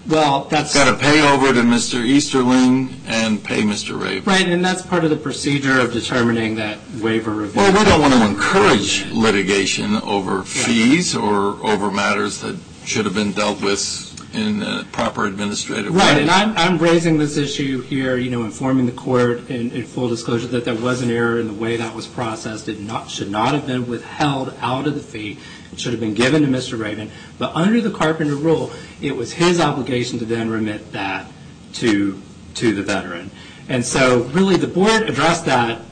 Well, 0.08 0.44
that's. 0.44 0.72
Got 0.74 0.92
to 0.92 0.98
pay 0.98 1.20
over 1.28 1.52
to 1.52 1.60
Mr. 1.60 2.04
Easterling 2.04 2.94
and 3.06 3.42
pay 3.42 3.62
Mr. 3.62 4.00
Ravin. 4.00 4.24
Right, 4.24 4.48
and 4.48 4.64
that's 4.64 4.82
part 4.82 5.04
of 5.04 5.10
the 5.10 5.16
procedure 5.16 5.80
of 5.80 5.92
determining 5.92 6.54
that 6.56 6.78
waiver 7.00 7.32
review. 7.32 7.60
Well, 7.60 7.72
we 7.72 7.84
don't 7.84 8.00
want 8.00 8.14
to 8.14 8.24
encourage 8.24 9.06
litigation 9.12 9.96
over 9.96 10.42
fees 10.42 11.16
or 11.16 11.64
over 11.66 11.90
matters 11.90 12.40
that 12.40 12.56
should 12.84 13.04
have 13.04 13.14
been 13.14 13.32
dealt 13.32 13.60
with 13.62 14.12
in 14.34 14.62
a 14.62 14.84
proper 14.92 15.26
administrative 15.26 15.92
way. 15.92 15.98
Right, 15.98 16.18
and 16.18 16.30
I'm, 16.30 16.56
I'm 16.56 16.78
raising 16.78 17.18
this 17.18 17.36
issue 17.36 17.80
here, 17.80 18.16
you 18.16 18.30
know, 18.30 18.44
informing 18.44 18.86
the 18.86 18.92
court 18.92 19.50
in, 19.50 19.70
in 19.72 19.84
full 19.84 20.08
disclosure 20.08 20.46
that 20.48 20.64
there 20.64 20.74
was 20.74 21.02
an 21.02 21.10
error 21.10 21.40
in 21.40 21.46
the 21.46 21.54
way 21.54 21.76
that 21.76 21.94
was 21.94 22.06
processed. 22.06 22.68
It 22.68 22.80
not, 22.80 23.10
should 23.10 23.30
not 23.30 23.54
have 23.54 23.66
been 23.66 23.88
withheld 23.88 24.54
out 24.60 24.86
of 24.86 24.94
the 24.94 25.00
fee. 25.00 25.38
It 25.76 25.80
should 25.80 25.92
have 25.92 26.00
been 26.00 26.14
given 26.14 26.40
to 26.40 26.48
Mr. 26.48 26.78
Ravin. 26.78 27.10
But 27.38 27.54
under 27.54 27.82
the 27.82 27.90
Carpenter 27.90 28.34
rule, 28.34 28.72
it 29.02 29.14
was 29.14 29.34
his 29.34 29.60
obligation 29.60 30.18
to 30.20 30.24
then 30.24 30.48
remit 30.48 30.90
that 30.92 31.30
to, 31.74 32.18
the 32.54 32.82
veteran. 32.82 33.30
And 33.68 33.84
so 33.84 34.22
really 34.32 34.56
the 34.56 34.68
board 34.68 35.02
addressed 35.02 35.44
that 35.44 35.82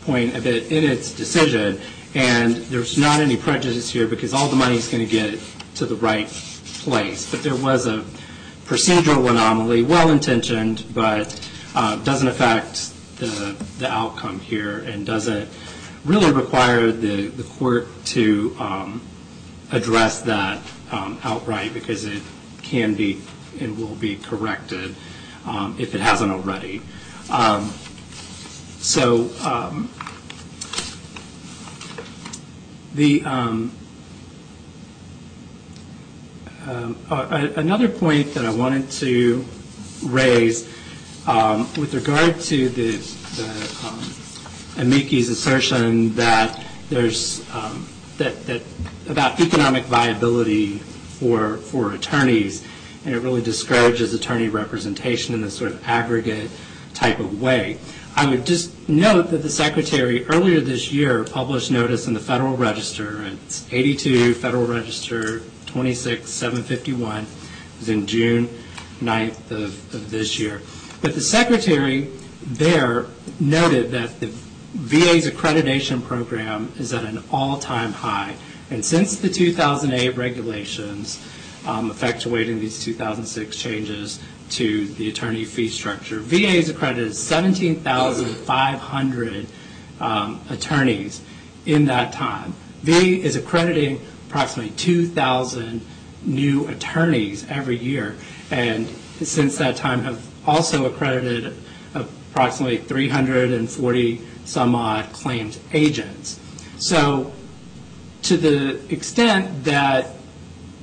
point 0.00 0.34
a 0.34 0.40
bit 0.40 0.72
in 0.72 0.82
its 0.82 1.12
decision, 1.12 1.78
and 2.14 2.56
there's 2.56 2.96
not 2.96 3.20
any 3.20 3.36
prejudice 3.36 3.90
here 3.90 4.08
because 4.08 4.32
all 4.32 4.48
the 4.48 4.56
money 4.56 4.76
is 4.76 4.88
going 4.88 5.04
to 5.04 5.10
get 5.10 5.38
to 5.74 5.84
the 5.84 5.96
right 5.96 6.28
place. 6.28 7.30
But 7.30 7.42
there 7.42 7.54
was 7.54 7.86
a 7.86 8.02
procedural 8.64 9.28
anomaly, 9.28 9.82
well-intentioned, 9.82 10.86
but 10.94 11.38
uh, 11.74 11.96
doesn't 11.96 12.28
affect 12.28 12.92
the, 13.18 13.54
outcome 13.86 14.40
here 14.40 14.78
and 14.78 15.04
doesn't 15.04 15.50
really 16.06 16.32
require 16.32 16.90
the, 16.90 17.26
the 17.26 17.42
court 17.42 17.88
to 18.06 18.56
um, 18.58 19.02
address 19.74 20.22
that 20.22 20.62
um, 20.92 21.18
outright 21.24 21.74
because 21.74 22.04
it 22.04 22.22
can 22.62 22.94
be 22.94 23.20
and 23.60 23.76
will 23.78 23.94
be 23.96 24.16
corrected 24.16 24.94
um, 25.46 25.76
if 25.78 25.94
it 25.94 26.00
hasn't 26.00 26.32
already. 26.32 26.80
Um, 27.30 27.72
So 28.84 29.28
the, 32.94 33.22
another 37.56 37.88
point 37.88 38.34
that 38.34 38.44
I 38.44 38.54
wanted 38.54 38.90
to 39.00 39.42
raise 40.04 40.64
with 41.78 41.94
regard 41.94 42.40
to 42.40 42.68
the, 42.68 42.98
amici's 44.76 45.30
assertion 45.30 46.14
that 46.16 46.62
there's 46.90 47.40
that 48.18 48.60
about 49.08 49.40
economic 49.40 49.84
viability 49.84 50.78
for 50.78 51.56
for 51.58 51.92
attorneys, 51.92 52.64
and 53.04 53.14
it 53.14 53.20
really 53.20 53.42
discourages 53.42 54.14
attorney 54.14 54.48
representation 54.48 55.34
in 55.34 55.40
this 55.42 55.56
sort 55.56 55.70
of 55.70 55.86
aggregate 55.88 56.50
type 56.94 57.18
of 57.18 57.40
way. 57.40 57.78
I 58.16 58.26
would 58.30 58.46
just 58.46 58.88
note 58.88 59.30
that 59.30 59.38
the 59.42 59.50
Secretary 59.50 60.24
earlier 60.26 60.60
this 60.60 60.92
year 60.92 61.24
published 61.24 61.70
notice 61.72 62.06
in 62.06 62.14
the 62.14 62.20
Federal 62.20 62.56
Register. 62.56 63.22
It's 63.24 63.66
82 63.72 64.34
Federal 64.34 64.66
Register 64.66 65.40
26751. 65.66 67.22
It 67.22 67.26
was 67.80 67.88
in 67.88 68.06
June 68.06 68.48
9th 69.00 69.50
of, 69.50 69.94
of 69.94 70.10
this 70.10 70.38
year. 70.38 70.62
But 71.02 71.14
the 71.14 71.20
Secretary 71.20 72.08
there 72.46 73.06
noted 73.40 73.90
that 73.90 74.20
the 74.20 74.26
VA's 74.26 75.26
accreditation 75.28 76.02
program 76.02 76.72
is 76.78 76.92
at 76.92 77.04
an 77.04 77.22
all-time 77.32 77.92
high. 77.92 78.36
And 78.70 78.84
since 78.84 79.16
the 79.18 79.28
2008 79.28 80.16
regulations 80.16 81.20
um, 81.66 81.90
effectuating 81.90 82.60
these 82.60 82.84
2006 82.84 83.56
changes 83.56 84.20
to 84.50 84.86
the 84.94 85.08
attorney 85.08 85.44
fee 85.44 85.68
structure, 85.68 86.20
VA 86.20 86.50
has 86.50 86.68
accredited 86.68 87.16
17,500 87.16 89.46
um, 90.00 90.40
attorneys 90.50 91.22
in 91.66 91.84
that 91.86 92.12
time. 92.12 92.54
VA 92.82 93.20
is 93.20 93.34
accrediting 93.36 94.00
approximately 94.28 94.72
2,000 94.72 95.80
new 96.24 96.66
attorneys 96.68 97.46
every 97.48 97.76
year, 97.76 98.16
and 98.50 98.88
since 99.20 99.56
that 99.58 99.76
time 99.76 100.02
have 100.02 100.26
also 100.46 100.86
accredited 100.86 101.54
approximately 101.94 102.78
340 102.78 104.20
some 104.44 104.74
odd 104.74 105.10
claims 105.12 105.60
agents. 105.72 106.40
So 106.78 107.32
to 108.24 108.36
the 108.36 108.92
extent 108.92 109.64
that 109.64 110.08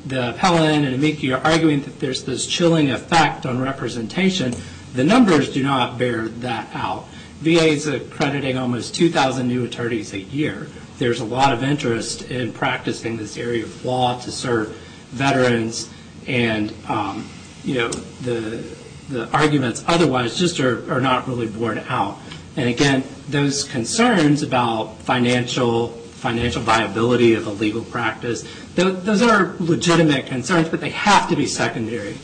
the 0.06 0.30
appellant 0.30 0.86
and 0.86 0.96
amici 0.96 1.32
are 1.32 1.42
arguing 1.44 1.82
that 1.82 2.00
there's 2.00 2.24
this 2.24 2.46
chilling 2.48 2.90
effect 2.92 3.46
on 3.46 3.60
representation, 3.60 4.56
the 4.94 5.04
numbers 5.04 5.52
do 5.52 5.64
not 5.64 5.98
bear 5.98 6.28
that 6.28 6.70
out. 6.74 7.08
VA 7.42 7.68
is 7.68 7.88
accrediting 7.88 8.58
almost 8.58 8.94
2,000 8.96 9.48
new 9.48 9.66
attorneys 9.66 10.14
a 10.14 10.20
year. 10.20 10.68
There's 11.00 11.20
a 11.20 11.26
lot 11.26 11.54
of 11.54 11.64
interest 11.64 12.30
in 12.30 12.54
practicing 12.54 13.18
this 13.18 13.38
area 13.38 13.64
of 13.64 13.86
law 13.86 14.20
to 14.20 14.32
serve 14.32 14.70
veterans, 15.10 15.90
and 16.28 16.72
um, 16.88 17.28
you 17.64 17.76
know 17.76 17.90
the 17.90 19.30
arguments 19.34 19.84
otherwise 19.88 20.38
just 20.38 20.60
are 20.60 21.02
not 21.02 21.28
really 21.28 21.48
borne 21.48 21.80
out. 21.90 22.20
And 22.56 22.70
again, 22.70 23.04
those 23.30 23.64
concerns 23.64 24.44
about 24.44 25.00
financial 25.00 26.01
financial 26.22 26.62
viability 26.62 27.34
of 27.34 27.48
a 27.48 27.50
legal 27.50 27.84
practice, 27.84 28.48
those 28.76 29.24
are 29.24 29.56
legitimate 29.60 30.28
concerns, 30.28 30.70
but 30.70 30.80
they 30.80 30.92
have 30.92 31.28
to 31.28 31.36
be 31.36 31.48
secondary 31.48 32.16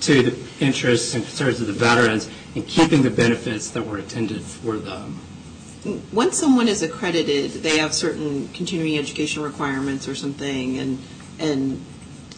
to 0.00 0.22
the 0.22 0.64
interests 0.64 1.14
and 1.14 1.24
concerns 1.24 1.60
of 1.60 1.66
the 1.66 1.72
veterans 1.72 2.28
in 2.54 2.62
keeping 2.64 3.02
the 3.02 3.10
benefits 3.10 3.70
that 3.70 3.84
were 3.84 3.98
intended 3.98 4.42
for 4.42 4.76
them. 4.76 5.18
Once 6.12 6.36
someone 6.36 6.68
is 6.68 6.82
accredited, 6.82 7.50
they 7.62 7.78
have 7.78 7.94
certain 7.94 8.48
continuing 8.48 8.98
education 8.98 9.42
requirements 9.42 10.06
or 10.06 10.14
something 10.14 10.78
and, 10.78 10.98
and 11.38 11.82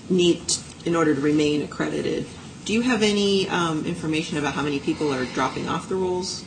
need, 0.08 0.40
in 0.84 0.94
order 0.94 1.14
to 1.14 1.20
remain 1.20 1.62
accredited. 1.62 2.26
Do 2.64 2.72
you 2.72 2.82
have 2.82 3.02
any 3.02 3.48
um, 3.48 3.84
information 3.86 4.38
about 4.38 4.54
how 4.54 4.62
many 4.62 4.78
people 4.78 5.12
are 5.12 5.24
dropping 5.24 5.68
off 5.68 5.88
the 5.88 5.96
rolls 5.96 6.44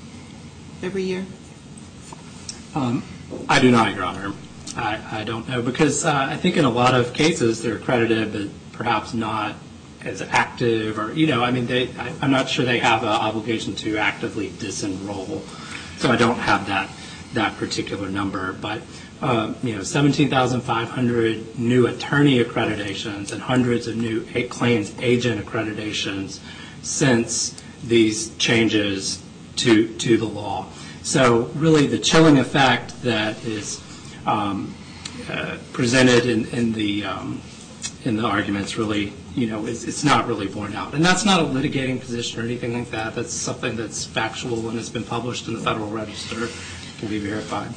every 0.81 1.03
year? 1.03 1.25
Um, 2.73 3.03
I 3.49 3.59
do 3.59 3.69
not, 3.69 3.93
Your 3.95 4.03
Honor. 4.03 4.33
I, 4.77 5.23
don't 5.23 5.47
know 5.49 5.61
because 5.61 6.05
uh, 6.05 6.27
I 6.29 6.37
think 6.37 6.57
in 6.57 6.65
a 6.65 6.69
lot 6.69 6.93
of 6.93 7.13
cases 7.13 7.61
they're 7.61 7.75
accredited, 7.75 8.31
but 8.31 8.47
perhaps 8.73 9.13
not 9.13 9.55
as 10.03 10.21
active 10.21 10.97
or, 10.97 11.13
you 11.13 11.27
know, 11.27 11.43
I 11.43 11.51
mean, 11.51 11.89
I'm 12.21 12.31
not 12.31 12.49
sure 12.49 12.65
they 12.65 12.79
have 12.79 13.03
an 13.03 13.09
obligation 13.09 13.75
to 13.77 13.97
actively 13.97 14.49
disenroll. 14.49 15.41
So 15.99 16.09
I 16.09 16.15
don't 16.15 16.39
have 16.39 16.67
that, 16.67 16.89
that 17.33 17.57
particular 17.57 18.09
number. 18.09 18.53
But, 18.53 18.81
uh, 19.21 19.53
you 19.61 19.75
know, 19.75 19.83
17,500 19.83 21.59
new 21.59 21.87
attorney 21.87 22.43
accreditations 22.43 23.31
and 23.31 23.41
hundreds 23.41 23.87
of 23.87 23.95
new 23.95 24.25
claims 24.49 24.93
agent 24.99 25.45
accreditations 25.45 26.39
since 26.81 27.61
these 27.83 28.35
changes 28.37 29.23
to, 29.57 29.93
to 29.97 30.17
the 30.17 30.25
law. 30.25 30.65
So 31.03 31.51
really 31.55 31.87
the 31.87 31.99
chilling 31.99 32.39
effect 32.39 33.01
that 33.03 33.43
is 33.43 33.79
presented 35.73 36.25
in, 36.25 36.71
the 36.73 37.05
um, 37.05 37.41
in 38.03 38.15
the 38.15 38.25
arguments 38.25 38.77
really, 38.77 39.13
you 39.35 39.47
know, 39.47 39.65
it's, 39.65 39.83
it's 39.83 40.03
not 40.03 40.27
really 40.27 40.47
borne 40.47 40.73
out. 40.73 40.93
And 40.93 41.03
that's 41.03 41.25
not 41.25 41.39
a 41.39 41.43
litigating 41.43 41.99
position 41.99 42.39
or 42.39 42.43
anything 42.43 42.73
like 42.73 42.89
that. 42.91 43.15
That's 43.15 43.33
something 43.33 43.75
that's 43.75 44.05
factual 44.05 44.67
and 44.69 44.77
has 44.77 44.89
been 44.89 45.03
published 45.03 45.47
in 45.47 45.53
the 45.53 45.59
Federal 45.59 45.89
Register, 45.89 46.47
can 46.99 47.09
be 47.09 47.19
verified. 47.19 47.71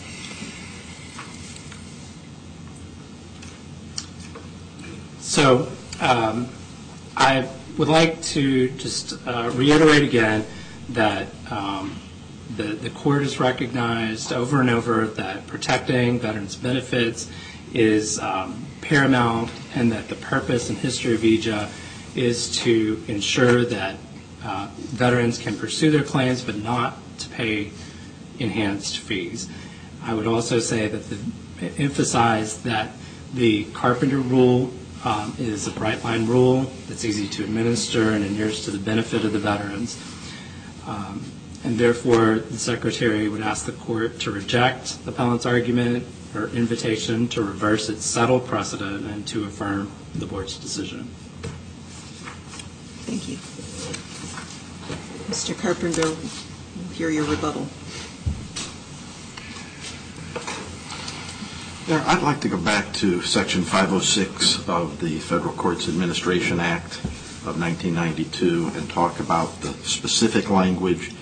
So 5.21 5.69
um, 6.01 6.49
I 7.17 7.49
would 7.77 7.89
like 7.89 8.23
to 8.23 8.69
just 8.71 9.19
reiterate 9.27 10.03
again 10.03 10.45
that 10.91 11.27
the 12.57 12.91
court 12.91 13.23
has 13.23 13.41
recognized 13.41 14.33
over 14.33 14.61
and 14.61 14.71
over 14.71 15.07
that 15.07 15.47
protecting 15.47 16.21
veterans' 16.21 16.57
benefits 16.57 17.31
is 17.73 18.19
um, 18.21 18.65
paramount 18.81 19.51
and 19.75 19.91
that 19.91 20.09
the 20.09 20.15
purpose 20.17 20.69
and 20.69 20.79
history 20.79 21.15
of 21.15 21.21
EAJA 21.21 21.69
is 22.15 22.57
to 22.59 23.03
ensure 23.09 23.65
that 23.65 23.97
uh, 24.45 24.69
veterans 24.77 25.39
can 25.39 25.57
pursue 25.57 25.91
their 25.91 26.05
claims 26.05 26.45
but 26.45 26.57
not 26.57 26.97
to 27.19 27.29
pay 27.31 27.71
enhanced 28.39 28.99
fees. 28.99 29.49
I 30.03 30.15
would 30.15 30.27
also 30.27 30.59
say 30.61 30.87
that 30.87 31.09
the 31.09 31.19
emphasize 31.79 32.63
that 32.63 32.91
the 33.33 33.65
Carpenter 33.73 34.19
Rule 34.19 34.71
um, 35.05 35.35
is 35.39 35.67
a 35.67 35.71
bright-line 35.71 36.27
rule 36.27 36.63
that's 36.89 37.05
easy 37.05 37.27
to 37.29 37.45
administer 37.45 38.11
and 38.11 38.25
adheres 38.25 38.65
to 38.65 38.71
the 38.71 38.79
benefit 38.79 39.25
of 39.25 39.33
the 39.33 39.39
veterans. 39.39 39.99
Um, 40.87 41.25
And 41.65 41.79
therefore, 41.79 42.41
the 42.41 42.59
Secretary 42.59 43.27
would 43.29 43.41
ask 43.41 43.65
the 43.65 43.73
court 43.73 44.21
to 44.21 44.31
reject 44.31 45.03
the 45.05 45.11
appellant's 45.11 45.47
argument 45.47 46.05
or 46.35 46.49
invitation 46.49 47.27
to 47.29 47.43
reverse 47.43 47.89
its 47.89 48.05
settled 48.05 48.47
precedent 48.47 49.07
and 49.07 49.27
to 49.29 49.45
affirm 49.45 49.91
the 50.15 50.27
board's 50.27 50.59
decision. 50.59 51.05
Thank 53.07 53.29
you. 53.29 53.37
Mr. 55.31 55.59
Carpenter, 55.59 56.03
we'll 56.03 56.93
hear 56.93 57.09
your 57.09 57.25
rebuttal. 57.25 57.67
I'd 61.89 62.23
like 62.23 62.41
to 62.41 62.49
go 62.49 62.57
back 62.57 62.93
to 62.95 63.21
Section 63.21 63.63
506 63.63 64.69
of 64.69 65.01
the 65.01 65.19
Federal 65.19 65.53
Courts 65.53 65.87
Administration 65.87 66.59
Act 66.59 66.97
of 67.47 67.61
1992 67.61 68.73
and 68.75 68.89
talk 68.89 69.21
about 69.21 69.61
the 69.61 69.73
specific 69.85 70.49
language, 70.49 71.14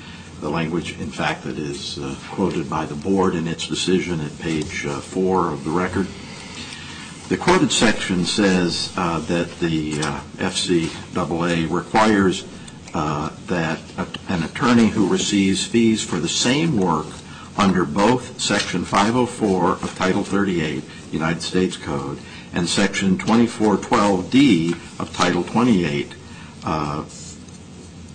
the 0.42 0.50
language, 0.50 0.98
in 0.98 1.10
fact, 1.10 1.44
that 1.44 1.56
is 1.56 1.98
uh, 1.98 2.16
quoted 2.30 2.68
by 2.68 2.84
the 2.84 2.96
board 2.96 3.36
in 3.36 3.46
its 3.46 3.68
decision 3.68 4.20
at 4.20 4.36
page 4.40 4.84
uh, 4.84 5.00
4 5.00 5.52
of 5.52 5.64
the 5.64 5.70
record. 5.70 6.08
The 7.28 7.36
quoted 7.36 7.70
section 7.70 8.26
says 8.26 8.92
uh, 8.96 9.20
that 9.20 9.58
the 9.60 9.92
FCAA 10.38 11.70
requires 11.70 12.44
that 12.92 13.80
an 14.28 14.42
attorney 14.42 14.88
who 14.88 15.08
receives 15.08 15.64
fees 15.64 16.02
for 16.04 16.16
the 16.16 16.28
same 16.28 16.76
work 16.76 17.06
under 17.56 17.84
both 17.84 18.40
Section 18.40 18.84
504 18.84 19.72
of 19.72 19.94
Title 19.96 20.24
38, 20.24 20.82
United 21.12 21.40
States 21.40 21.76
Code, 21.76 22.18
and 22.52 22.68
Section 22.68 23.16
2412D 23.16 24.72
of 24.98 25.14
Title 25.14 25.44
28, 25.44 26.14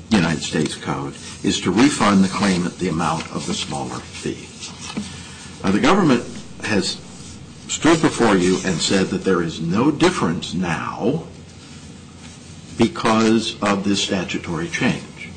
United 0.09 0.41
States 0.41 0.75
Code, 0.75 1.13
is 1.47 1.61
to 1.61 1.71
refund 1.71 2.23
the 2.23 2.27
claimant 2.27 2.77
the 2.77 2.89
amount 2.89 3.25
of 3.31 3.47
the 3.47 3.53
smaller 3.53 3.99
fee. 3.99 4.45
Now, 5.63 5.71
the 5.71 5.79
government 5.79 6.23
has 6.63 6.99
stood 7.69 8.01
before 8.01 8.35
you 8.35 8.55
and 8.65 8.75
said 8.75 9.07
that 9.07 9.23
there 9.23 9.41
is 9.41 9.61
no 9.61 9.89
difference 9.89 10.53
now 10.53 11.23
because 12.77 13.61
of 13.63 13.85
this 13.85 14.03
statutory 14.03 14.67
change. 14.67 15.29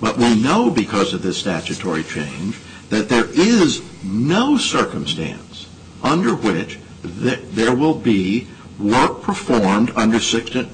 But 0.00 0.16
we 0.16 0.40
know 0.40 0.70
because 0.70 1.12
of 1.12 1.20
this 1.20 1.38
statutory 1.38 2.02
change 2.02 2.58
that 2.88 3.10
there 3.10 3.26
is 3.26 3.82
no 4.02 4.56
circumstance 4.56 5.68
under 6.02 6.34
which 6.34 6.78
there 7.02 7.74
will 7.74 7.94
be 7.94 8.48
work 8.78 9.22
performed 9.22 9.92
under 9.96 10.18
Section 10.18 10.64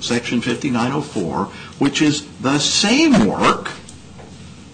5904, 0.41 1.45
which 1.79 2.01
is 2.01 2.27
the 2.41 2.59
same 2.59 3.27
work 3.27 3.71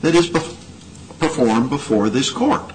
that 0.03 0.15
is 0.15 0.29
performed 0.29 1.71
before 1.71 2.09
this 2.11 2.31
court. 2.31 2.73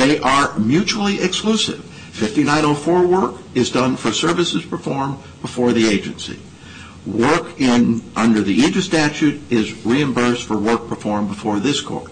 They 0.00 0.18
are 0.20 0.58
mutually 0.58 1.20
exclusive. 1.20 1.84
5904 1.84 3.06
work 3.06 3.34
is 3.54 3.70
done 3.70 3.96
for 3.96 4.12
services 4.12 4.64
performed 4.64 5.18
before 5.42 5.72
the 5.72 5.86
agency. 5.88 6.38
Work 7.06 7.60
under 8.16 8.40
the 8.40 8.58
EAJA 8.58 8.80
statute 8.80 9.52
is 9.52 9.84
reimbursed 9.84 10.44
for 10.44 10.56
work 10.56 10.88
performed 10.88 11.28
before 11.28 11.60
this 11.60 11.82
court. 11.82 12.10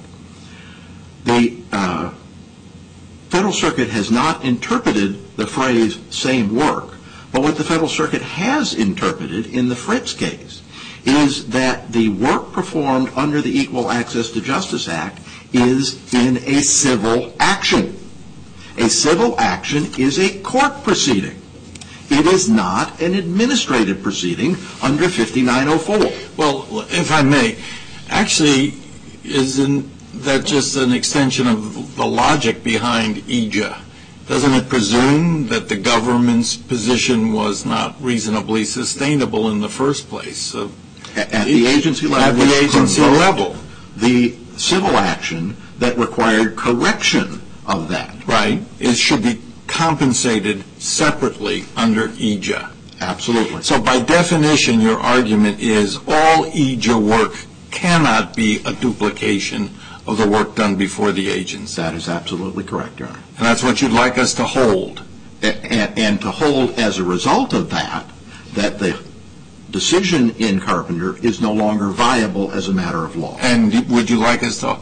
The 1.24 1.62
uh, 1.72 2.12
Federal 3.30 3.52
Circuit 3.54 3.88
has 3.88 4.10
not 4.10 4.44
interpreted 4.44 5.36
the 5.36 5.46
phrase 5.46 5.98
same 6.10 6.54
work, 6.54 6.94
but 7.32 7.42
what 7.42 7.56
the 7.56 7.64
Federal 7.64 7.88
Circuit 7.88 8.20
has 8.22 8.74
interpreted 8.74 9.46
in 9.46 9.68
the 9.68 9.76
Fritz 9.76 10.12
case 10.12 10.62
is 11.09 11.48
that 11.48 11.90
the 11.93 12.09
work 12.10 12.52
performed 12.52 13.10
under 13.16 13.40
the 13.40 13.56
Equal 13.59 13.90
Access 13.90 14.30
to 14.30 14.40
Justice 14.40 14.89
Act 14.89 15.20
is 15.52 16.12
in 16.12 16.36
a 16.39 16.60
civil 16.60 17.32
action. 17.40 17.97
A 18.76 18.89
civil 18.89 19.39
action 19.40 19.86
is 19.98 20.18
a 20.18 20.39
court 20.40 20.82
proceeding. 20.85 21.40
It 22.10 22.26
is 22.26 22.48
not 22.48 23.01
an 23.02 23.14
administrative 23.14 24.02
proceeding 24.02 24.56
under 24.82 25.09
5904. 25.09 25.98
Well, 26.36 26.86
if 26.90 27.10
I 27.12 27.22
may, 27.22 27.59
actually, 28.09 28.74
isn't 29.24 29.86
that 30.24 30.44
just 30.44 30.76
an 30.76 30.93
extension 30.93 31.47
of 31.47 31.97
the 31.97 32.06
logic 32.06 32.62
behind 32.62 33.16
EAJA? 33.16 33.78
Doesn't 34.26 34.52
it 34.52 34.68
presume 34.68 35.48
that 35.48 35.68
the 35.68 35.76
government's 35.76 36.55
position 36.56 37.32
was 37.32 37.64
not 37.64 38.01
reasonably 38.02 38.64
sustainable 38.64 39.51
in 39.51 39.60
the 39.60 39.68
first 39.68 40.09
place? 40.09 40.55
At 41.16 41.47
the 41.47 41.66
agency 41.66 42.06
level, 42.06 43.56
the 43.97 44.36
civil 44.56 44.97
action 44.97 45.56
that 45.78 45.97
required 45.97 46.56
correction 46.56 47.40
of 47.66 47.89
that. 47.89 48.26
Right. 48.26 48.62
It 48.78 48.94
should 48.94 49.22
be 49.22 49.40
compensated 49.66 50.64
separately 50.80 51.64
under 51.76 52.09
EAJA. 52.09 52.70
Absolutely. 53.01 53.62
So 53.62 53.80
by 53.80 54.01
definition, 54.01 54.80
your 54.80 54.98
argument 54.98 55.60
is 55.60 55.97
all 55.97 56.47
EAJA 56.47 57.01
work 57.01 57.36
cannot 57.70 58.35
be 58.35 58.60
a 58.64 58.72
duplication 58.72 59.70
of 60.06 60.16
the 60.18 60.26
work 60.26 60.55
done 60.56 60.76
before 60.76 61.12
the 61.12 61.28
agency. 61.28 61.80
That 61.80 61.94
is 61.94 62.09
absolutely 62.09 62.64
correct, 62.64 62.98
Your 62.98 63.09
Honor. 63.09 63.22
And 63.36 63.47
that's 63.47 63.62
what 63.62 63.80
you'd 63.82 63.93
like 63.93 64.18
us 64.18 64.35
to 64.35 64.44
hold. 64.44 65.02
And 65.43 66.20
to 66.22 66.30
hold 66.30 66.70
as 66.78 66.98
a 66.98 67.05
result 67.05 67.52
of 67.52 67.70
that, 67.70 68.05
that 68.55 68.78
the 68.80 68.98
decision 69.70 70.30
in 70.38 70.60
Carpenter 70.60 71.16
is 71.18 71.40
no 71.40 71.52
longer 71.52 71.88
viable 71.88 72.50
as 72.52 72.68
a 72.68 72.72
matter 72.72 73.04
of 73.04 73.16
law. 73.16 73.36
And 73.40 73.72
would 73.90 74.08
you 74.08 74.18
like 74.18 74.42
us 74.42 74.60
to, 74.60 74.78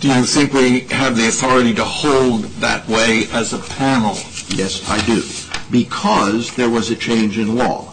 do 0.00 0.08
you 0.08 0.24
think 0.24 0.52
we 0.52 0.80
have 0.94 1.16
the 1.16 1.28
authority 1.28 1.74
to 1.74 1.84
hold 1.84 2.44
that 2.60 2.86
way 2.88 3.24
as 3.32 3.52
a 3.52 3.58
panel? 3.58 4.14
Yes, 4.48 4.88
I 4.88 5.04
do. 5.04 5.22
Because 5.70 6.54
there 6.56 6.70
was 6.70 6.90
a 6.90 6.96
change 6.96 7.38
in 7.38 7.56
law. 7.56 7.92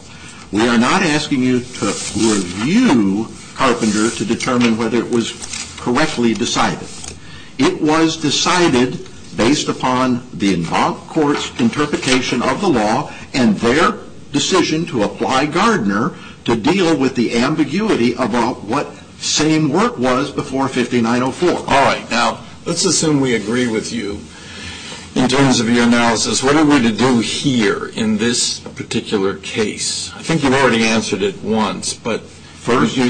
We 0.51 0.67
are 0.67 0.77
not 0.77 1.03
asking 1.03 1.43
you 1.43 1.59
to 1.59 1.85
review 1.85 3.27
Carpenter 3.55 4.09
to 4.09 4.25
determine 4.25 4.77
whether 4.77 4.97
it 4.97 5.09
was 5.09 5.75
correctly 5.79 6.33
decided. 6.33 6.87
It 7.57 7.81
was 7.81 8.17
decided 8.17 9.07
based 9.35 9.67
upon 9.67 10.27
the 10.33 10.53
involved 10.53 11.07
court's 11.09 11.51
interpretation 11.59 12.41
of 12.41 12.61
the 12.61 12.69
law 12.69 13.11
and 13.33 13.55
their 13.57 13.99
decision 14.31 14.85
to 14.85 15.03
apply 15.03 15.45
Gardner 15.45 16.15
to 16.47 16.55
deal 16.55 16.97
with 16.97 17.15
the 17.15 17.37
ambiguity 17.37 18.13
about 18.13 18.63
what 18.63 18.87
same 19.19 19.67
work 19.67 19.97
was 19.97 20.31
before 20.31 20.69
5904. 20.69 21.49
All 21.49 21.65
right. 21.65 22.09
Now, 22.09 22.41
let's 22.65 22.85
assume 22.85 23.19
we 23.19 23.35
agree 23.35 23.67
with 23.67 23.91
you 23.91 24.21
in 25.21 25.27
terms 25.27 25.59
of 25.59 25.69
your 25.69 25.83
analysis. 25.83 26.41
What 26.41 26.55
are 26.55 26.63
we 26.63 26.81
to 26.83 26.93
do 26.93 27.19
here 27.19 27.89
in 27.89 28.17
this 28.17 28.61
particular 28.61 29.35
case? 29.39 30.13
I 30.15 30.21
think 30.21 30.41
you've 30.41 30.53
already 30.53 30.85
answered 30.85 31.21
it 31.21 31.43
once, 31.43 31.93
but 31.93 32.21
first 32.21 32.95
to 32.95 33.09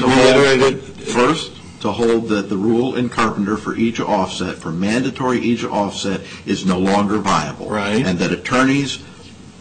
hold 1.92 2.28
that 2.30 2.48
the 2.48 2.56
rule 2.56 2.96
in 2.96 3.08
Carpenter 3.08 3.56
for 3.56 3.76
each 3.76 4.00
offset, 4.00 4.56
for 4.56 4.72
mandatory 4.72 5.38
each 5.38 5.62
offset, 5.62 6.22
is 6.44 6.66
no 6.66 6.80
longer 6.80 7.18
viable. 7.18 7.70
Right. 7.70 8.04
And 8.04 8.18
that 8.18 8.32
attorneys 8.32 8.98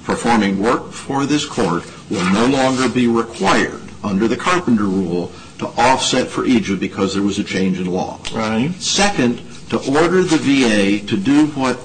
performing 0.03 0.63
work 0.63 0.93
for 0.93 1.27
this 1.27 1.45
court 1.45 1.83
will 2.09 2.29
no 2.31 2.45
longer 2.47 2.89
be 2.89 3.07
required 3.07 3.81
under 4.03 4.27
the 4.27 4.37
Carpenter 4.37 4.85
rule 4.85 5.31
to 5.59 5.67
offset 5.67 6.27
for 6.27 6.43
EAJA 6.43 6.79
because 6.79 7.13
there 7.13 7.23
was 7.23 7.39
a 7.39 7.43
change 7.43 7.79
in 7.79 7.87
law. 7.87 8.19
Right. 8.33 8.71
Second, 8.75 9.41
to 9.69 9.77
order 9.91 10.23
the 10.23 10.37
VA 10.37 11.05
to 11.07 11.17
do 11.17 11.47
what 11.47 11.79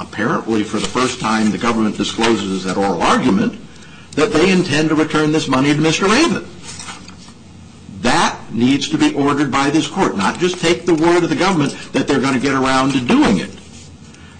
apparently 0.00 0.64
for 0.64 0.78
the 0.78 0.88
first 0.88 1.20
time 1.20 1.50
the 1.50 1.58
government 1.58 1.96
discloses 1.96 2.66
at 2.66 2.76
oral 2.76 3.02
argument, 3.02 3.58
that 4.12 4.32
they 4.32 4.50
intend 4.50 4.88
to 4.90 4.94
return 4.94 5.32
this 5.32 5.48
money 5.48 5.72
to 5.72 5.80
Mr. 5.80 6.08
Ravin. 6.08 6.46
That 8.02 8.38
needs 8.50 8.88
to 8.88 8.98
be 8.98 9.14
ordered 9.14 9.50
by 9.50 9.70
this 9.70 9.86
court, 9.86 10.16
not 10.16 10.38
just 10.38 10.60
take 10.60 10.84
the 10.84 10.94
word 10.94 11.22
of 11.22 11.30
the 11.30 11.36
government 11.36 11.72
that 11.92 12.08
they're 12.08 12.20
going 12.20 12.34
to 12.34 12.40
get 12.40 12.54
around 12.54 12.92
to 12.92 13.00
doing 13.00 13.38
it. 13.38 13.50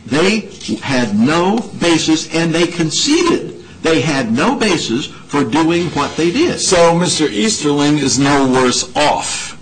They 0.05 0.51
had 0.83 1.17
no 1.17 1.59
basis 1.81 2.33
and 2.35 2.53
they 2.53 2.67
conceded 2.67 3.62
They 3.83 4.01
had 4.01 4.33
no 4.33 4.57
basis 4.57 5.07
for 5.07 5.45
doing 5.45 5.87
what 5.91 6.17
they 6.17 6.31
did. 6.31 6.61
So 6.61 6.95
Mr. 6.95 7.29
Easterling 7.29 7.99
is 7.99 8.19
no 8.19 8.51
worse 8.51 8.95
off 8.97 9.59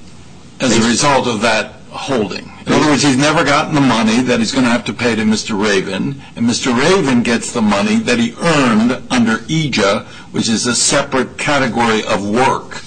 as 0.61 0.77
a 0.77 0.89
result 0.89 1.27
of 1.27 1.41
that 1.41 1.73
holding. 1.89 2.51
In 2.67 2.73
other 2.75 2.91
words, 2.91 3.03
he's 3.03 3.17
never 3.17 3.43
gotten 3.45 3.75
the 3.75 3.81
money 3.81 4.21
that 4.21 4.39
he's 4.39 4.53
going 4.53 4.65
to 4.65 4.71
have 4.71 4.85
to 4.85 4.93
pay 4.93 5.17
to 5.17 5.23
Mr. 5.23 5.61
Ravin, 5.61 6.23
and 6.37 6.47
Mr. 6.47 6.77
Ravin 6.77 7.23
gets 7.23 7.53
the 7.53 7.63
money 7.63 7.97
that 7.97 8.19
he 8.19 8.35
earned 8.41 8.93
under 9.11 9.39
EAJA, 9.49 10.05
which 10.33 10.49
is 10.49 10.67
a 10.67 10.75
separate 10.75 11.39
category 11.39 12.05
of 12.05 12.29
work 12.29 12.83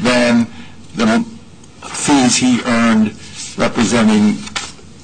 than 0.00 0.46
the 0.94 1.24
fees 1.88 2.36
he 2.36 2.60
earned 2.64 3.14
representing 3.56 4.36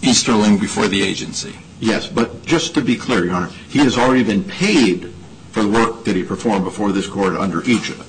Easterling 0.03 0.59
before 0.59 0.89
the 0.89 1.03
agency. 1.03 1.59
Yes, 1.81 2.07
but 2.07 2.45
just 2.45 2.75
to 2.75 2.81
be 2.81 2.97
clear, 2.97 3.25
Your 3.25 3.35
Honor, 3.35 3.51
he 3.69 3.79
has 3.81 3.97
already 3.97 4.23
been 4.23 4.45
paid 4.45 5.12
for 5.53 5.63
the 5.63 5.69
work 5.69 6.05
that 6.05 6.17
he 6.17 6.25
performed 6.25 6.65
before 6.65 6.93
this 6.93 7.07
court 7.07 7.35
under 7.35 7.63
EAJA. 7.63 8.05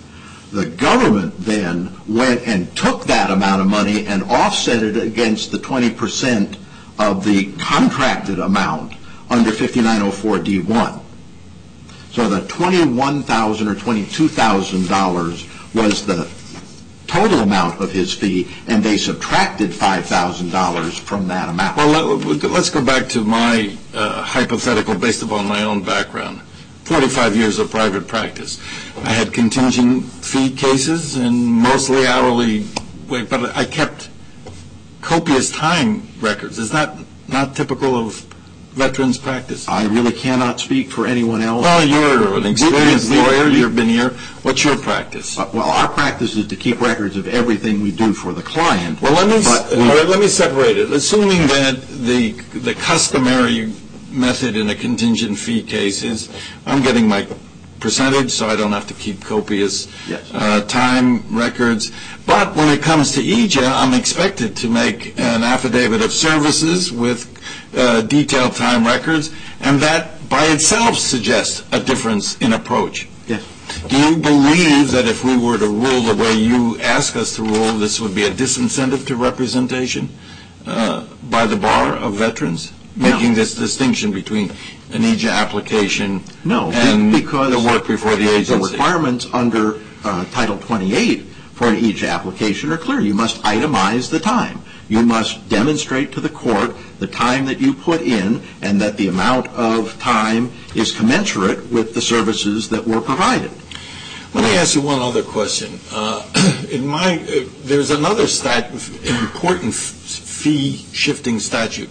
The 0.52 0.66
government 0.66 1.34
then 1.40 1.96
went 2.08 2.48
and 2.48 2.76
took 2.76 3.06
that 3.06 3.32
amount 3.32 3.62
of 3.62 3.68
money 3.68 4.06
and 4.06 4.24
offset 4.24 4.84
it 4.84 4.98
against 4.98 5.52
the 5.52 5.58
20% 5.58 6.58
of 7.00 7.26
the 7.26 7.52
contracted 7.54 8.38
amount 8.40 8.94
under 9.30 9.52
5904D1. 9.52 11.00
So 12.12 12.30
the 12.30 12.48
21,000 12.48 13.68
or 13.68 13.74
$22,000 13.74 15.74
was 15.74 16.06
the 16.06 16.30
total 17.08 17.40
amount 17.40 17.82
of 17.82 17.92
his 17.92 18.14
fee, 18.14 18.48
and 18.68 18.84
they 18.84 18.98
subtracted 18.98 19.72
$5,000 19.72 21.00
from 21.00 21.28
that 21.28 21.50
amount. 21.50 21.78
Well, 21.78 22.18
let's 22.18 22.70
go 22.70 22.86
back 22.86 23.10
to 23.10 23.22
my 23.22 23.76
uh, 23.94 24.22
hypothetical 24.22 24.96
based 24.96 25.24
upon 25.24 25.48
my 25.48 25.64
own 25.64 25.84
background. 25.84 26.42
Forty-five 26.86 27.36
years 27.36 27.60
of 27.60 27.72
private 27.72 28.08
practice. 28.08 28.60
I 29.04 29.12
had 29.12 29.34
contingent 29.34 30.04
fee 30.04 30.50
cases 30.54 31.16
and 31.16 31.46
mostly 31.46 32.06
hourly, 32.06 32.66
but 33.08 33.56
I 33.56 33.64
kept 33.64 34.10
copious 35.02 35.50
time 35.50 36.08
records. 36.20 36.60
Is 36.60 36.72
that 36.72 36.98
not 37.30 37.56
typical 37.56 37.96
of 37.96 38.16
veterans' 38.74 39.18
practice? 39.18 39.68
I 39.70 39.86
really 39.86 40.12
cannot 40.12 40.60
speak 40.60 40.92
for 40.92 41.08
anyone 41.08 41.42
else. 41.42 41.64
Well, 41.64 41.88
you're 41.88 42.38
an 42.38 42.46
experienced 42.46 43.12
lawyer. 43.12 43.48
You've 43.48 43.76
been 43.78 43.88
here. 43.88 44.10
What's 44.42 44.64
your 44.66 44.78
practice? 44.78 45.40
Uh, 45.40 45.50
well, 45.54 45.70
our 45.70 45.88
practice 45.88 46.36
is 46.36 46.48
to 46.48 46.56
keep 46.56 46.82
records 46.82 47.16
of 47.16 47.28
everything 47.28 47.82
we 47.82 47.92
do 47.92 48.14
for 48.14 48.34
the 48.34 48.44
client. 48.44 49.02
Well, 49.02 49.14
let 49.14 49.30
me 50.20 50.28
separate 50.28 50.78
it. 50.78 50.92
Assuming 50.92 51.48
that 51.48 51.82
the 51.88 52.76
customary 52.76 53.72
method 54.14 54.56
in 54.56 54.70
a 54.70 54.76
contingent 54.76 55.38
fee 55.38 55.64
case 55.64 56.04
is 56.04 56.30
I'm 56.66 56.82
getting 56.84 57.08
my 57.08 57.28
percentage 57.80 58.32
so 58.32 58.48
I 58.48 58.56
don't 58.56 58.72
have 58.72 58.88
to 58.88 58.94
keep 58.94 59.22
copious 59.22 59.88
uh, 60.34 60.62
time 60.62 61.24
records, 61.36 61.92
but 62.26 62.56
when 62.56 62.70
it 62.70 62.82
comes 62.82 63.12
to 63.14 63.22
EAJA, 63.22 63.70
I'm 63.70 63.94
expected 63.94 64.56
to 64.58 64.70
make 64.70 65.20
an 65.20 65.44
affidavit 65.44 66.02
of 66.02 66.14
services 66.14 66.92
with 66.94 67.30
uh, 67.76 68.02
detailed 68.04 68.56
time 68.56 68.86
records, 68.86 69.32
and 69.60 69.82
that 69.82 70.30
by 70.30 70.46
itself 70.46 70.98
suggests 70.98 71.66
a 71.74 71.80
difference 71.80 72.38
in 72.38 72.54
approach. 72.54 73.08
Do 73.88 73.98
you 73.98 74.18
believe 74.18 74.92
that 74.92 75.08
if 75.08 75.24
we 75.24 75.38
were 75.38 75.58
to 75.58 75.68
rule 75.68 76.02
the 76.02 76.16
way 76.16 76.34
you 76.34 76.80
ask 76.80 77.16
us 77.16 77.36
to 77.36 77.44
rule, 77.44 77.74
this 77.74 78.00
would 78.00 78.16
be 78.16 78.24
a 78.26 78.32
disincentive 78.32 79.06
to 79.08 79.16
representation 79.16 80.10
uh, 80.66 81.06
by 81.30 81.46
the 81.46 81.56
bar 81.58 81.96
of 81.96 82.14
veterans, 82.14 82.72
making 82.96 83.34
this 83.34 83.56
distinction 83.56 84.12
between 84.12 84.50
an 84.92 85.02
EAJA 85.02 85.32
application 85.32 86.24
and 86.46 87.14
the 87.14 87.64
work 87.66 87.88
before 87.88 88.16
the 88.16 88.30
agency? 88.30 88.54
The 88.54 88.72
requirements 88.78 89.28
under 89.34 89.80
uh, 90.04 90.26
Title 90.26 90.58
28 90.60 91.22
for 91.54 91.68
an 91.68 91.76
EAJA 91.76 92.10
application 92.10 92.72
are 92.72 92.78
clear. 92.78 93.00
You 93.00 93.14
must 93.14 93.42
itemize 93.44 94.10
the 94.10 94.20
time. 94.20 94.62
You 94.90 95.02
must 95.02 95.48
demonstrate 95.50 96.12
to 96.14 96.20
the 96.20 96.30
court 96.30 96.76
the 97.00 97.08
time 97.08 97.46
that 97.46 97.60
you 97.60 97.74
put 97.74 98.02
in 98.02 98.42
and 98.62 98.82
that 98.82 98.98
the 98.98 99.08
amount 99.08 99.48
of 99.48 99.98
time 100.00 100.52
is 100.76 100.92
commensurate 100.92 101.72
with 101.72 101.94
the 101.94 102.02
services 102.02 102.70
that 102.70 102.86
were 102.86 103.02
provided. 103.02 103.52
Let 104.34 104.44
me 104.44 104.58
ask 104.58 104.76
you 104.76 104.82
one 104.82 105.00
other 105.00 105.22
question. 105.22 105.80
Uh, 105.92 106.24
uh, 106.36 107.46
there's 107.64 107.92
another 107.92 108.24
important 108.24 109.74
fee-shifting 109.74 111.40
statute 111.40 111.90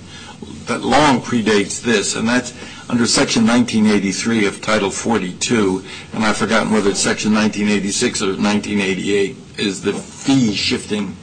that 0.67 0.83
long 0.83 1.21
predates 1.21 1.83
this, 1.83 2.17
and 2.17 2.29
that's 2.29 2.53
under 2.89 3.07
Section 3.07 3.47
1983 3.47 4.47
of 4.47 4.61
Title 4.61 4.91
42, 4.91 5.85
and 6.13 6.25
I've 6.25 6.37
forgotten 6.37 6.73
whether 6.73 6.91
it's 6.91 7.01
Section 7.01 7.33
1986 7.33 8.23
or 8.23 8.27
1988 8.37 9.37
is 9.59 9.83
the 9.83 9.93
fee-shifting 9.93 11.17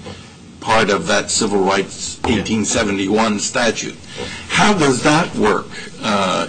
part 0.60 0.90
of 0.90 1.08
that 1.08 1.32
Civil 1.32 1.60
Rights 1.60 2.18
1871 2.24 3.40
statute. 3.40 3.96
How 4.50 4.78
does 4.78 5.04
that 5.04 5.34
work? 5.36 5.68
Uh, 6.02 6.48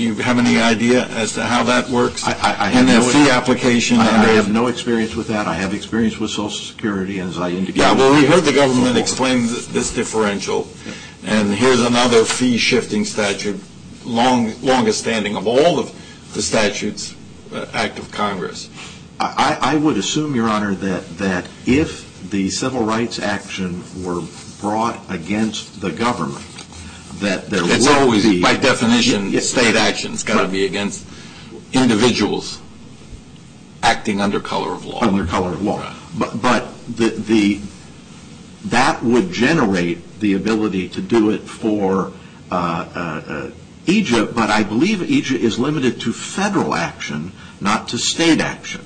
do 0.00 0.06
you 0.06 0.14
have 0.14 0.38
any 0.38 0.58
idea 0.58 1.06
as 1.08 1.34
to 1.34 1.42
how 1.42 1.62
that 1.64 1.88
works 1.90 2.26
in 2.26 2.32
a 2.32 3.02
fee 3.02 3.28
application? 3.30 3.98
I 3.98 4.28
have 4.32 4.50
no 4.50 4.68
experience 4.68 5.14
with 5.14 5.28
that. 5.28 5.46
I 5.46 5.54
have 5.54 5.74
experience 5.74 6.18
with 6.18 6.30
Social 6.30 6.48
Security, 6.50 7.20
as 7.20 7.38
I 7.38 7.50
indicated. 7.50 7.76
Yeah, 7.76 7.92
well, 7.92 8.18
we 8.18 8.26
heard 8.26 8.44
the 8.44 8.52
government 8.52 8.96
explain 8.96 9.42
this 9.42 9.92
differential, 9.94 10.68
and 11.24 11.52
here's 11.52 11.80
another 11.80 12.24
fee-shifting 12.24 13.04
statute, 13.04 13.60
longest 14.04 15.00
standing 15.00 15.36
of 15.36 15.46
all 15.46 15.78
of 15.78 15.94
the 16.34 16.42
statutes, 16.42 17.14
uh, 17.52 17.66
Act 17.72 17.98
of 17.98 18.10
Congress. 18.10 18.70
I 19.22 19.76
would 19.76 19.98
assume, 19.98 20.34
Your 20.34 20.48
Honor, 20.48 20.74
that 20.74 21.46
if 21.66 22.30
the 22.30 22.48
civil 22.48 22.84
rights 22.84 23.18
action 23.18 23.82
were 24.02 24.22
brought 24.60 24.98
against 25.10 25.80
the 25.80 25.90
government, 25.90 26.46
that 27.16 27.50
there 27.50 27.62
would 27.62 27.68
be... 27.68 27.74
It's 27.74 27.86
always, 27.86 28.42
by 28.42 28.56
definition, 28.56 29.38
state 29.40 29.76
action. 29.76 30.14
It's 30.14 30.22
got 30.22 30.42
to 30.42 30.48
be 30.48 30.64
against 30.64 31.06
individuals 31.72 32.60
acting 33.82 34.20
under 34.20 34.40
color 34.40 34.72
of 34.72 34.84
law. 34.86 35.02
Under 35.02 35.26
color 35.26 35.52
of 35.52 35.62
law. 35.62 35.94
But 36.18 36.66
that 38.64 39.02
would 39.02 39.32
generate 39.32 39.98
the 40.20 40.34
ability 40.34 40.88
to 40.90 41.00
do 41.00 41.30
it 41.30 41.40
for 41.40 42.12
uh, 42.50 42.88
uh, 42.94 43.50
EAJA, 43.86 44.34
but 44.34 44.50
I 44.50 44.62
believe 44.62 44.98
EAJA 44.98 45.38
is 45.38 45.58
limited 45.58 46.00
to 46.02 46.12
federal 46.12 46.74
action, 46.74 47.32
not 47.60 47.88
to 47.88 47.98
state 47.98 48.40
action. 48.40 48.82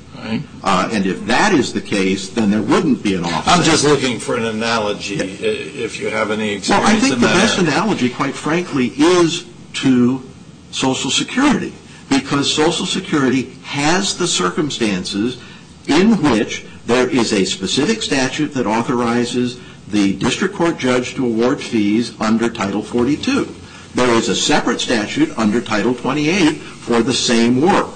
Uh, 0.62 0.88
and 0.90 1.04
if 1.04 1.26
that 1.26 1.52
is 1.52 1.74
the 1.74 1.80
case, 1.80 2.30
then 2.30 2.50
there 2.50 2.62
wouldn't 2.62 3.02
be 3.02 3.14
an 3.14 3.24
offset. 3.24 3.58
I'm 3.58 3.62
just 3.62 3.84
looking 3.84 4.18
for 4.18 4.36
an 4.36 4.46
analogy, 4.46 5.16
if 5.16 6.00
you 6.00 6.08
have 6.08 6.30
any 6.30 6.52
experience 6.52 6.70
in 6.70 6.70
that. 6.70 6.80
Well, 6.80 6.96
I 6.96 7.00
think 7.00 7.14
the 7.20 7.26
best 7.26 7.58
analogy, 7.58 8.08
quite 8.08 8.34
frankly, 8.34 8.86
is 8.96 9.46
to 9.74 10.22
Social 10.70 11.10
Security, 11.10 11.74
because 12.08 12.54
Social 12.54 12.86
Security 12.86 13.50
has 13.64 14.16
the 14.16 14.26
circumstances 14.26 15.42
in 15.88 16.22
which 16.22 16.64
there 16.86 17.08
is 17.08 17.32
a 17.32 17.44
specific 17.44 18.02
statute 18.02 18.54
that 18.54 18.66
authorizes 18.66 19.60
the 19.88 20.14
district 20.16 20.54
court 20.54 20.78
judge 20.78 21.14
to 21.14 21.26
award 21.26 21.60
fees 21.60 22.18
under 22.20 22.48
Title 22.48 22.82
42. 22.82 23.48
There 23.94 24.10
is 24.14 24.28
a 24.28 24.34
separate 24.34 24.80
statute 24.80 25.36
under 25.38 25.60
Title 25.60 25.94
28 25.94 26.56
for 26.56 27.02
the 27.02 27.12
same 27.12 27.60
work. 27.60 27.94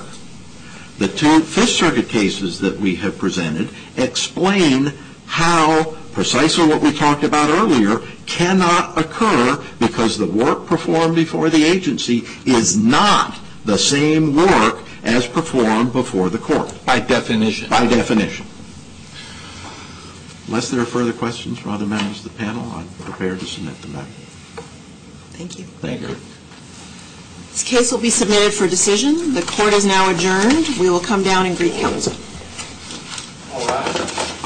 The 0.99 1.09
two 1.09 1.41
Fifth 1.41 1.71
Circuit 1.71 2.09
cases 2.09 2.61
that 2.61 2.79
we 2.79 2.97
have 2.97 3.19
presented 3.19 3.71
explain 3.97 4.93
how 5.27 5.97
precisely 6.13 6.67
what 6.67 6.83
we 6.83 6.93
talked 6.93 7.23
about 7.25 7.51
earlier 7.51 8.01
cannot 8.27 8.99
occur 8.99 9.63
because 9.79 10.19
the 10.19 10.27
work 10.27 10.67
performed 10.67 11.15
before 11.15 11.51
the 11.51 11.65
agency 11.65 12.25
is 12.45 12.77
not 12.77 13.39
the 13.65 13.79
same 13.79 14.35
work 14.35 14.83
as 15.05 15.27
performed 15.27 15.93
before 15.93 16.29
the 16.29 16.39
court. 16.39 16.73
By 16.85 17.01
definition. 17.01 17.71
By 17.71 17.87
definition. 17.87 18.47
Unless 20.49 20.71
there 20.71 20.81
are 20.81 20.87
further 20.87 21.13
questions 21.13 21.59
from 21.59 21.73
other 21.73 21.85
members 21.85 22.25
of 22.25 22.33
the 22.33 22.39
panel, 22.39 22.63
I'm 22.73 22.89
prepared 23.01 23.39
to 23.41 23.45
submit 23.45 23.81
the 23.83 23.89
matter. 23.89 24.07
Thank 25.37 25.59
you. 25.59 25.65
Thank 25.67 26.01
you. 26.01 26.17
This 27.53 27.63
case 27.63 27.93
will 27.93 28.01
be 28.01 28.09
submitted 28.09 28.55
for 28.55 28.67
decision. 28.67 29.35
The 29.35 29.43
court 29.43 29.75
is 29.75 29.85
now 29.85 30.11
adjourned. 30.11 30.67
We 30.81 30.89
will 30.89 31.01
come 31.01 31.23
down 31.23 31.45
and 31.45 31.55
greet 31.55 31.75
counsel. 31.75 32.15
All 33.53 33.67
rise. 33.67 34.38